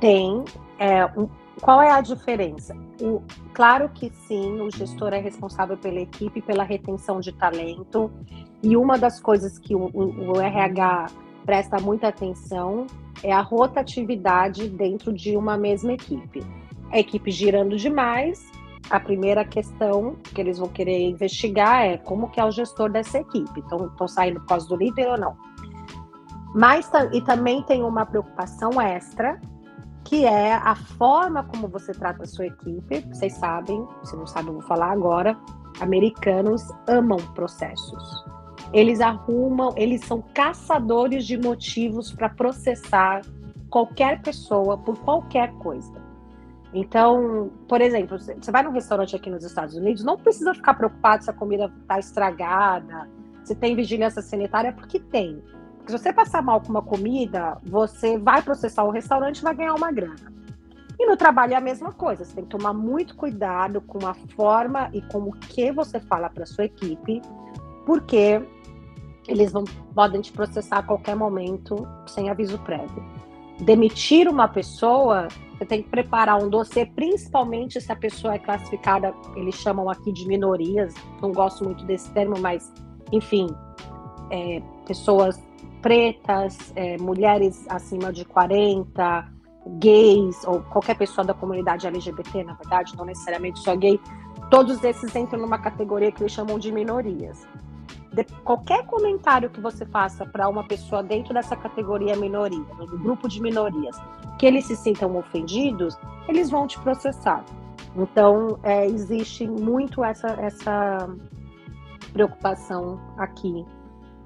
Tem, 0.00 0.44
é, 0.80 1.04
um, 1.04 1.28
qual 1.60 1.82
é 1.82 1.92
a 1.92 2.00
diferença? 2.00 2.74
O, 3.02 3.22
claro 3.52 3.90
que 3.90 4.10
sim, 4.26 4.60
o 4.62 4.70
gestor 4.70 5.12
é 5.12 5.18
responsável 5.18 5.76
pela 5.76 6.00
equipe, 6.00 6.40
pela 6.40 6.64
retenção 6.64 7.20
de 7.20 7.32
talento, 7.32 8.10
e 8.62 8.76
uma 8.76 8.98
das 8.98 9.20
coisas 9.20 9.58
que 9.58 9.74
o, 9.74 9.90
o, 9.92 10.32
o 10.32 10.40
RH 10.40 11.08
presta 11.44 11.78
muita 11.78 12.08
atenção 12.08 12.86
é 13.22 13.30
a 13.30 13.42
rotatividade 13.42 14.68
dentro 14.70 15.12
de 15.12 15.36
uma 15.36 15.56
mesma 15.58 15.92
equipe. 15.92 16.42
A 16.90 16.98
equipe 16.98 17.30
girando 17.30 17.76
demais, 17.76 18.50
a 18.88 18.98
primeira 18.98 19.44
questão 19.44 20.16
que 20.34 20.40
eles 20.40 20.58
vão 20.58 20.68
querer 20.68 20.98
investigar 21.08 21.84
é 21.84 21.98
como 21.98 22.30
que 22.30 22.40
é 22.40 22.44
o 22.44 22.50
gestor 22.50 22.90
dessa 22.90 23.18
equipe. 23.18 23.60
Então, 23.60 23.86
estão 23.86 24.08
saindo 24.08 24.40
por 24.40 24.46
causa 24.46 24.66
do 24.66 24.76
líder 24.76 25.08
ou 25.08 25.18
não? 25.18 25.36
Mas, 26.54 26.90
e 27.12 27.20
também 27.20 27.62
tem 27.62 27.84
uma 27.84 28.04
preocupação 28.06 28.80
extra, 28.80 29.38
que 30.10 30.26
é 30.26 30.54
a 30.54 30.74
forma 30.74 31.44
como 31.44 31.68
você 31.68 31.92
trata 31.92 32.24
a 32.24 32.26
sua 32.26 32.46
equipe. 32.46 33.06
Vocês 33.12 33.32
sabem, 33.34 33.86
se 34.02 34.16
não 34.16 34.26
sabem, 34.26 34.48
eu 34.48 34.54
vou 34.54 34.62
falar 34.62 34.90
agora. 34.90 35.38
Americanos 35.78 36.68
amam 36.88 37.16
processos. 37.32 38.24
Eles 38.72 39.00
arrumam, 39.00 39.72
eles 39.76 40.04
são 40.04 40.20
caçadores 40.34 41.24
de 41.24 41.38
motivos 41.38 42.10
para 42.10 42.28
processar 42.28 43.20
qualquer 43.68 44.20
pessoa 44.20 44.76
por 44.76 44.98
qualquer 44.98 45.52
coisa. 45.58 45.94
Então, 46.74 47.52
por 47.68 47.80
exemplo, 47.80 48.18
você 48.18 48.50
vai 48.50 48.64
num 48.64 48.72
restaurante 48.72 49.14
aqui 49.14 49.30
nos 49.30 49.44
Estados 49.44 49.76
Unidos, 49.76 50.02
não 50.02 50.16
precisa 50.16 50.52
ficar 50.52 50.74
preocupado 50.74 51.22
se 51.22 51.30
a 51.30 51.32
comida 51.32 51.72
está 51.82 52.00
estragada, 52.00 53.08
se 53.44 53.54
tem 53.54 53.76
vigilância 53.76 54.22
sanitária, 54.22 54.72
porque 54.72 54.98
tem. 54.98 55.40
Se 55.86 55.98
você 55.98 56.12
passar 56.12 56.42
mal 56.42 56.60
com 56.60 56.68
uma 56.68 56.82
comida, 56.82 57.58
você 57.64 58.18
vai 58.18 58.42
processar 58.42 58.84
o 58.84 58.90
restaurante 58.90 59.38
e 59.38 59.42
vai 59.42 59.54
ganhar 59.54 59.74
uma 59.74 59.90
grana. 59.90 60.40
E 60.98 61.06
no 61.06 61.16
trabalho 61.16 61.54
é 61.54 61.56
a 61.56 61.60
mesma 61.60 61.92
coisa, 61.92 62.24
você 62.24 62.34
tem 62.34 62.44
que 62.44 62.50
tomar 62.50 62.74
muito 62.74 63.16
cuidado 63.16 63.80
com 63.80 64.06
a 64.06 64.12
forma 64.36 64.90
e 64.92 65.00
com 65.00 65.20
o 65.20 65.32
que 65.32 65.72
você 65.72 65.98
fala 65.98 66.28
para 66.28 66.44
sua 66.44 66.66
equipe, 66.66 67.22
porque 67.86 68.42
eles 69.26 69.50
vão, 69.50 69.64
podem 69.94 70.20
te 70.20 70.30
processar 70.30 70.78
a 70.78 70.82
qualquer 70.82 71.16
momento 71.16 71.88
sem 72.06 72.28
aviso 72.28 72.58
prévio. 72.58 73.02
Demitir 73.60 74.28
uma 74.28 74.46
pessoa, 74.46 75.28
você 75.56 75.64
tem 75.64 75.82
que 75.82 75.88
preparar 75.88 76.42
um 76.42 76.50
dossiê, 76.50 76.84
principalmente 76.84 77.80
se 77.80 77.90
a 77.90 77.96
pessoa 77.96 78.34
é 78.34 78.38
classificada, 78.38 79.14
eles 79.36 79.54
chamam 79.54 79.88
aqui 79.88 80.12
de 80.12 80.26
minorias, 80.26 80.94
não 81.22 81.32
gosto 81.32 81.64
muito 81.64 81.82
desse 81.84 82.10
termo, 82.12 82.38
mas, 82.38 82.70
enfim, 83.10 83.46
é, 84.30 84.62
pessoas 84.86 85.42
pretas, 85.80 86.72
é, 86.76 86.96
mulheres 86.98 87.64
acima 87.68 88.12
de 88.12 88.24
40, 88.24 89.28
gays, 89.78 90.42
ou 90.44 90.60
qualquer 90.62 90.96
pessoa 90.96 91.24
da 91.24 91.34
comunidade 91.34 91.86
LGBT, 91.86 92.44
na 92.44 92.54
verdade, 92.54 92.96
não 92.96 93.04
necessariamente 93.04 93.60
só 93.60 93.76
gay, 93.76 94.00
todos 94.50 94.82
esses 94.82 95.14
entram 95.14 95.40
numa 95.40 95.58
categoria 95.58 96.10
que 96.10 96.22
eles 96.22 96.32
chamam 96.32 96.58
de 96.58 96.72
minorias. 96.72 97.46
De, 98.12 98.24
qualquer 98.42 98.84
comentário 98.86 99.50
que 99.50 99.60
você 99.60 99.86
faça 99.86 100.26
para 100.26 100.48
uma 100.48 100.64
pessoa 100.66 101.02
dentro 101.02 101.32
dessa 101.32 101.54
categoria 101.54 102.16
minoria, 102.16 102.64
do 102.78 102.98
grupo 102.98 103.28
de 103.28 103.40
minorias, 103.40 103.96
que 104.38 104.46
eles 104.46 104.66
se 104.66 104.76
sintam 104.76 105.16
ofendidos, 105.16 105.96
eles 106.26 106.50
vão 106.50 106.66
te 106.66 106.78
processar. 106.80 107.44
Então, 107.94 108.58
é, 108.62 108.86
existe 108.86 109.46
muito 109.46 110.02
essa, 110.02 110.28
essa 110.40 111.08
preocupação 112.12 113.00
aqui. 113.16 113.64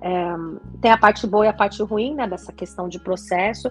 É, 0.01 0.35
tem 0.81 0.91
a 0.91 0.99
parte 0.99 1.27
boa 1.27 1.47
e 1.47 1.49
a 1.49 1.53
parte 1.53 1.83
ruim 1.83 2.15
né, 2.15 2.27
dessa 2.27 2.53
questão 2.53 2.89
de 2.89 2.99
processo. 2.99 3.71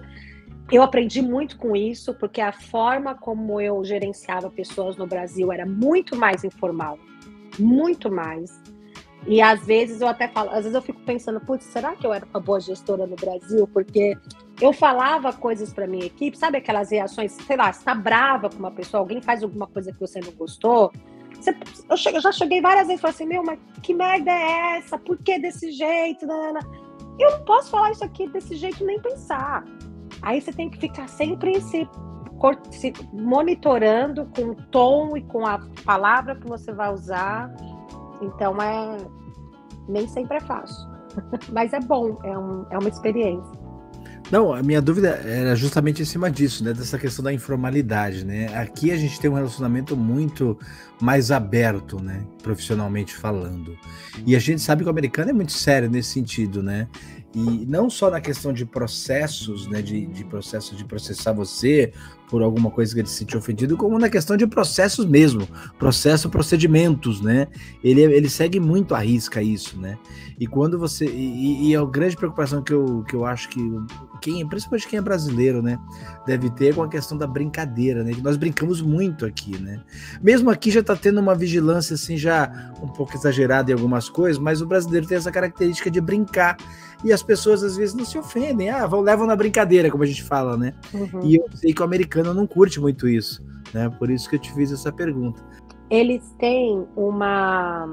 Eu 0.72 0.82
aprendi 0.82 1.20
muito 1.20 1.58
com 1.58 1.76
isso, 1.76 2.14
porque 2.14 2.40
a 2.40 2.52
forma 2.52 3.14
como 3.14 3.60
eu 3.60 3.84
gerenciava 3.84 4.50
pessoas 4.50 4.96
no 4.96 5.06
Brasil 5.06 5.52
era 5.52 5.66
muito 5.66 6.16
mais 6.16 6.42
informal, 6.42 6.98
muito 7.58 8.10
mais. 8.10 8.50
E 9.26 9.40
às 9.40 9.64
vezes 9.66 10.00
eu 10.00 10.08
até 10.08 10.28
falo, 10.28 10.50
às 10.50 10.64
vezes 10.64 10.74
eu 10.74 10.82
fico 10.82 11.00
pensando, 11.00 11.40
putz, 11.40 11.64
será 11.64 11.94
que 11.96 12.06
eu 12.06 12.12
era 12.12 12.26
uma 12.26 12.40
boa 12.40 12.60
gestora 12.60 13.06
no 13.06 13.16
Brasil? 13.16 13.66
Porque 13.72 14.16
eu 14.60 14.72
falava 14.72 15.32
coisas 15.32 15.72
para 15.72 15.86
minha 15.86 16.04
equipe, 16.04 16.36
sabe 16.36 16.58
aquelas 16.58 16.90
reações, 16.90 17.32
sei 17.32 17.56
lá, 17.56 17.70
está 17.70 17.94
brava 17.94 18.50
com 18.50 18.58
uma 18.58 18.70
pessoa, 18.70 19.00
alguém 19.00 19.22
faz 19.22 19.42
alguma 19.42 19.66
coisa 19.66 19.92
que 19.92 20.00
você 20.00 20.20
não 20.20 20.32
gostou, 20.32 20.92
você, 21.44 21.56
eu, 21.88 21.96
cheguei, 21.96 22.18
eu, 22.18 22.22
já 22.22 22.32
cheguei 22.32 22.60
várias 22.60 22.86
vezes 22.86 22.98
e 22.98 23.02
falei 23.02 23.14
assim, 23.14 23.26
meu, 23.26 23.42
mas 23.44 23.58
que 23.82 23.94
merda 23.94 24.30
é 24.30 24.78
essa? 24.78 24.98
Por 24.98 25.18
que 25.18 25.38
desse 25.38 25.72
jeito? 25.72 26.26
Eu 27.18 27.30
não 27.30 27.44
posso 27.44 27.70
falar 27.70 27.90
isso 27.90 28.04
aqui 28.04 28.28
desse 28.28 28.56
jeito 28.56 28.84
nem 28.84 29.00
pensar. 29.00 29.64
Aí 30.22 30.40
você 30.40 30.52
tem 30.52 30.70
que 30.70 30.78
ficar 30.78 31.08
sempre 31.08 31.60
se, 31.60 31.88
se 32.70 32.92
monitorando 33.12 34.26
com 34.34 34.50
o 34.50 34.54
tom 34.70 35.16
e 35.16 35.22
com 35.22 35.46
a 35.46 35.60
palavra 35.84 36.36
que 36.36 36.48
você 36.48 36.72
vai 36.72 36.92
usar. 36.92 37.54
Então 38.22 38.60
é 38.60 38.96
nem 39.88 40.08
sempre 40.08 40.38
é 40.38 40.40
fácil. 40.40 40.88
Mas 41.52 41.72
é 41.72 41.80
bom, 41.80 42.18
é, 42.24 42.36
um, 42.36 42.66
é 42.70 42.78
uma 42.78 42.88
experiência. 42.88 43.63
Não, 44.30 44.52
a 44.52 44.62
minha 44.62 44.80
dúvida 44.80 45.20
era 45.24 45.54
justamente 45.54 46.02
em 46.02 46.04
cima 46.04 46.30
disso, 46.30 46.64
né? 46.64 46.72
Dessa 46.72 46.98
questão 46.98 47.22
da 47.22 47.32
informalidade, 47.32 48.24
né? 48.24 48.46
Aqui 48.58 48.90
a 48.90 48.96
gente 48.96 49.20
tem 49.20 49.30
um 49.30 49.34
relacionamento 49.34 49.96
muito 49.96 50.58
mais 51.00 51.30
aberto, 51.30 52.00
né? 52.00 52.24
Profissionalmente 52.42 53.14
falando. 53.14 53.76
E 54.26 54.34
a 54.34 54.38
gente 54.38 54.62
sabe 54.62 54.82
que 54.82 54.88
o 54.88 54.90
americano 54.90 55.30
é 55.30 55.32
muito 55.32 55.52
sério 55.52 55.90
nesse 55.90 56.10
sentido, 56.10 56.62
né? 56.62 56.88
E 57.34 57.66
não 57.66 57.90
só 57.90 58.10
na 58.10 58.20
questão 58.20 58.52
de 58.52 58.64
processos, 58.64 59.66
né, 59.66 59.82
de, 59.82 60.06
de 60.06 60.24
processo 60.24 60.76
de 60.76 60.84
processar 60.84 61.32
você 61.32 61.92
por 62.28 62.42
alguma 62.42 62.70
coisa 62.70 62.94
que 62.94 63.00
ele 63.00 63.08
se 63.08 63.16
sentiu 63.16 63.38
ofendido, 63.38 63.76
como 63.76 63.98
na 63.98 64.08
questão 64.08 64.36
de 64.36 64.46
processos 64.46 65.04
mesmo, 65.04 65.46
processo, 65.78 66.30
procedimentos, 66.30 67.20
né? 67.20 67.46
Ele, 67.82 68.02
ele 68.02 68.28
segue 68.28 68.58
muito 68.58 68.94
à 68.94 68.98
risca 68.98 69.42
isso, 69.42 69.78
né? 69.78 69.98
E 70.38 70.46
quando 70.46 70.78
você. 70.78 71.06
E, 71.06 71.68
e 71.68 71.76
a 71.76 71.84
grande 71.84 72.16
preocupação 72.16 72.62
que 72.62 72.72
eu, 72.72 73.04
que 73.06 73.14
eu 73.14 73.24
acho 73.24 73.48
que 73.48 73.60
quem, 74.20 74.46
principalmente 74.48 74.88
quem 74.88 74.98
é 74.98 75.02
brasileiro, 75.02 75.62
né, 75.62 75.78
deve 76.26 76.50
ter 76.50 76.74
com 76.74 76.82
a 76.82 76.88
questão 76.88 77.16
da 77.16 77.26
brincadeira, 77.26 78.02
né? 78.02 78.12
Nós 78.22 78.36
brincamos 78.36 78.80
muito 78.80 79.26
aqui, 79.26 79.56
né? 79.58 79.80
Mesmo 80.22 80.50
aqui 80.50 80.70
já 80.70 80.82
tá 80.82 80.96
tendo 80.96 81.20
uma 81.20 81.34
vigilância 81.34 81.94
assim 81.94 82.16
já 82.16 82.72
um 82.82 82.88
pouco 82.88 83.14
exagerada 83.16 83.70
em 83.70 83.74
algumas 83.74 84.08
coisas, 84.08 84.40
mas 84.40 84.60
o 84.60 84.66
brasileiro 84.66 85.06
tem 85.06 85.18
essa 85.18 85.30
característica 85.30 85.90
de 85.90 86.00
brincar 86.00 86.56
e 87.04 87.12
as 87.12 87.22
pessoas 87.22 87.62
às 87.62 87.76
vezes 87.76 87.94
não 87.94 88.04
se 88.04 88.16
ofendem, 88.16 88.70
ah, 88.70 88.86
vão 88.86 89.00
levam 89.00 89.26
na 89.26 89.36
brincadeira, 89.36 89.90
como 89.90 90.02
a 90.02 90.06
gente 90.06 90.22
fala, 90.22 90.56
né? 90.56 90.72
Uhum. 90.92 91.20
E 91.22 91.36
eu 91.36 91.44
sei 91.54 91.74
que 91.74 91.82
o 91.82 91.84
americano 91.84 92.32
não 92.32 92.46
curte 92.46 92.80
muito 92.80 93.06
isso, 93.06 93.44
né? 93.74 93.90
Por 93.90 94.10
isso 94.10 94.28
que 94.28 94.36
eu 94.36 94.40
te 94.40 94.52
fiz 94.54 94.72
essa 94.72 94.90
pergunta. 94.90 95.42
Eles 95.90 96.34
têm 96.38 96.86
uma 96.96 97.86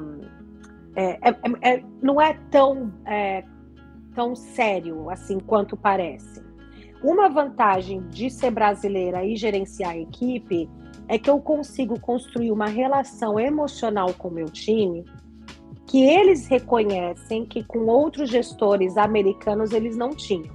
é, 0.96 1.30
é, 1.30 1.30
é, 1.30 1.74
é 1.74 1.84
não 2.02 2.22
é 2.22 2.40
tão 2.50 2.92
é, 3.06 3.44
tão 4.16 4.34
sério 4.34 5.10
assim 5.10 5.40
quanto 5.40 5.76
parece. 5.76 6.42
Uma 7.04 7.28
vantagem 7.28 8.08
de 8.10 8.30
ser 8.30 8.52
brasileira 8.52 9.26
e 9.26 9.36
gerenciar 9.36 9.92
a 9.92 9.98
equipe 9.98 10.70
é 11.08 11.18
que 11.18 11.30
eu 11.30 11.40
consigo 11.40 12.00
construir 12.00 12.52
uma 12.52 12.68
relação 12.68 13.38
emocional 13.38 14.14
com 14.14 14.30
o 14.30 14.32
meu 14.32 14.46
time 14.46 15.04
que 15.92 16.02
eles 16.02 16.48
reconhecem 16.48 17.46
que 17.46 17.66
com 17.66 17.80
outros 17.80 18.30
gestores 18.30 18.96
americanos 18.96 19.74
eles 19.74 19.98
não 19.98 20.12
tinham. 20.12 20.50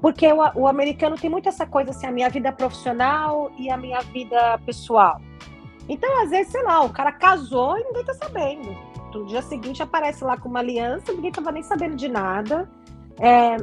Porque 0.00 0.32
o, 0.32 0.38
o 0.54 0.68
americano 0.68 1.16
tem 1.16 1.28
muito 1.28 1.48
essa 1.48 1.66
coisa 1.66 1.90
assim, 1.90 2.06
a 2.06 2.12
minha 2.12 2.30
vida 2.30 2.52
profissional 2.52 3.50
e 3.58 3.68
a 3.68 3.76
minha 3.76 4.00
vida 4.00 4.56
pessoal. 4.64 5.20
Então, 5.88 6.22
às 6.22 6.30
vezes, 6.30 6.52
sei 6.52 6.62
lá, 6.62 6.84
o 6.84 6.90
cara 6.90 7.10
casou 7.10 7.76
e 7.76 7.82
ninguém 7.82 8.04
tá 8.04 8.14
sabendo. 8.14 8.76
No 9.12 9.26
dia 9.26 9.42
seguinte 9.42 9.82
aparece 9.82 10.22
lá 10.22 10.36
com 10.36 10.48
uma 10.48 10.60
aliança, 10.60 11.12
ninguém 11.12 11.32
tava 11.32 11.50
nem 11.50 11.64
sabendo 11.64 11.96
de 11.96 12.06
nada. 12.06 12.70
É, 13.18 13.56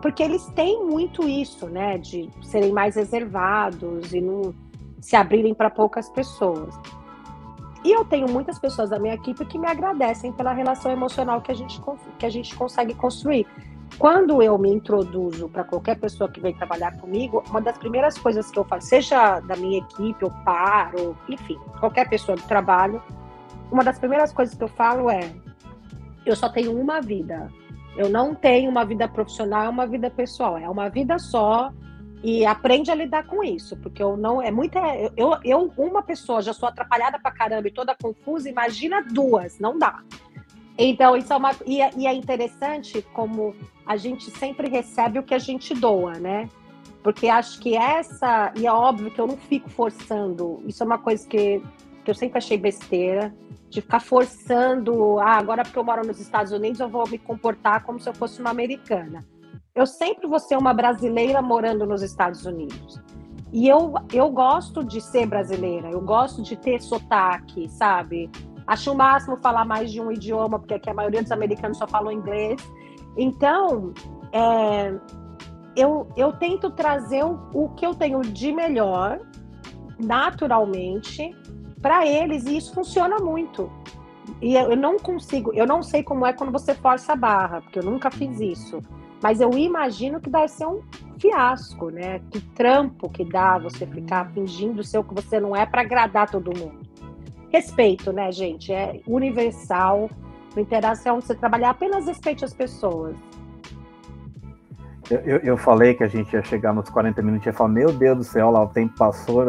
porque 0.00 0.22
eles 0.22 0.46
têm 0.54 0.84
muito 0.84 1.28
isso, 1.28 1.66
né? 1.66 1.98
De 1.98 2.30
serem 2.42 2.70
mais 2.70 2.94
reservados 2.94 4.12
e 4.12 4.20
não 4.20 4.54
se 5.00 5.16
abrirem 5.16 5.54
para 5.54 5.70
poucas 5.70 6.08
pessoas. 6.08 6.72
E 7.84 7.92
eu 7.92 8.04
tenho 8.04 8.28
muitas 8.28 8.58
pessoas 8.58 8.90
da 8.90 8.98
minha 8.98 9.14
equipe 9.14 9.44
que 9.44 9.58
me 9.58 9.66
agradecem 9.66 10.32
pela 10.32 10.52
relação 10.52 10.90
emocional 10.90 11.40
que 11.40 11.52
a 11.52 11.54
gente, 11.54 11.80
que 12.18 12.26
a 12.26 12.30
gente 12.30 12.54
consegue 12.54 12.94
construir. 12.94 13.46
Quando 13.98 14.42
eu 14.42 14.58
me 14.58 14.70
introduzo 14.70 15.48
para 15.48 15.64
qualquer 15.64 15.98
pessoa 15.98 16.30
que 16.30 16.40
vem 16.40 16.54
trabalhar 16.54 16.98
comigo, 16.98 17.42
uma 17.48 17.60
das 17.60 17.78
primeiras 17.78 18.18
coisas 18.18 18.50
que 18.50 18.58
eu 18.58 18.64
faço, 18.64 18.88
seja 18.88 19.40
da 19.40 19.56
minha 19.56 19.78
equipe, 19.78 20.24
ou 20.24 20.30
paro, 20.44 21.16
enfim, 21.28 21.58
qualquer 21.80 22.08
pessoa 22.08 22.36
do 22.36 22.42
trabalho, 22.42 23.02
uma 23.70 23.82
das 23.82 23.98
primeiras 23.98 24.32
coisas 24.32 24.54
que 24.54 24.62
eu 24.62 24.68
falo 24.68 25.08
é: 25.08 25.32
eu 26.24 26.36
só 26.36 26.48
tenho 26.48 26.78
uma 26.78 27.00
vida. 27.00 27.48
Eu 27.96 28.10
não 28.10 28.34
tenho 28.34 28.70
uma 28.70 28.84
vida 28.84 29.08
profissional, 29.08 29.64
é 29.64 29.68
uma 29.70 29.86
vida 29.86 30.10
pessoal, 30.10 30.58
é 30.58 30.68
uma 30.68 30.90
vida 30.90 31.18
só 31.18 31.72
e 32.26 32.44
aprende 32.44 32.90
a 32.90 32.94
lidar 32.96 33.24
com 33.24 33.44
isso, 33.44 33.76
porque 33.76 34.02
eu 34.02 34.16
não 34.16 34.42
é 34.42 34.50
muita 34.50 34.80
eu, 35.16 35.38
eu 35.44 35.72
uma 35.76 36.02
pessoa 36.02 36.42
já 36.42 36.52
sou 36.52 36.68
atrapalhada 36.68 37.20
pra 37.20 37.30
caramba 37.30 37.68
e 37.68 37.70
toda 37.70 37.94
confusa, 37.94 38.50
imagina 38.50 39.00
duas, 39.00 39.60
não 39.60 39.78
dá. 39.78 40.02
Então 40.76 41.16
isso 41.16 41.32
é 41.32 41.36
uma 41.36 41.52
e 41.64 41.80
é, 41.80 41.88
e 41.96 42.04
é 42.04 42.12
interessante 42.12 43.00
como 43.14 43.54
a 43.86 43.96
gente 43.96 44.28
sempre 44.32 44.68
recebe 44.68 45.20
o 45.20 45.22
que 45.22 45.34
a 45.34 45.38
gente 45.38 45.72
doa, 45.72 46.14
né? 46.14 46.50
Porque 47.00 47.28
acho 47.28 47.60
que 47.60 47.76
essa 47.76 48.52
e 48.56 48.66
é 48.66 48.72
óbvio 48.72 49.12
que 49.12 49.20
eu 49.20 49.28
não 49.28 49.36
fico 49.36 49.70
forçando. 49.70 50.60
Isso 50.66 50.82
é 50.82 50.86
uma 50.86 50.98
coisa 50.98 51.24
que, 51.28 51.62
que 52.04 52.10
eu 52.10 52.14
sempre 52.14 52.38
achei 52.38 52.58
besteira 52.58 53.32
de 53.70 53.80
ficar 53.80 54.00
forçando. 54.00 55.20
Ah, 55.20 55.36
agora 55.36 55.62
porque 55.62 55.78
eu 55.78 55.84
moro 55.84 56.04
nos 56.04 56.18
Estados 56.18 56.50
Unidos 56.50 56.80
eu 56.80 56.88
vou 56.88 57.08
me 57.08 57.18
comportar 57.18 57.84
como 57.84 58.00
se 58.00 58.08
eu 58.08 58.14
fosse 58.14 58.40
uma 58.40 58.50
americana 58.50 59.24
eu 59.76 59.86
sempre 59.86 60.26
vou 60.26 60.40
ser 60.40 60.56
uma 60.56 60.72
brasileira 60.72 61.42
morando 61.42 61.86
nos 61.86 62.00
Estados 62.02 62.46
Unidos. 62.46 62.98
E 63.52 63.68
eu, 63.68 63.92
eu 64.10 64.30
gosto 64.30 64.82
de 64.82 65.02
ser 65.02 65.26
brasileira, 65.26 65.90
eu 65.90 66.00
gosto 66.00 66.42
de 66.42 66.56
ter 66.56 66.80
sotaque, 66.80 67.68
sabe? 67.68 68.30
Acho 68.66 68.92
o 68.92 68.96
máximo 68.96 69.36
falar 69.36 69.66
mais 69.66 69.92
de 69.92 70.00
um 70.00 70.10
idioma, 70.10 70.58
porque 70.58 70.74
aqui 70.74 70.88
a 70.88 70.94
maioria 70.94 71.22
dos 71.22 71.30
americanos 71.30 71.76
só 71.76 71.86
falam 71.86 72.10
inglês. 72.10 72.60
Então, 73.18 73.92
é, 74.32 74.98
eu, 75.76 76.08
eu 76.16 76.32
tento 76.32 76.70
trazer 76.70 77.24
o, 77.24 77.38
o 77.52 77.68
que 77.74 77.86
eu 77.86 77.94
tenho 77.94 78.22
de 78.22 78.52
melhor, 78.52 79.20
naturalmente, 79.98 81.30
para 81.82 82.06
eles, 82.06 82.46
e 82.46 82.56
isso 82.56 82.72
funciona 82.72 83.18
muito. 83.18 83.70
E 84.40 84.54
eu 84.54 84.74
não 84.74 84.98
consigo, 84.98 85.52
eu 85.52 85.66
não 85.66 85.82
sei 85.82 86.02
como 86.02 86.26
é 86.26 86.32
quando 86.32 86.50
você 86.50 86.74
força 86.74 87.12
a 87.12 87.16
barra, 87.16 87.60
porque 87.60 87.78
eu 87.78 87.84
nunca 87.84 88.10
fiz 88.10 88.40
isso. 88.40 88.82
Mas 89.26 89.40
eu 89.40 89.50
imagino 89.58 90.20
que 90.20 90.30
deve 90.30 90.46
ser 90.46 90.66
um 90.66 90.82
fiasco, 91.18 91.90
né? 91.90 92.20
Que 92.30 92.40
trampo 92.40 93.10
que 93.10 93.24
dá 93.24 93.58
você 93.58 93.84
ficar 93.84 94.30
fingindo 94.30 94.84
ser 94.84 94.98
o 94.98 95.02
que 95.02 95.12
você 95.12 95.40
não 95.40 95.56
é 95.56 95.66
para 95.66 95.80
agradar 95.82 96.30
todo 96.30 96.56
mundo. 96.56 96.78
Respeito, 97.48 98.12
né, 98.12 98.30
gente? 98.30 98.72
É 98.72 99.00
universal. 99.04 100.08
Não 100.54 100.62
interessa 100.62 101.12
onde 101.12 101.24
você 101.24 101.34
trabalhar, 101.34 101.70
apenas 101.70 102.06
respeite 102.06 102.44
as 102.44 102.54
pessoas. 102.54 103.16
Eu, 105.10 105.18
eu, 105.18 105.38
eu, 105.38 105.56
falei 105.56 105.94
que 105.94 106.04
a 106.04 106.08
gente 106.08 106.32
ia 106.32 106.44
chegar 106.44 106.72
nos 106.72 106.88
40 106.88 107.20
minutos 107.20 107.46
e 107.46 107.48
ia 107.48 107.52
falar, 107.52 107.70
meu 107.70 107.92
Deus 107.92 108.18
do 108.18 108.24
céu, 108.24 108.48
lá 108.52 108.62
o 108.62 108.68
tempo 108.68 108.94
passou. 108.96 109.42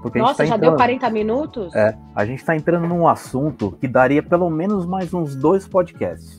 Porque 0.00 0.20
Nossa, 0.20 0.44
a 0.44 0.46
gente 0.46 0.52
tá 0.52 0.64
já 0.64 0.68
entrando, 0.68 0.70
deu 0.70 0.76
40 0.76 1.10
minutos? 1.10 1.74
É, 1.74 1.98
a 2.14 2.24
gente 2.24 2.38
está 2.38 2.54
entrando 2.54 2.86
num 2.86 3.08
assunto 3.08 3.76
que 3.80 3.88
daria 3.88 4.22
pelo 4.22 4.48
menos 4.48 4.86
mais 4.86 5.12
uns 5.12 5.34
dois 5.34 5.66
podcasts. 5.66 6.38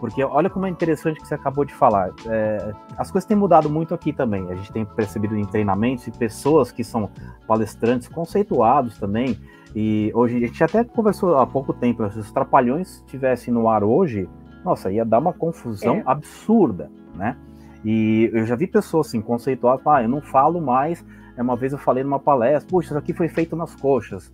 Porque 0.00 0.24
olha 0.24 0.48
como 0.48 0.64
é 0.64 0.70
interessante 0.70 1.20
que 1.20 1.28
você 1.28 1.34
acabou 1.34 1.62
de 1.64 1.74
falar. 1.74 2.10
É, 2.26 2.72
as 2.96 3.10
coisas 3.10 3.28
têm 3.28 3.36
mudado 3.36 3.68
muito 3.68 3.94
aqui 3.94 4.12
também. 4.12 4.50
A 4.50 4.54
gente 4.54 4.72
tem 4.72 4.84
percebido 4.84 5.36
em 5.36 5.44
treinamentos 5.44 6.06
e 6.06 6.10
pessoas 6.10 6.72
que 6.72 6.82
são 6.82 7.10
palestrantes 7.46 8.08
conceituados 8.08 8.98
também. 8.98 9.38
E 9.76 10.10
hoje 10.14 10.36
a 10.36 10.46
gente 10.46 10.64
até 10.64 10.82
conversou 10.82 11.36
há 11.36 11.46
pouco 11.46 11.74
tempo. 11.74 12.10
Se 12.10 12.18
os 12.18 12.32
trapalhões 12.32 12.96
estivessem 12.96 13.52
no 13.52 13.68
ar 13.68 13.84
hoje, 13.84 14.26
nossa, 14.64 14.90
ia 14.90 15.04
dar 15.04 15.18
uma 15.18 15.34
confusão 15.34 15.96
é. 15.96 16.02
absurda, 16.06 16.90
né? 17.14 17.36
E 17.84 18.30
eu 18.32 18.46
já 18.46 18.56
vi 18.56 18.66
pessoas 18.66 19.08
assim, 19.08 19.20
conceituadas, 19.20 19.86
ah, 19.86 20.02
eu 20.02 20.08
não 20.08 20.22
falo 20.22 20.60
mais. 20.60 21.04
Uma 21.36 21.56
vez 21.56 21.72
eu 21.72 21.78
falei 21.78 22.04
numa 22.04 22.18
palestra, 22.18 22.68
puxa, 22.68 22.88
isso 22.88 22.98
aqui 22.98 23.14
foi 23.14 23.28
feito 23.28 23.56
nas 23.56 23.74
coxas 23.74 24.30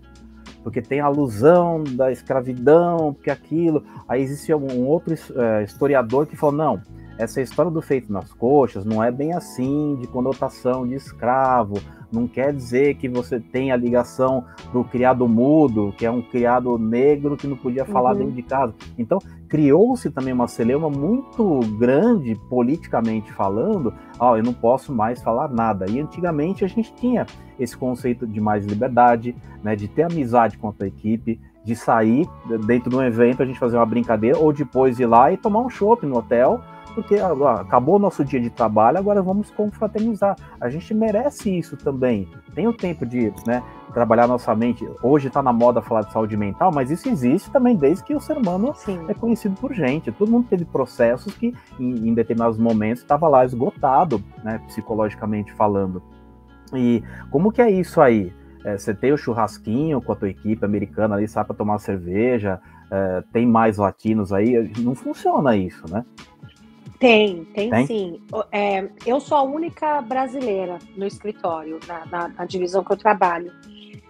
porque 0.67 0.83
tem 0.83 0.99
alusão 0.99 1.85
da 1.85 2.11
escravidão, 2.11 3.14
porque 3.14 3.31
aquilo. 3.31 3.85
Aí 4.09 4.21
existe 4.21 4.53
um 4.53 4.85
outro 4.85 5.14
é, 5.14 5.62
historiador 5.62 6.27
que 6.27 6.35
falou: 6.35 6.57
não, 6.57 6.83
essa 7.17 7.41
história 7.41 7.71
do 7.71 7.81
feito 7.81 8.12
nas 8.12 8.33
coxas 8.33 8.85
não 8.85 9.01
é 9.01 9.12
bem 9.12 9.33
assim, 9.33 9.97
de 10.01 10.09
conotação 10.09 10.85
de 10.85 10.97
escravo. 10.97 11.81
Não 12.11 12.27
quer 12.27 12.53
dizer 12.53 12.97
que 12.97 13.09
você 13.09 13.39
tem 13.39 13.71
a 13.71 13.77
ligação 13.77 14.45
do 14.73 14.83
criado 14.83 15.29
mudo, 15.29 15.95
que 15.97 16.05
é 16.05 16.11
um 16.11 16.21
criado 16.21 16.77
negro 16.77 17.37
que 17.37 17.47
não 17.47 17.57
podia 17.57 17.85
falar 17.85 18.14
uhum. 18.14 18.19
dentro 18.19 18.35
de 18.35 18.43
casa. 18.43 18.75
Então, 18.99 19.21
criou-se 19.49 20.11
também 20.11 20.32
uma 20.32 20.49
celeuma 20.49 20.90
muito 20.90 21.61
grande, 21.78 22.34
politicamente 22.49 23.32
falando, 23.32 23.92
ó, 24.18 24.32
oh, 24.32 24.36
eu 24.36 24.42
não 24.42 24.53
posso 24.53 24.92
mais 24.92 25.22
falar 25.22 25.49
nada. 25.49 25.86
E 25.88 26.01
antigamente 26.01 26.64
a 26.64 26.68
gente 26.68 26.94
tinha 26.94 27.26
esse 27.59 27.76
conceito 27.76 28.26
de 28.26 28.40
mais 28.40 28.66
liberdade, 28.66 29.34
né, 29.62 29.74
de 29.74 29.88
ter 29.88 30.03
amizade 30.03 30.59
com 30.59 30.68
a 30.68 30.72
tua 30.72 30.86
equipe, 30.86 31.40
de 31.64 31.74
sair 31.74 32.28
dentro 32.66 32.90
de 32.90 32.97
um 32.97 33.03
evento, 33.03 33.42
a 33.42 33.47
gente 33.47 33.59
fazer 33.59 33.76
uma 33.76 33.86
brincadeira, 33.86 34.38
ou 34.38 34.53
depois 34.53 35.01
ir 35.01 35.07
lá 35.07 35.32
e 35.32 35.36
tomar 35.36 35.61
um 35.61 35.70
chopp 35.70 36.07
no 36.07 36.18
hotel, 36.18 36.61
porque 36.97 37.16
agora, 37.16 37.61
acabou 37.61 37.97
o 37.97 37.99
nosso 37.99 38.24
dia 38.24 38.40
de 38.40 38.49
trabalho, 38.49 38.97
agora 38.97 39.20
vamos 39.20 39.51
confraternizar. 39.51 40.34
A 40.59 40.70
gente 40.70 40.94
merece 40.94 41.55
isso 41.55 41.76
também. 41.76 42.26
Tem 42.55 42.66
o 42.66 42.72
tempo 42.72 43.05
de 43.05 43.30
né, 43.47 43.62
trabalhar 43.92 44.26
nossa 44.26 44.55
mente. 44.55 44.88
Hoje 45.03 45.28
está 45.28 45.42
na 45.42 45.53
moda 45.53 45.82
falar 45.82 46.01
de 46.01 46.12
saúde 46.12 46.38
mental, 46.38 46.72
mas 46.74 46.90
isso 46.90 47.07
existe 47.07 47.51
também 47.51 47.76
desde 47.76 48.03
que 48.03 48.14
o 48.14 48.20
ser 48.20 48.38
humano 48.38 48.72
Sim. 48.74 48.99
é 49.09 49.12
conhecido 49.12 49.55
por 49.61 49.74
gente. 49.74 50.11
Todo 50.11 50.30
mundo 50.30 50.47
teve 50.49 50.64
processos 50.64 51.34
que, 51.34 51.55
em, 51.78 52.09
em 52.09 52.14
determinados 52.14 52.57
momentos, 52.57 53.03
estava 53.03 53.28
lá 53.28 53.44
esgotado, 53.44 54.24
né, 54.42 54.59
psicologicamente 54.66 55.53
falando. 55.53 56.03
E 56.74 57.05
como 57.30 57.53
que 57.53 57.61
é 57.61 57.70
isso 57.70 58.01
aí? 58.01 58.32
É, 58.64 58.78
você 58.78 58.94
tem 58.94 59.12
o 59.12 59.18
churrasquinho 59.18 60.01
com 60.01 60.12
a 60.12 60.16
tua 60.16 60.30
equipe 60.30 60.64
americana 60.64 61.14
ali, 61.14 61.28
sabe, 61.28 61.49
para 61.49 61.57
tomar 61.57 61.78
cerveja, 61.78 62.59
é, 62.90 63.22
tem 63.32 63.47
mais 63.47 63.76
latinos 63.76 64.32
aí, 64.32 64.72
não 64.78 64.94
funciona 64.94 65.55
isso, 65.57 65.84
né? 65.90 66.05
Tem, 66.99 67.44
tem, 67.47 67.70
tem? 67.70 67.86
sim. 67.86 68.22
É, 68.51 68.88
eu 69.05 69.20
sou 69.20 69.38
a 69.38 69.42
única 69.42 70.01
brasileira 70.01 70.78
no 70.97 71.07
escritório, 71.07 71.78
na, 71.86 72.07
na, 72.07 72.28
na 72.28 72.44
divisão 72.44 72.82
que 72.82 72.92
eu 72.92 72.97
trabalho. 72.97 73.53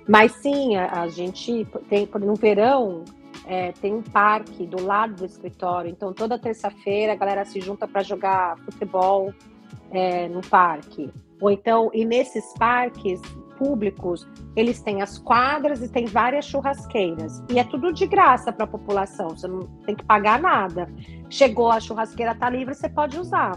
Mas 0.09 0.33
sim, 0.33 0.77
a, 0.77 1.03
a 1.03 1.09
gente 1.09 1.67
tem, 1.89 2.09
no 2.21 2.35
verão, 2.35 3.05
é, 3.47 3.73
tem 3.73 3.95
um 3.95 4.03
parque 4.03 4.67
do 4.67 4.83
lado 4.83 5.17
do 5.17 5.25
escritório. 5.25 5.91
Então, 5.91 6.13
toda 6.13 6.39
terça-feira 6.39 7.13
a 7.13 7.17
galera 7.17 7.45
se 7.45 7.61
junta 7.61 7.89
para 7.89 8.03
jogar 8.03 8.57
futebol 8.59 9.33
é, 9.91 10.29
no 10.29 10.41
parque. 10.41 11.11
Ou 11.41 11.51
então, 11.51 11.91
e 11.93 12.05
nesses 12.05 12.45
parques 12.59 13.21
públicos, 13.59 14.27
eles 14.55 14.81
têm 14.81 15.03
as 15.03 15.19
quadras 15.19 15.83
e 15.83 15.89
tem 15.89 16.07
várias 16.07 16.45
churrasqueiras. 16.45 17.43
E 17.51 17.59
é 17.59 17.65
tudo 17.65 17.93
de 17.93 18.07
graça 18.07 18.53
para 18.53 18.65
a 18.65 18.69
população, 18.69 19.31
você 19.31 19.49
não 19.49 19.61
tem 19.85 19.95
que 19.95 20.05
pagar 20.05 20.41
nada. 20.41 20.89
Chegou 21.29 21.71
a 21.71 21.81
churrasqueira 21.81 22.35
tá 22.35 22.49
livre, 22.49 22.75
você 22.75 22.89
pode 22.89 23.19
usar. 23.19 23.53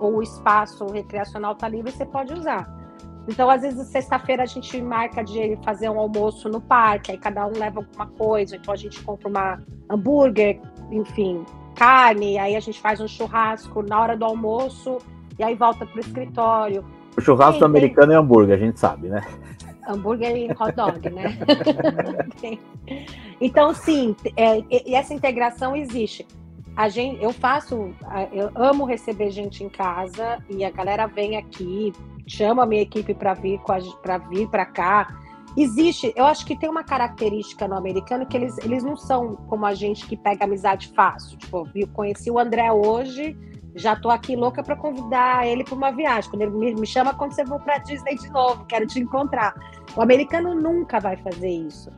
Ou 0.00 0.16
o 0.16 0.22
espaço 0.22 0.86
recreacional 0.86 1.54
tá 1.54 1.68
livre, 1.68 1.92
você 1.92 2.06
pode 2.06 2.32
usar. 2.32 2.80
Então, 3.28 3.50
às 3.50 3.62
vezes, 3.62 3.86
sexta-feira 3.88 4.42
a 4.42 4.46
gente 4.46 4.80
marca 4.80 5.22
de 5.22 5.56
fazer 5.64 5.88
um 5.90 6.00
almoço 6.00 6.48
no 6.48 6.60
parque, 6.60 7.12
aí 7.12 7.18
cada 7.18 7.46
um 7.46 7.52
leva 7.52 7.80
alguma 7.80 8.06
coisa, 8.06 8.56
então 8.56 8.72
a 8.72 8.76
gente 8.76 9.02
compra 9.02 9.28
uma 9.28 9.62
hambúrguer, 9.88 10.60
enfim, 10.90 11.44
carne, 11.74 12.38
aí 12.38 12.56
a 12.56 12.60
gente 12.60 12.80
faz 12.80 13.00
um 13.00 13.06
churrasco 13.06 13.82
na 13.82 14.00
hora 14.00 14.16
do 14.16 14.24
almoço 14.24 14.98
e 15.38 15.44
aí 15.44 15.54
volta 15.54 15.86
pro 15.86 16.00
escritório. 16.00 16.84
O 17.16 17.20
churrasco 17.20 17.60
tem, 17.60 17.66
americano 17.66 18.08
tem... 18.08 18.16
é 18.16 18.18
hambúrguer, 18.18 18.56
a 18.56 18.58
gente 18.58 18.78
sabe, 18.78 19.08
né? 19.08 19.22
Hambúrguer 19.88 20.36
e 20.36 20.50
hot 20.52 20.72
dog, 20.76 21.10
né? 21.10 21.38
então, 23.40 23.74
sim, 23.74 24.14
é, 24.36 24.62
e 24.70 24.94
essa 24.94 25.12
integração 25.12 25.74
existe. 25.74 26.26
A 26.76 26.88
gente, 26.88 27.22
eu 27.22 27.32
faço, 27.32 27.92
eu 28.32 28.50
amo 28.54 28.84
receber 28.84 29.30
gente 29.30 29.64
em 29.64 29.68
casa 29.68 30.38
e 30.48 30.64
a 30.64 30.70
galera 30.70 31.06
vem 31.06 31.36
aqui, 31.36 31.92
chama 32.26 32.62
a 32.62 32.66
minha 32.66 32.82
equipe 32.82 33.12
para 33.12 33.34
vir 33.34 33.60
para 34.02 34.18
vir 34.18 34.48
para 34.48 34.64
cá. 34.64 35.18
Existe, 35.56 36.12
eu 36.14 36.24
acho 36.24 36.46
que 36.46 36.56
tem 36.56 36.70
uma 36.70 36.84
característica 36.84 37.66
no 37.66 37.76
americano 37.76 38.24
que 38.24 38.36
eles, 38.36 38.56
eles 38.58 38.84
não 38.84 38.96
são 38.96 39.34
como 39.48 39.66
a 39.66 39.74
gente 39.74 40.06
que 40.06 40.16
pega 40.16 40.44
amizade 40.44 40.92
fácil. 40.94 41.36
Tipo, 41.36 41.68
eu 41.74 41.88
conheci 41.88 42.30
o 42.30 42.38
André 42.38 42.70
hoje, 42.72 43.36
já 43.74 43.96
tô 43.96 44.10
aqui 44.10 44.36
louca 44.36 44.62
para 44.62 44.76
convidar 44.76 45.46
ele 45.46 45.64
para 45.64 45.74
uma 45.74 45.90
viagem. 45.90 46.30
Quando 46.30 46.42
ele 46.42 46.74
me, 46.74 46.86
chama 46.86 47.14
quando 47.14 47.32
você 47.32 47.44
for 47.46 47.60
para 47.60 47.78
Disney 47.78 48.16
de 48.16 48.30
novo, 48.30 48.64
quero 48.66 48.86
te 48.86 48.98
encontrar. 48.98 49.54
O 49.96 50.02
americano 50.02 50.54
nunca 50.54 50.98
vai 50.98 51.16
fazer 51.16 51.50
isso. 51.50 51.90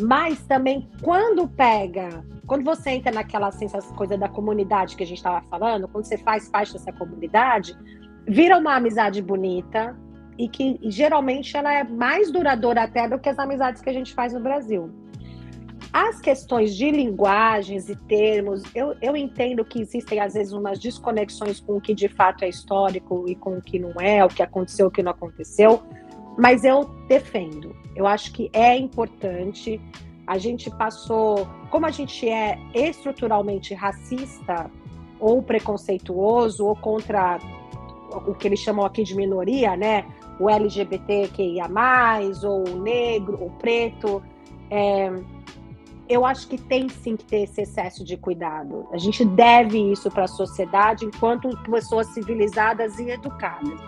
Mas 0.00 0.40
também 0.46 0.88
quando 1.02 1.48
pega, 1.48 2.24
quando 2.46 2.64
você 2.64 2.90
entra 2.90 3.12
naquela 3.12 3.50
sensação, 3.50 3.94
coisa 3.96 4.16
da 4.16 4.28
comunidade 4.28 4.96
que 4.96 5.02
a 5.02 5.06
gente 5.06 5.18
estava 5.18 5.44
falando, 5.48 5.88
quando 5.88 6.04
você 6.04 6.16
faz 6.16 6.48
parte 6.48 6.72
dessa 6.72 6.92
comunidade, 6.92 7.76
vira 8.26 8.56
uma 8.56 8.76
amizade 8.76 9.20
bonita 9.20 9.96
e 10.38 10.48
que 10.48 10.78
geralmente 10.84 11.56
ela 11.56 11.72
é 11.74 11.82
mais 11.82 12.30
duradoura 12.30 12.84
até 12.84 13.08
do 13.08 13.18
que 13.18 13.28
as 13.28 13.38
amizades 13.38 13.82
que 13.82 13.90
a 13.90 13.92
gente 13.92 14.14
faz 14.14 14.32
no 14.32 14.40
Brasil. 14.40 14.88
As 15.92 16.20
questões 16.20 16.76
de 16.76 16.90
linguagens 16.90 17.88
e 17.88 17.96
termos, 17.96 18.62
eu, 18.74 18.94
eu 19.00 19.16
entendo 19.16 19.64
que 19.64 19.80
existem 19.80 20.20
às 20.20 20.34
vezes 20.34 20.52
umas 20.52 20.78
desconexões 20.78 21.60
com 21.60 21.78
o 21.78 21.80
que 21.80 21.94
de 21.94 22.08
fato 22.08 22.44
é 22.44 22.48
histórico 22.48 23.24
e 23.26 23.34
com 23.34 23.56
o 23.56 23.62
que 23.62 23.78
não 23.78 23.92
é, 24.00 24.24
o 24.24 24.28
que 24.28 24.42
aconteceu, 24.42 24.88
o 24.88 24.90
que 24.90 25.02
não 25.02 25.12
aconteceu, 25.12 25.82
mas 26.36 26.62
eu 26.62 26.84
defendo. 27.08 27.74
Eu 27.96 28.06
acho 28.06 28.32
que 28.32 28.50
é 28.52 28.76
importante. 28.76 29.80
A 30.26 30.36
gente 30.36 30.70
passou, 30.70 31.48
como 31.70 31.86
a 31.86 31.90
gente 31.90 32.28
é 32.28 32.58
estruturalmente 32.74 33.74
racista 33.74 34.70
ou 35.18 35.42
preconceituoso 35.42 36.66
ou 36.66 36.76
contra 36.76 37.38
o 38.26 38.34
que 38.34 38.46
eles 38.46 38.60
chamam 38.60 38.84
aqui 38.84 39.02
de 39.02 39.16
minoria, 39.16 39.76
né? 39.76 40.04
O 40.38 40.48
LGBTQIA+, 40.48 41.68
ou 42.44 42.68
o 42.68 42.80
negro, 42.80 43.42
o 43.42 43.50
preto. 43.50 44.22
É, 44.70 45.10
eu 46.08 46.24
acho 46.24 46.48
que 46.48 46.58
tem 46.58 46.88
sim 46.88 47.16
que 47.16 47.24
ter 47.24 47.42
esse 47.42 47.60
excesso 47.62 48.04
de 48.04 48.16
cuidado. 48.16 48.88
A 48.92 48.98
gente 48.98 49.24
deve 49.24 49.78
isso 49.92 50.10
para 50.10 50.24
a 50.24 50.28
sociedade 50.28 51.04
enquanto 51.04 51.56
pessoas 51.70 52.06
civilizadas 52.08 52.98
e 52.98 53.10
educadas. 53.10 53.78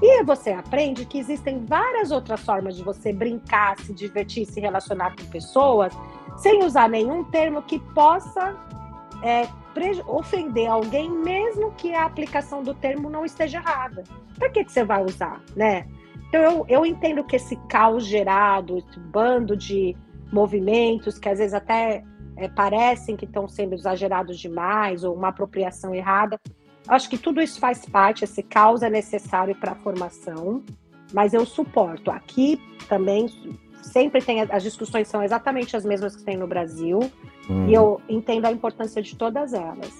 E 0.00 0.22
você 0.22 0.50
aprende 0.50 1.04
que 1.04 1.18
existem 1.18 1.64
várias 1.64 2.10
outras 2.10 2.40
formas 2.40 2.76
de 2.76 2.84
você 2.84 3.12
brincar, 3.12 3.78
se 3.80 3.92
divertir, 3.92 4.46
se 4.46 4.60
relacionar 4.60 5.14
com 5.16 5.24
pessoas, 5.26 5.92
sem 6.36 6.64
usar 6.64 6.88
nenhum 6.88 7.24
termo 7.24 7.62
que 7.62 7.80
possa 7.80 8.56
é, 9.22 9.48
ofender 10.06 10.68
alguém, 10.68 11.10
mesmo 11.10 11.72
que 11.72 11.92
a 11.94 12.04
aplicação 12.04 12.62
do 12.62 12.74
termo 12.74 13.10
não 13.10 13.24
esteja 13.24 13.58
errada. 13.58 14.04
Para 14.38 14.48
que, 14.50 14.64
que 14.64 14.72
você 14.72 14.84
vai 14.84 15.04
usar, 15.04 15.40
né? 15.56 15.86
Então, 16.28 16.42
eu, 16.42 16.66
eu 16.68 16.86
entendo 16.86 17.24
que 17.24 17.36
esse 17.36 17.56
caos 17.68 18.04
gerado, 18.04 18.78
esse 18.78 19.00
bando 19.00 19.56
de 19.56 19.96
movimentos 20.32 21.18
que 21.18 21.28
às 21.28 21.38
vezes 21.38 21.54
até 21.54 22.04
é, 22.36 22.48
parecem 22.48 23.16
que 23.16 23.24
estão 23.24 23.48
sendo 23.48 23.74
exagerados 23.74 24.38
demais 24.38 25.04
ou 25.04 25.14
uma 25.14 25.28
apropriação 25.28 25.94
errada. 25.94 26.38
acho 26.86 27.08
que 27.10 27.18
tudo 27.18 27.40
isso 27.40 27.58
faz 27.58 27.84
parte, 27.84 28.24
esse 28.24 28.42
caos 28.42 28.82
é 28.82 28.90
necessário 28.90 29.54
para 29.54 29.72
a 29.72 29.74
formação, 29.74 30.62
mas 31.12 31.34
eu 31.34 31.44
suporto. 31.44 32.10
Aqui 32.10 32.60
também 32.88 33.28
sempre 33.82 34.22
tem 34.22 34.42
as 34.42 34.62
discussões 34.62 35.08
são 35.08 35.22
exatamente 35.22 35.76
as 35.76 35.84
mesmas 35.84 36.14
que 36.14 36.22
tem 36.22 36.36
no 36.36 36.46
Brasil 36.46 36.98
hum. 37.48 37.68
e 37.68 37.74
eu 37.74 38.00
entendo 38.08 38.46
a 38.46 38.52
importância 38.52 39.02
de 39.02 39.16
todas 39.16 39.52
elas. 39.52 39.92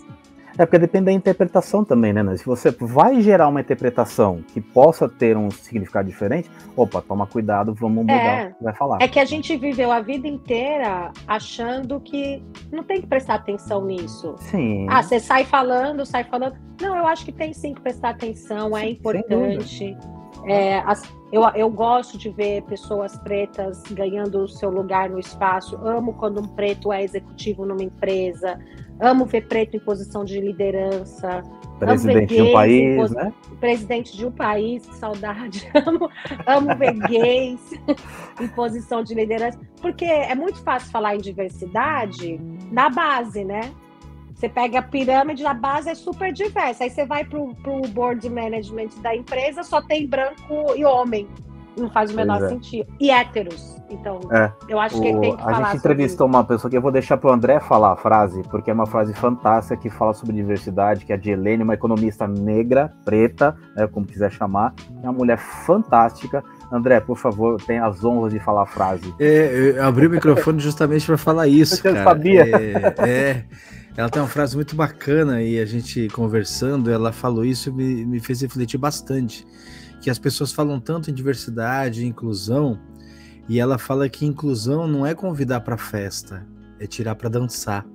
É 0.59 0.67
porque 0.67 0.79
depende 0.79 1.05
da 1.05 1.13
interpretação 1.13 1.85
também, 1.85 2.13
né? 2.13 2.37
Se 2.37 2.45
você 2.45 2.73
vai 2.73 3.21
gerar 3.23 3.47
uma 3.49 3.61
interpretação 3.61 4.43
que 4.53 4.61
possa 4.61 5.09
ter 5.09 5.37
um 5.37 5.51
significado 5.51 6.09
diferente, 6.09 6.51
opa, 6.77 7.01
toma 7.01 7.27
cuidado, 7.27 7.73
vamos 7.73 7.99
mudar 7.99 8.15
é, 8.15 8.49
o 8.49 8.55
que 8.55 8.65
vai 8.65 8.75
falar. 8.75 8.99
É 9.01 9.07
que 9.07 9.21
a 9.21 9.25
gente 9.25 9.57
viveu 9.57 9.93
a 9.93 10.01
vida 10.01 10.27
inteira 10.27 11.13
achando 11.29 12.01
que 12.01 12.43
não 12.73 12.83
tem 12.83 13.01
que 13.01 13.07
prestar 13.07 13.35
atenção 13.35 13.85
nisso. 13.85 14.35
Sim. 14.39 14.87
Ah, 14.91 15.01
você 15.01 15.21
sai 15.21 15.45
falando, 15.45 16.05
sai 16.05 16.25
falando. 16.25 16.57
Não, 16.81 16.97
eu 16.97 17.07
acho 17.07 17.25
que 17.25 17.33
tem 17.33 17.53
sim 17.53 17.73
que 17.73 17.81
prestar 17.81 18.11
atenção, 18.11 18.77
é 18.77 18.91
importante. 18.91 19.97
É, 20.45 20.79
as, 20.81 21.03
eu, 21.31 21.43
eu 21.55 21.71
gosto 21.71 22.17
de 22.17 22.31
ver 22.31 22.63
pessoas 22.63 23.17
pretas 23.19 23.83
ganhando 23.91 24.43
o 24.43 24.49
seu 24.49 24.71
lugar 24.71 25.11
no 25.11 25.19
espaço. 25.19 25.77
Amo 25.77 26.15
quando 26.15 26.41
um 26.41 26.49
preto 26.49 26.93
é 26.93 27.03
executivo 27.03 27.67
numa 27.67 27.83
empresa. 27.83 28.59
Amo 29.01 29.27
ver 29.27 29.47
preto 29.47 29.77
em 29.77 29.81
posição 29.81 30.25
de 30.25 30.41
liderança. 30.41 31.43
Presidente 31.79 32.35
de 32.35 32.43
um 32.43 32.53
país, 32.53 33.11
né? 33.13 33.33
Presidente 33.61 34.17
de 34.17 34.27
um 34.27 34.33
país, 34.33 34.85
que 34.85 34.95
saudade. 34.97 35.69
Amo, 35.87 36.11
amo 36.47 36.77
ver 36.77 36.95
gays 37.09 37.61
em 38.41 38.49
posição 38.49 39.05
de 39.05 39.15
liderança. 39.15 39.59
Porque 39.81 40.05
é 40.05 40.35
muito 40.35 40.61
fácil 40.63 40.91
falar 40.91 41.15
em 41.15 41.21
diversidade 41.21 42.41
na 42.73 42.91
base, 42.91 43.45
né? 43.45 43.73
Você 44.35 44.49
pega 44.49 44.81
a 44.81 44.83
pirâmide, 44.83 45.45
a 45.47 45.55
base 45.55 45.91
é 45.91 45.95
super 45.95 46.33
diversa. 46.33 46.85
Aí 46.85 46.91
você 46.91 47.05
vai 47.05 47.25
para 47.25 47.39
o 47.39 47.55
board 47.89 48.29
management 48.29 48.91
da 49.01 49.15
empresa, 49.15 49.63
só 49.63 49.81
tem 49.81 50.07
branco 50.07 50.75
e 50.77 50.85
homem. 50.85 51.29
Não 51.77 51.91
faz 51.91 52.13
o 52.13 52.15
menor 52.15 52.43
é. 52.43 52.49
sentido. 52.49 52.93
E 53.01 53.11
héteros. 53.11 53.78
Então, 53.91 54.21
é. 54.31 54.53
eu 54.69 54.79
acho 54.79 55.01
que 55.01 55.13
o, 55.13 55.21
tem 55.21 55.37
que 55.37 55.43
falar. 55.43 55.59
A 55.59 55.65
gente 55.65 55.79
entrevistou 55.79 56.27
uma 56.27 56.45
pessoa 56.45 56.71
que 56.71 56.77
eu 56.77 56.83
vou 56.83 56.93
deixar 56.93 57.17
para 57.17 57.31
o 57.31 57.33
André 57.33 57.59
falar 57.61 57.93
a 57.93 57.97
frase, 57.97 58.43
porque 58.51 58.71
é 58.71 58.75
uma 58.75 58.87
frase 58.87 59.15
fantástica 59.15 59.77
que 59.77 59.89
fala 59.89 60.13
sobre 60.13 60.37
diversidade, 60.37 61.05
que 61.05 61.13
é 61.13 61.15
a 61.15 61.19
de 61.19 61.31
Helene, 61.31 61.63
uma 61.63 61.75
economista 61.75 62.27
negra, 62.27 62.93
preta, 63.05 63.57
né, 63.75 63.87
como 63.87 64.07
quiser 64.07 64.31
chamar. 64.31 64.75
É 65.03 65.09
uma 65.09 65.13
mulher 65.13 65.39
fantástica. 65.39 66.45
André, 66.71 67.01
por 67.01 67.17
favor, 67.17 67.61
tenha 67.63 67.87
as 67.87 68.05
honras 68.05 68.33
de 68.33 68.39
falar 68.39 68.63
a 68.63 68.67
frase. 68.67 69.15
É, 69.19 69.75
eu 69.77 69.85
abri 69.85 70.07
o 70.07 70.11
microfone 70.11 70.61
justamente 70.61 71.07
para 71.07 71.17
falar 71.17 71.49
isso. 71.49 71.77
Eu 71.87 71.95
cara. 71.95 72.05
sabia. 72.05 72.45
É, 72.45 73.09
é, 73.09 73.45
ela 73.97 74.11
tem 74.11 74.21
uma 74.21 74.29
frase 74.29 74.55
muito 74.55 74.77
bacana 74.77 75.43
e 75.43 75.59
a 75.59 75.65
gente 75.65 76.09
conversando, 76.09 76.91
ela 76.91 77.11
falou 77.11 77.45
isso 77.45 77.71
e 77.71 77.73
me, 77.73 78.05
me 78.05 78.21
fez 78.21 78.43
refletir 78.43 78.77
bastante 78.77 79.47
que 80.01 80.11
as 80.11 80.19
pessoas 80.19 80.53
falam 80.53 80.79
tanto 80.81 81.11
em 81.11 81.15
diversidade, 81.15 82.07
inclusão, 82.07 82.79
e 83.49 83.59
ela 83.59 83.79
fala 83.79 84.09
que 84.09 84.27
inclusão 84.27 84.87
não 84.87 85.07
é 85.07 85.15
convidar 85.15 85.61
para 85.61 85.77
festa, 85.77 86.47
é 86.79 86.87
tirar 86.87 87.15
para 87.15 87.29
dançar, 87.29 87.87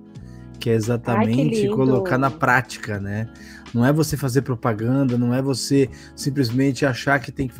que 0.60 0.70
é 0.70 0.74
exatamente 0.74 1.68
Ai, 1.68 1.68
colocar 1.68 2.18
na 2.18 2.32
prática, 2.32 3.00
né? 3.00 3.30
Não 3.74 3.86
é 3.86 3.92
você 3.92 4.16
fazer 4.16 4.44
propaganda, 4.44 5.18
não 5.18 5.34
é 5.34 5.42
você 5.42 5.90
simplesmente 6.16 6.86
achar 6.86 7.20
que 7.20 7.32
tem 7.32 7.48
que 7.48 7.56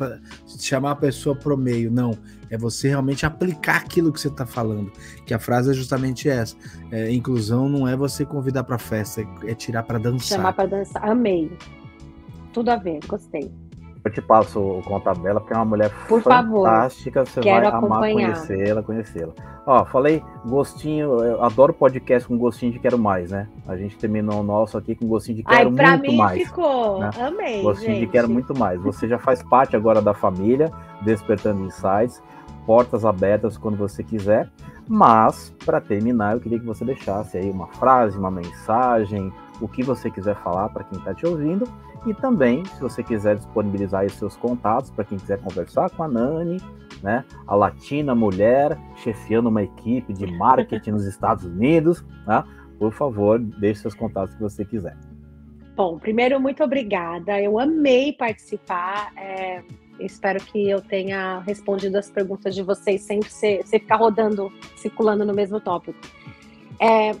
chamar 0.58 0.92
a 0.92 0.96
pessoa 0.96 1.36
pro 1.36 1.56
meio, 1.56 1.90
não. 1.90 2.16
É 2.48 2.56
você 2.56 2.88
realmente 2.88 3.26
aplicar 3.26 3.76
aquilo 3.78 4.12
que 4.12 4.20
você 4.20 4.28
está 4.28 4.46
falando. 4.46 4.92
Que 5.26 5.34
a 5.34 5.38
frase 5.38 5.70
é 5.70 5.74
justamente 5.74 6.28
essa. 6.28 6.56
É, 6.90 7.12
inclusão 7.12 7.68
não 7.68 7.86
é 7.86 7.96
você 7.96 8.24
convidar 8.24 8.64
para 8.64 8.78
festa, 8.78 9.26
é 9.44 9.54
tirar 9.54 9.82
para 9.82 9.98
dançar. 9.98 10.38
Chamar 10.38 10.52
para 10.52 10.66
dançar. 10.66 11.04
Amei. 11.04 11.50
Tudo 12.52 12.70
a 12.70 12.76
ver, 12.76 13.00
gostei. 13.06 13.50
Eu 14.04 14.10
te 14.10 14.20
passo 14.20 14.60
o 14.60 14.82
contato 14.82 15.18
dela, 15.20 15.40
porque 15.40 15.54
é 15.54 15.56
uma 15.56 15.64
mulher 15.64 15.90
Por 16.06 16.20
fantástica. 16.20 17.24
Favor. 17.24 17.32
Você 17.32 17.40
Quero 17.40 17.70
vai 17.70 17.74
amar 17.74 18.00
conhecê-la, 18.00 18.82
conhecê-la. 18.82 19.32
Ó, 19.66 19.82
falei 19.86 20.22
gostinho, 20.44 21.24
eu 21.24 21.42
adoro 21.42 21.72
podcast 21.72 22.28
com 22.28 22.36
gostinho 22.36 22.70
de 22.70 22.78
quero 22.78 22.98
mais, 22.98 23.30
né? 23.30 23.48
A 23.66 23.76
gente 23.78 23.96
terminou 23.96 24.40
o 24.40 24.42
nosso 24.42 24.76
aqui 24.76 24.94
com 24.94 25.06
gostinho 25.08 25.38
de 25.38 25.42
quero 25.42 25.74
Ai, 25.74 25.96
muito 25.96 26.10
mim 26.10 26.16
mais. 26.18 26.42
Ficou. 26.42 27.00
Né? 27.00 27.10
Amei. 27.18 27.62
Gostinho 27.62 27.92
gente. 27.92 28.00
de 28.00 28.12
quero 28.12 28.28
muito 28.28 28.56
mais. 28.58 28.78
Você 28.82 29.08
já 29.08 29.18
faz 29.18 29.42
parte 29.42 29.74
agora 29.74 30.02
da 30.02 30.12
família, 30.12 30.70
Despertando 31.00 31.64
Insights. 31.64 32.22
Portas 32.66 33.06
abertas 33.06 33.56
quando 33.56 33.78
você 33.78 34.02
quiser. 34.02 34.50
Mas, 34.86 35.54
para 35.64 35.80
terminar, 35.80 36.34
eu 36.34 36.40
queria 36.40 36.58
que 36.58 36.66
você 36.66 36.84
deixasse 36.84 37.38
aí 37.38 37.50
uma 37.50 37.68
frase, 37.68 38.18
uma 38.18 38.30
mensagem, 38.30 39.32
o 39.62 39.68
que 39.68 39.82
você 39.82 40.10
quiser 40.10 40.36
falar 40.36 40.68
para 40.68 40.84
quem 40.84 40.98
está 40.98 41.14
te 41.14 41.26
ouvindo. 41.26 41.66
E 42.06 42.12
também, 42.12 42.64
se 42.66 42.80
você 42.80 43.02
quiser 43.02 43.36
disponibilizar 43.36 44.02
aí 44.02 44.10
seus 44.10 44.36
contatos 44.36 44.90
para 44.90 45.04
quem 45.04 45.16
quiser 45.16 45.40
conversar 45.40 45.88
com 45.90 46.02
a 46.02 46.08
Nani, 46.08 46.60
né? 47.02 47.24
A 47.46 47.54
latina 47.54 48.14
mulher 48.14 48.78
chefiando 48.96 49.48
uma 49.48 49.62
equipe 49.62 50.12
de 50.12 50.26
marketing 50.26 50.90
nos 50.90 51.06
Estados 51.06 51.44
Unidos, 51.44 52.04
né? 52.26 52.44
Por 52.78 52.92
favor, 52.92 53.38
deixe 53.38 53.80
seus 53.80 53.94
contatos 53.94 54.34
que 54.34 54.42
você 54.42 54.64
quiser. 54.64 54.96
Bom, 55.74 55.98
primeiro, 55.98 56.38
muito 56.38 56.62
obrigada. 56.62 57.40
Eu 57.40 57.58
amei 57.58 58.12
participar. 58.12 59.12
É, 59.16 59.62
espero 59.98 60.42
que 60.44 60.68
eu 60.68 60.80
tenha 60.82 61.40
respondido 61.40 61.96
as 61.98 62.10
perguntas 62.10 62.54
de 62.54 62.62
vocês 62.62 63.02
sem 63.02 63.22
sem 63.22 63.62
ficar 63.64 63.96
rodando, 63.96 64.52
circulando 64.76 65.24
no 65.24 65.32
mesmo 65.32 65.58
tópico. 65.58 65.98
É, 66.78 67.12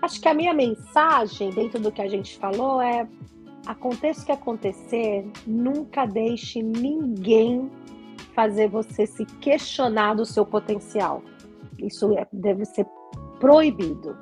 acho 0.00 0.20
que 0.20 0.28
a 0.28 0.34
minha 0.34 0.54
mensagem, 0.54 1.50
dentro 1.50 1.80
do 1.80 1.90
que 1.90 2.00
a 2.00 2.08
gente 2.08 2.38
falou, 2.38 2.80
é 2.80 3.06
aconteça 3.70 4.22
o 4.22 4.26
que 4.26 4.32
acontecer, 4.32 5.30
nunca 5.46 6.04
deixe 6.04 6.62
ninguém 6.62 7.70
fazer 8.34 8.68
você 8.68 9.06
se 9.06 9.24
questionar 9.24 10.14
do 10.14 10.26
seu 10.26 10.44
potencial. 10.44 11.22
Isso 11.78 12.12
é, 12.18 12.26
deve 12.32 12.64
ser 12.64 12.86
proibido. 13.38 14.16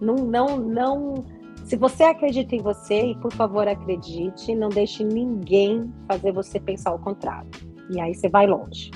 Não, 0.00 0.14
não, 0.14 0.56
não. 0.58 1.24
Se 1.64 1.76
você 1.76 2.04
acredita 2.04 2.54
em 2.54 2.62
você, 2.62 3.10
e 3.10 3.18
por 3.18 3.32
favor 3.32 3.66
acredite, 3.66 4.54
não 4.54 4.68
deixe 4.68 5.02
ninguém 5.02 5.92
fazer 6.06 6.32
você 6.32 6.60
pensar 6.60 6.94
o 6.94 6.98
contrário. 6.98 7.50
E 7.90 8.00
aí 8.00 8.14
você 8.14 8.28
vai 8.28 8.46
longe. 8.46 8.90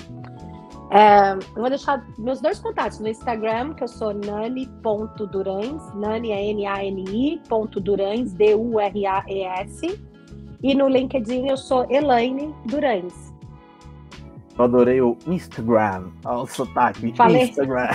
É, 0.91 1.33
eu 1.33 1.61
vou 1.61 1.69
deixar 1.69 2.03
meus 2.17 2.41
dois 2.41 2.59
contatos 2.59 2.99
no 2.99 3.07
Instagram, 3.07 3.73
que 3.75 3.83
eu 3.83 3.87
sou 3.87 4.13
nani.durães, 4.13 5.81
nani 5.95 6.31
é 6.31 6.51
N-A-N-I, 6.51 7.41
ponto 7.47 7.79
Durães, 7.79 8.33
D-U-R-A-E-S. 8.33 9.99
E 10.61 10.75
no 10.75 10.87
LinkedIn 10.87 11.47
eu 11.47 11.57
sou 11.57 11.85
Elaine 11.89 12.53
Durães. 12.65 13.33
Eu 14.57 14.65
adorei 14.65 14.99
o 14.99 15.15
Instagram, 15.27 16.09
o 16.25 16.45
sotaque, 16.47 17.15
Falei. 17.15 17.43
Instagram. 17.43 17.87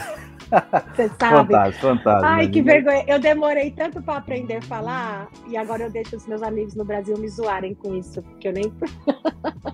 Você 0.94 1.08
sabe? 1.18 1.52
Fantástico, 1.52 1.86
fantástico. 1.86 2.26
Ai, 2.26 2.48
que 2.48 2.62
vergonha. 2.62 3.04
Eu 3.06 3.18
demorei 3.18 3.70
tanto 3.70 4.02
para 4.02 4.18
aprender 4.18 4.56
a 4.56 4.62
falar 4.62 5.28
e 5.48 5.56
agora 5.56 5.84
eu 5.84 5.90
deixo 5.90 6.16
os 6.16 6.26
meus 6.26 6.42
amigos 6.42 6.74
no 6.74 6.84
Brasil 6.84 7.16
me 7.18 7.28
zoarem 7.28 7.74
com 7.74 7.94
isso, 7.94 8.22
porque 8.22 8.48
eu 8.48 8.52
nem. 8.52 8.72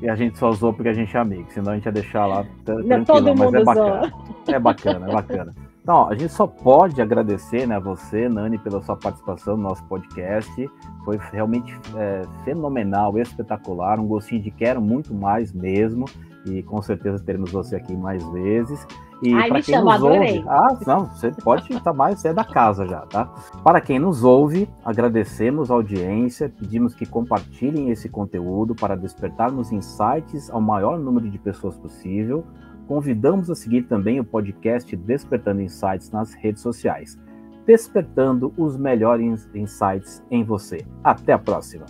e 0.01 0.09
a 0.09 0.15
gente 0.15 0.39
só 0.39 0.51
usou 0.51 0.73
porque 0.73 0.89
a 0.89 0.95
gente 0.95 1.17
é 1.17 1.21
amigo, 1.21 1.47
senão 1.51 1.73
a 1.73 1.75
gente 1.77 1.87
ia 1.87 1.93
deixar 1.93 2.27
lá. 2.27 2.45
Não, 2.67 3.05
todo 3.05 3.35
mundo 3.35 3.53
mas 3.53 3.55
é 3.55 3.65
bacana. 3.65 4.13
É 4.49 4.59
bacana, 4.59 5.09
é 5.09 5.13
bacana. 5.13 5.55
Então, 5.83 6.09
a 6.09 6.15
gente 6.15 6.33
só 6.33 6.47
pode 6.47 7.01
agradecer 7.01 7.67
né, 7.67 7.77
a 7.77 7.81
você, 7.81 8.29
Nani, 8.29 8.59
pela 8.59 8.83
sua 8.83 8.97
participação 8.97 9.57
no 9.57 9.63
nosso 9.63 9.83
podcast. 9.85 10.71
Foi 11.05 11.19
realmente 11.33 11.75
é, 11.97 12.23
fenomenal, 12.45 13.19
espetacular, 13.19 13.99
um 13.99 14.07
gostinho 14.07 14.43
de 14.43 14.51
quero 14.51 14.81
muito 14.81 15.15
mais 15.15 15.53
mesmo. 15.53 16.05
E 16.47 16.63
com 16.63 16.81
certeza 16.81 17.23
teremos 17.23 17.51
você 17.51 17.77
aqui 17.77 17.97
mais 17.97 18.23
vezes. 18.31 18.87
E 19.23 19.31
para 19.35 19.51
quem 19.61 19.63
chama, 19.63 19.85
nos 19.85 19.95
adorei. 19.95 20.39
ouve, 20.39 20.49
ah, 20.49 20.79
não, 20.87 21.07
você 21.07 21.31
pode 21.31 21.73
estar 21.73 21.93
mais, 21.93 22.21
você 22.21 22.29
é 22.29 22.33
da 22.33 22.45
casa 22.45 22.87
já, 22.87 23.01
tá? 23.01 23.27
Para 23.63 23.81
quem 23.81 23.99
nos 23.99 24.25
ouve, 24.25 24.69
agradecemos 24.85 25.71
a 25.71 25.75
audiência, 25.75 26.49
pedimos 26.49 26.95
que 26.95 27.05
compartilhem 27.05 27.91
esse 27.91 28.09
conteúdo 28.09 28.75
para 28.75 28.97
despertarmos 28.97 29.73
insights 29.73 30.51
ao 30.51 30.61
maior 30.61 30.99
número 30.99 31.29
de 31.29 31.39
pessoas 31.39 31.77
possível. 31.77 32.45
Convidamos 32.89 33.51
a 33.51 33.55
seguir 33.55 33.83
também 33.83 34.19
o 34.19 34.25
podcast 34.25 34.97
Despertando 34.97 35.61
Insights 35.61 36.11
nas 36.11 36.35
redes 36.35 36.63
sociais, 36.63 37.19
despertando 37.67 38.53
os 38.57 38.77
melhores 38.77 39.49
insights 39.55 40.23
em 40.31 40.43
você. 40.43 40.79
Até 41.05 41.35
a 41.35 41.39
próxima. 41.39 41.87